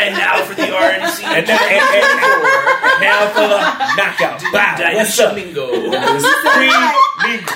And 0.00 0.14
now 0.16 0.42
for 0.44 0.54
the 0.54 0.62
RNC. 0.62 1.22
And 1.24 1.46
now, 1.46 1.58
and, 1.60 1.84
and, 1.94 2.04
and 2.08 3.00
now 3.00 3.28
for 3.28 3.46
the 3.46 3.60
knockout. 3.96 4.40
Bow. 4.52 4.94
What's 4.94 5.18
up? 5.20 5.34
Mingo. 5.34 5.68
It 5.72 5.90
was 5.90 6.24
free 6.54 6.72
legal. 7.30 7.54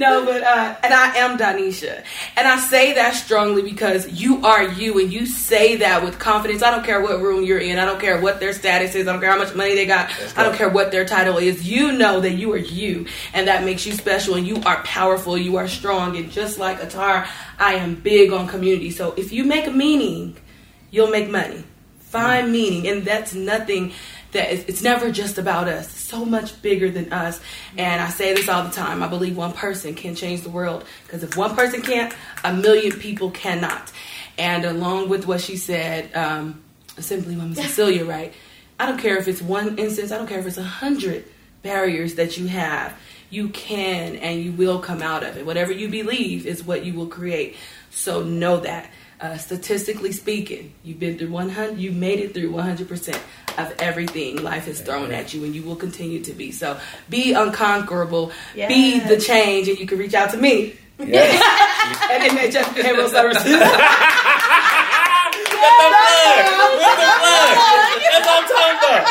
No, 0.00 0.24
but 0.24 0.42
uh, 0.42 0.76
and 0.82 0.94
I 0.94 1.14
am 1.18 1.36
Dinisha, 1.36 2.02
and 2.34 2.48
I 2.48 2.58
say 2.58 2.94
that 2.94 3.12
strongly 3.12 3.60
because 3.60 4.08
you 4.08 4.42
are 4.46 4.62
you, 4.62 4.98
and 4.98 5.12
you 5.12 5.26
say 5.26 5.76
that 5.76 6.02
with 6.02 6.18
confidence. 6.18 6.62
I 6.62 6.70
don't 6.70 6.86
care 6.86 7.02
what 7.02 7.20
room 7.20 7.44
you're 7.44 7.58
in. 7.58 7.78
I 7.78 7.84
don't 7.84 8.00
care 8.00 8.18
what 8.18 8.40
their 8.40 8.54
status 8.54 8.94
is. 8.94 9.06
I 9.06 9.12
don't 9.12 9.20
care 9.20 9.30
how 9.30 9.36
much 9.36 9.54
money 9.54 9.74
they 9.74 9.84
got. 9.84 10.10
I 10.38 10.42
don't 10.42 10.54
care 10.54 10.70
what 10.70 10.90
their 10.90 11.04
title 11.04 11.36
is. 11.36 11.68
You 11.68 11.92
know 11.92 12.18
that 12.20 12.32
you 12.32 12.50
are 12.54 12.56
you, 12.56 13.04
and 13.34 13.46
that 13.46 13.62
makes 13.62 13.84
you 13.84 13.92
special, 13.92 14.36
and 14.36 14.46
you 14.46 14.62
are 14.64 14.82
powerful. 14.84 15.36
You 15.36 15.58
are 15.58 15.68
strong, 15.68 16.16
and 16.16 16.32
just 16.32 16.58
like 16.58 16.80
Athar, 16.80 17.28
I 17.58 17.74
am 17.74 17.94
big 17.94 18.32
on 18.32 18.48
community. 18.48 18.90
So 18.92 19.12
if 19.18 19.32
you 19.32 19.44
make 19.44 19.66
a 19.66 19.70
meaning, 19.70 20.34
you'll 20.90 21.10
make 21.10 21.28
money. 21.28 21.62
Find 21.98 22.50
meaning, 22.50 22.88
and 22.88 23.04
that's 23.04 23.34
nothing 23.34 23.92
that 24.32 24.52
it's, 24.52 24.64
it's 24.68 24.82
never 24.82 25.10
just 25.10 25.38
about 25.38 25.68
us. 25.68 25.86
It's 25.86 26.00
so 26.00 26.24
much 26.24 26.60
bigger 26.62 26.90
than 26.90 27.12
us. 27.12 27.40
And 27.76 28.00
I 28.00 28.08
say 28.08 28.34
this 28.34 28.48
all 28.48 28.64
the 28.64 28.70
time. 28.70 29.02
I 29.02 29.08
believe 29.08 29.36
one 29.36 29.52
person 29.52 29.94
can 29.94 30.14
change 30.14 30.42
the 30.42 30.50
world 30.50 30.84
because 31.04 31.22
if 31.22 31.36
one 31.36 31.54
person 31.56 31.82
can't, 31.82 32.14
a 32.44 32.52
million 32.52 32.92
people 32.92 33.30
cannot. 33.30 33.92
And 34.38 34.64
along 34.64 35.08
with 35.08 35.26
what 35.26 35.40
she 35.40 35.56
said, 35.56 36.14
um, 36.14 36.62
Assemblywoman 36.96 37.54
Cecelia, 37.56 38.04
right? 38.04 38.32
I 38.78 38.86
don't 38.86 38.98
care 38.98 39.16
if 39.18 39.28
it's 39.28 39.42
one 39.42 39.78
instance. 39.78 40.12
I 40.12 40.18
don't 40.18 40.26
care 40.26 40.38
if 40.38 40.46
it's 40.46 40.58
a 40.58 40.62
hundred 40.62 41.24
barriers 41.62 42.14
that 42.14 42.38
you 42.38 42.46
have. 42.46 42.96
You 43.28 43.48
can 43.50 44.16
and 44.16 44.42
you 44.42 44.52
will 44.52 44.80
come 44.80 45.02
out 45.02 45.22
of 45.22 45.36
it. 45.36 45.46
Whatever 45.46 45.72
you 45.72 45.88
believe 45.88 46.46
is 46.46 46.64
what 46.64 46.84
you 46.84 46.94
will 46.94 47.06
create. 47.06 47.56
So 47.90 48.22
know 48.22 48.58
that. 48.60 48.90
Uh, 49.20 49.36
statistically 49.36 50.12
speaking, 50.12 50.72
you've 50.82 50.98
been 50.98 51.18
through 51.18 51.28
100, 51.28 51.78
you've 51.78 51.94
made 51.94 52.20
it 52.20 52.32
through 52.32 52.50
100% 52.52 53.20
of 53.60 53.74
everything 53.80 54.42
life 54.42 54.64
has 54.66 54.80
thrown 54.80 55.12
at 55.12 55.32
you, 55.34 55.44
and 55.44 55.54
you 55.54 55.62
will 55.62 55.76
continue 55.76 56.22
to 56.24 56.32
be. 56.32 56.50
So 56.52 56.78
be 57.08 57.32
unconquerable, 57.34 58.32
be 58.54 58.98
the 59.00 59.18
change, 59.18 59.68
and 59.68 59.78
you 59.78 59.86
can 59.86 59.98
reach 59.98 60.14
out 60.14 60.30
to 60.30 60.36
me 60.36 60.74
Yes. 60.98 61.40
at 62.10 62.20
NHF 62.30 62.74
Payroll 62.74 63.08
Services. 63.08 63.44
With 63.44 63.60
the 63.60 63.66
plug. 65.90 66.46
With 66.76 66.98
the 67.00 67.10
plug. 67.20 67.46
That's 68.10 68.26
what 68.26 68.36
I'm 68.36 68.46
talking 68.48 68.78
about. 68.78 69.04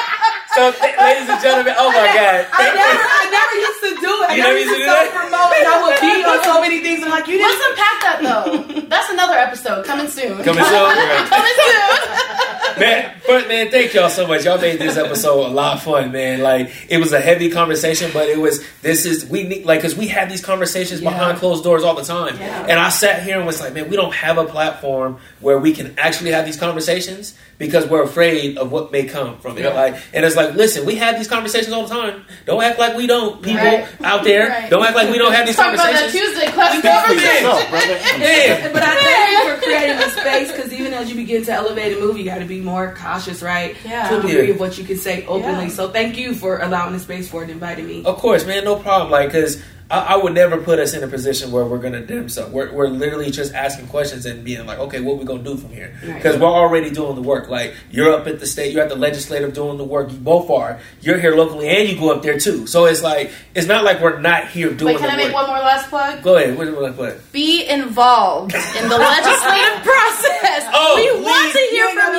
So, 0.56 0.72
th- 0.72 0.98
ladies 0.98 1.30
and 1.30 1.42
gentlemen, 1.42 1.76
oh 1.78 1.90
my 1.94 2.10
God. 2.10 2.48
I 2.52 2.74
never, 2.74 2.94
you. 2.94 3.06
I 3.06 3.26
never 3.30 3.56
used 3.62 3.82
to 3.86 3.92
do 4.02 4.12
it. 4.24 4.30
I 4.30 4.34
You 4.36 4.42
never 4.42 4.54
never 4.54 4.60
used 4.60 4.74
to 4.74 4.78
do 4.82 4.86
that? 4.90 5.06
self-promote, 5.14 5.52
and 5.62 5.68
I 5.70 5.76
would 5.86 5.98
be 6.02 6.14
on 6.26 6.44
so 6.44 6.62
many 6.62 6.82
things. 6.82 7.04
I'm 7.04 7.12
like, 7.12 7.28
you 7.28 7.38
Let's 7.40 7.54
didn't. 7.54 7.70
unpack 7.70 7.98
that 8.02 8.18
though. 8.26 8.82
That's 8.90 9.10
another 9.12 9.34
episode 9.36 9.86
coming 9.86 10.08
soon. 10.08 10.42
Coming 10.44 10.64
soon. 10.66 10.90
Right. 11.00 11.30
Coming 11.30 11.56
soon. 11.56 12.80
Man, 12.80 13.14
but 13.28 13.48
man, 13.48 13.70
thank 13.72 13.94
y'all 13.94 14.10
so 14.10 14.26
much. 14.26 14.46
Y'all 14.46 14.60
made 14.60 14.80
this 14.80 14.96
episode 14.98 15.48
a 15.48 15.50
lot 15.54 15.76
of 15.78 15.84
fun, 15.84 16.12
man. 16.12 16.42
Like 16.42 16.72
it 16.90 16.98
was 16.98 17.12
a 17.14 17.20
heavy 17.20 17.52
conversation, 17.52 18.10
but 18.14 18.28
it 18.30 18.40
was 18.40 18.64
this 18.82 19.06
is 19.06 19.26
we 19.30 19.44
need 19.44 19.66
like 19.66 19.80
because 19.82 19.96
we 19.98 20.08
have 20.08 20.30
these 20.30 20.44
conversations 20.44 21.02
Yeah. 21.02 21.10
behind 21.12 21.38
closed 21.40 21.64
doors 21.64 21.84
all 21.84 21.96
the 21.96 22.04
time. 22.04 22.38
Yeah. 22.40 22.62
And 22.70 22.80
I 22.80 22.90
sat 22.90 23.24
here 23.24 23.38
and 23.38 23.46
was 23.46 23.60
like, 23.60 23.74
man, 23.74 23.90
we 23.90 23.96
don't 23.98 24.14
have 24.14 24.38
a 24.38 24.46
platform 24.46 25.18
where 25.42 25.58
we 25.58 25.74
can 25.74 25.94
actually 25.98 26.32
have 26.32 26.46
these 26.46 26.58
conversations 26.58 27.34
because 27.58 27.88
we're 27.88 28.04
afraid 28.04 28.58
of 28.58 28.72
what 28.72 28.92
may 28.92 29.06
come 29.06 29.38
from 29.40 29.58
it. 29.58 29.64
Yeah. 29.64 29.70
Like, 29.74 29.96
and 30.14 30.26
it's 30.26 30.36
like, 30.36 30.54
listen, 30.56 30.86
we 30.86 30.96
have 30.96 31.18
these 31.18 31.28
conversations 31.28 31.72
all 31.74 31.88
the 31.88 31.94
time. 31.96 32.26
Don't 32.46 32.62
act 32.64 32.78
like 32.80 32.96
we 32.96 33.08
don't. 33.08 33.42
People 33.42 33.64
Right. 33.64 33.86
out 34.04 34.24
there, 34.24 34.50
Right. 34.50 34.70
don't 34.70 34.84
act 34.86 34.96
like 34.96 35.10
we 35.12 35.18
don't 35.18 35.32
have 35.34 35.46
these 35.48 35.56
Talk 35.56 35.74
about 35.74 35.84
that 35.92 36.00
conversations. 36.02 36.30
Tuesday 36.34 36.52
class 36.52 36.76
We 36.76 36.82
got 36.82 37.06
conversation. 37.06 37.36
yourself, 37.44 37.70
brother. 37.70 37.98
Yeah. 38.20 38.70
But 38.74 38.84
I 38.84 38.96
thank 38.96 39.32
you 39.32 39.56
for 39.56 39.62
creating 39.64 39.98
a 39.98 40.10
space 40.10 40.52
because 40.52 40.74
even 40.74 40.94
as 40.94 41.10
you 41.10 41.16
begin 41.16 41.44
to 41.46 41.52
elevate 41.54 41.94
and 41.94 42.02
move, 42.02 42.18
you 42.18 42.26
got 42.26 42.40
to 42.40 42.46
be 42.46 42.60
more 42.62 42.94
cautious, 42.98 43.42
right? 43.42 43.76
Yeah. 43.86 44.10
To 44.10 44.20
a 44.20 44.22
degree 44.22 44.48
Yeah. 44.48 44.54
of 44.54 44.60
what 44.60 44.78
you 44.78 44.84
can 44.84 44.98
say 44.98 45.26
openly. 45.28 45.66
Yeah. 45.66 45.72
So 45.72 45.90
thank 45.90 46.18
you 46.18 46.34
for 46.36 46.60
allowing 46.60 46.94
the 46.94 47.00
space 47.00 47.30
for 47.30 47.42
it, 47.42 47.44
and 47.44 47.52
inviting 47.54 47.88
me. 47.88 48.04
Of 48.06 48.18
course, 48.18 48.46
man, 48.46 48.64
no 48.66 48.76
problem. 48.76 49.10
Like, 49.12 49.28
because 49.30 49.62
I, 49.92 50.14
I 50.14 50.18
would 50.18 50.34
never 50.34 50.58
put 50.58 50.80
us 50.80 50.94
in 50.94 51.04
a 51.04 51.08
position 51.08 51.52
where 51.52 51.66
we're 51.66 51.80
gonna 51.80 52.06
dim 52.06 52.30
something. 52.30 52.54
We're, 52.54 52.72
we're 52.72 52.88
literally 52.90 53.32
just 53.32 53.54
asking 53.54 53.88
questions 53.88 54.26
and 54.26 54.44
being 54.44 54.66
like, 54.66 54.80
okay, 54.80 55.02
what 55.02 55.18
we 55.18 55.26
gonna 55.26 55.44
do 55.44 55.58
from 55.58 55.72
here? 55.72 55.98
Right. 56.04 56.16
Because 56.16 56.38
we're 56.40 56.48
already 56.48 56.90
doing 56.92 57.16
the 57.16 57.22
work. 57.22 57.50
Like, 57.50 57.74
you're 57.90 58.12
up 58.14 58.28
at 58.28 58.40
the 58.40 58.46
state, 58.46 58.72
you're 58.74 58.84
at 58.84 58.90
the 58.90 58.96
legislative 58.96 59.54
doing 59.54 59.78
the 59.78 59.84
work. 59.84 60.12
You 60.12 60.18
both 60.18 60.50
are. 60.50 60.80
You're 61.02 61.20
here 61.20 61.36
locally, 61.36 61.68
and 61.70 61.90
you 61.90 61.98
go 61.98 62.12
up 62.14 62.22
there 62.22 62.40
too. 62.40 62.68
So 62.68 62.86
it's 62.86 63.02
like, 63.02 63.32
it's 63.56 63.68
not 63.68 63.84
like 63.84 64.00
we're 64.02 64.20
not 64.20 64.48
here 64.50 64.74
doing 64.74 64.94
Wait, 64.96 65.02
can 65.02 65.10
I 65.10 65.16
make 65.16 65.28
work. 65.28 65.36
one 65.36 65.48
more 65.48 65.60
last 65.60 65.90
plug? 65.90 66.22
Go 66.24 66.38
ahead. 66.38 66.58
What, 66.58 66.76
what, 66.76 66.96
what? 66.96 67.32
Be 67.32 67.68
involved 67.68 68.54
in 68.54 68.90
the 68.90 68.98
legislative 68.98 69.84
process. 69.84 70.70
Oh, 70.72 70.96
we 70.96 71.24
want 71.24 71.52
to 71.52 71.60
hear 71.72 71.90
from 71.90 72.16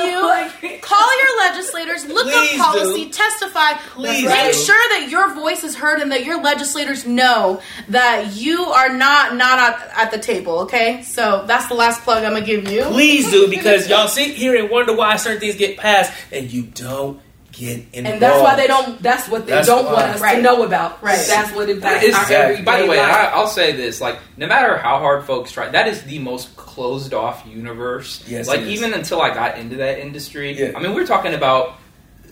you. 0.71 0.79
Call 0.81 1.19
your 1.19 1.37
legislators, 1.47 2.05
look 2.05 2.23
Please 2.27 2.59
up 2.59 2.65
policy, 2.73 3.05
do. 3.05 3.11
testify. 3.11 3.73
Please 3.93 4.25
Make 4.25 4.53
sure 4.53 4.75
that 4.89 5.07
your 5.09 5.33
voice 5.33 5.63
is 5.63 5.75
heard 5.75 5.99
and 6.01 6.11
that 6.11 6.25
your 6.25 6.41
legislators 6.41 7.05
know 7.05 7.60
that 7.89 8.33
you 8.35 8.61
are 8.63 8.89
not 8.95 9.35
not 9.35 9.59
at, 9.59 9.91
at 9.95 10.11
the 10.11 10.17
table. 10.19 10.59
Okay, 10.61 11.01
so 11.03 11.43
that's 11.47 11.67
the 11.67 11.73
last 11.75 12.01
plug 12.03 12.23
I'm 12.23 12.33
gonna 12.33 12.45
give 12.45 12.69
you. 12.69 12.83
Please 12.85 13.29
do, 13.31 13.47
because 13.49 13.89
y'all 13.89 14.07
sit 14.07 14.35
here 14.35 14.55
and 14.55 14.69
wonder 14.69 14.95
why 14.95 15.15
certain 15.17 15.39
things 15.39 15.55
get 15.55 15.77
passed, 15.77 16.11
and 16.31 16.51
you 16.51 16.63
don't 16.63 17.19
get 17.51 17.77
involved. 17.93 17.95
And 18.07 18.21
that's 18.21 18.41
why 18.41 18.55
they 18.55 18.67
don't. 18.67 19.01
That's 19.01 19.27
what 19.27 19.45
they 19.45 19.51
That's 19.51 19.67
don't 19.67 19.85
why. 19.85 19.93
want 19.93 20.05
us 20.07 20.21
to 20.21 20.41
know 20.41 20.63
about. 20.63 21.03
Right. 21.03 21.23
That's 21.27 21.53
what 21.53 21.69
impacts 21.69 22.01
That 22.01 22.03
is 22.05 22.15
our 22.15 22.21
exactly- 22.23 22.35
everyday 22.53 22.63
By 22.63 22.81
the 22.81 22.87
way, 22.87 22.97
life. 22.97 23.11
I, 23.15 23.25
I'll 23.27 23.47
say 23.47 23.73
this: 23.73 23.99
like, 24.01 24.17
no 24.37 24.47
matter 24.47 24.77
how 24.77 24.99
hard 24.99 25.25
folks 25.25 25.51
try, 25.51 25.67
that 25.69 25.87
is 25.87 26.03
the 26.03 26.19
most 26.19 26.55
closed 26.55 27.13
off 27.13 27.45
universe. 27.45 28.23
Yes, 28.27 28.47
like 28.47 28.61
it 28.61 28.67
is. 28.67 28.79
even 28.81 28.93
until 28.93 29.21
I 29.21 29.33
got 29.33 29.57
into 29.57 29.75
that 29.77 29.99
industry, 29.99 30.57
Yeah. 30.57 30.71
I 30.75 30.81
mean, 30.81 30.93
we're 30.95 31.05
talking 31.05 31.33
about 31.33 31.75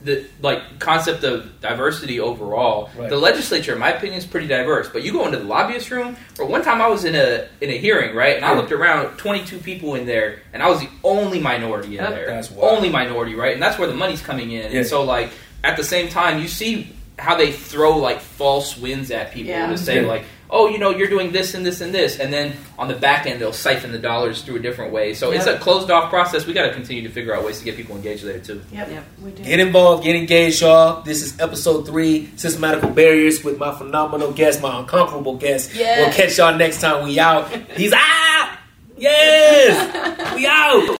the 0.03 0.25
like 0.41 0.79
concept 0.79 1.23
of 1.23 1.59
diversity 1.61 2.19
overall. 2.19 2.89
Right. 2.97 3.09
The 3.09 3.17
legislature, 3.17 3.73
in 3.73 3.79
my 3.79 3.91
opinion, 3.91 4.17
is 4.17 4.25
pretty 4.25 4.47
diverse. 4.47 4.89
But 4.89 5.03
you 5.03 5.11
go 5.11 5.25
into 5.25 5.37
the 5.39 5.43
lobbyist 5.45 5.91
room, 5.91 6.15
or 6.39 6.45
one 6.45 6.63
time 6.63 6.81
I 6.81 6.87
was 6.87 7.05
in 7.05 7.15
a 7.15 7.47
in 7.61 7.69
a 7.69 7.77
hearing, 7.77 8.15
right, 8.15 8.35
and 8.35 8.45
I 8.45 8.53
looked 8.55 8.71
around, 8.71 9.17
twenty 9.17 9.43
two 9.45 9.57
people 9.59 9.95
in 9.95 10.05
there, 10.05 10.41
and 10.53 10.63
I 10.63 10.69
was 10.69 10.79
the 10.79 10.89
only 11.03 11.39
minority 11.39 11.97
in 11.97 12.03
there, 12.05 12.27
That's 12.27 12.49
wild. 12.51 12.77
only 12.77 12.89
minority, 12.89 13.35
right, 13.35 13.53
and 13.53 13.61
that's 13.61 13.77
where 13.77 13.87
the 13.87 13.93
money's 13.93 14.21
coming 14.21 14.51
in. 14.51 14.71
Yeah. 14.71 14.79
And 14.79 14.87
so, 14.87 15.03
like 15.03 15.31
at 15.63 15.75
the 15.77 15.83
same 15.83 16.07
time, 16.09 16.41
you 16.41 16.47
see 16.47 16.93
how 17.17 17.35
they 17.35 17.51
throw 17.51 17.97
like 17.97 18.21
false 18.21 18.77
wins 18.77 19.11
at 19.11 19.33
people 19.33 19.49
Yeah. 19.51 19.67
to 19.67 19.77
say 19.77 20.01
Yeah. 20.01 20.07
like 20.07 20.23
oh, 20.51 20.67
you 20.67 20.79
know, 20.79 20.89
you're 20.89 21.07
doing 21.09 21.31
this 21.31 21.53
and 21.53 21.65
this 21.65 21.79
and 21.81 21.93
this, 21.93 22.19
and 22.19 22.33
then 22.33 22.55
on 22.77 22.87
the 22.87 22.95
back 22.95 23.25
end 23.27 23.39
they'll 23.39 23.53
siphon 23.53 23.91
the 23.91 23.99
dollars 23.99 24.41
through 24.41 24.55
a 24.55 24.59
different 24.59 24.91
way. 24.91 25.13
So 25.13 25.31
it's 25.31 25.45
a 25.45 25.57
closed 25.59 25.91
off 25.91 26.09
process. 26.09 26.45
We 26.47 26.53
got 26.53 26.67
to 26.67 26.73
continue 26.73 27.03
to 27.03 27.09
figure 27.09 27.35
out 27.35 27.43
ways 27.45 27.59
to 27.59 27.65
get 27.65 27.75
people 27.75 27.95
engaged 27.95 28.23
there 28.23 28.39
too. 28.39 28.61
Yep, 28.71 28.89
Yep. 28.89 29.03
we 29.23 29.31
do. 29.31 29.43
Get 29.43 29.59
involved, 29.59 30.03
get 30.03 30.15
engaged, 30.15 30.61
y'all. 30.61 31.01
This 31.03 31.21
is 31.21 31.39
episode 31.39 31.85
three, 31.85 32.27
Systematical 32.35 32.89
Barriers, 32.95 33.43
with 33.43 33.57
my 33.59 33.73
phenomenal 33.75 34.31
guest, 34.31 34.61
my 34.61 34.79
unconquerable 34.79 35.35
guest. 35.37 35.75
Yes. 35.75 35.99
We'll 35.99 36.13
catch 36.15 36.37
y'all 36.37 36.57
next 36.57 36.81
time. 36.81 37.03
We 37.05 37.19
out. 37.19 37.47
He's 37.77 37.93
out. 37.93 38.57
Yes. 38.97 40.33
we 40.35 40.45
out. 40.47 40.97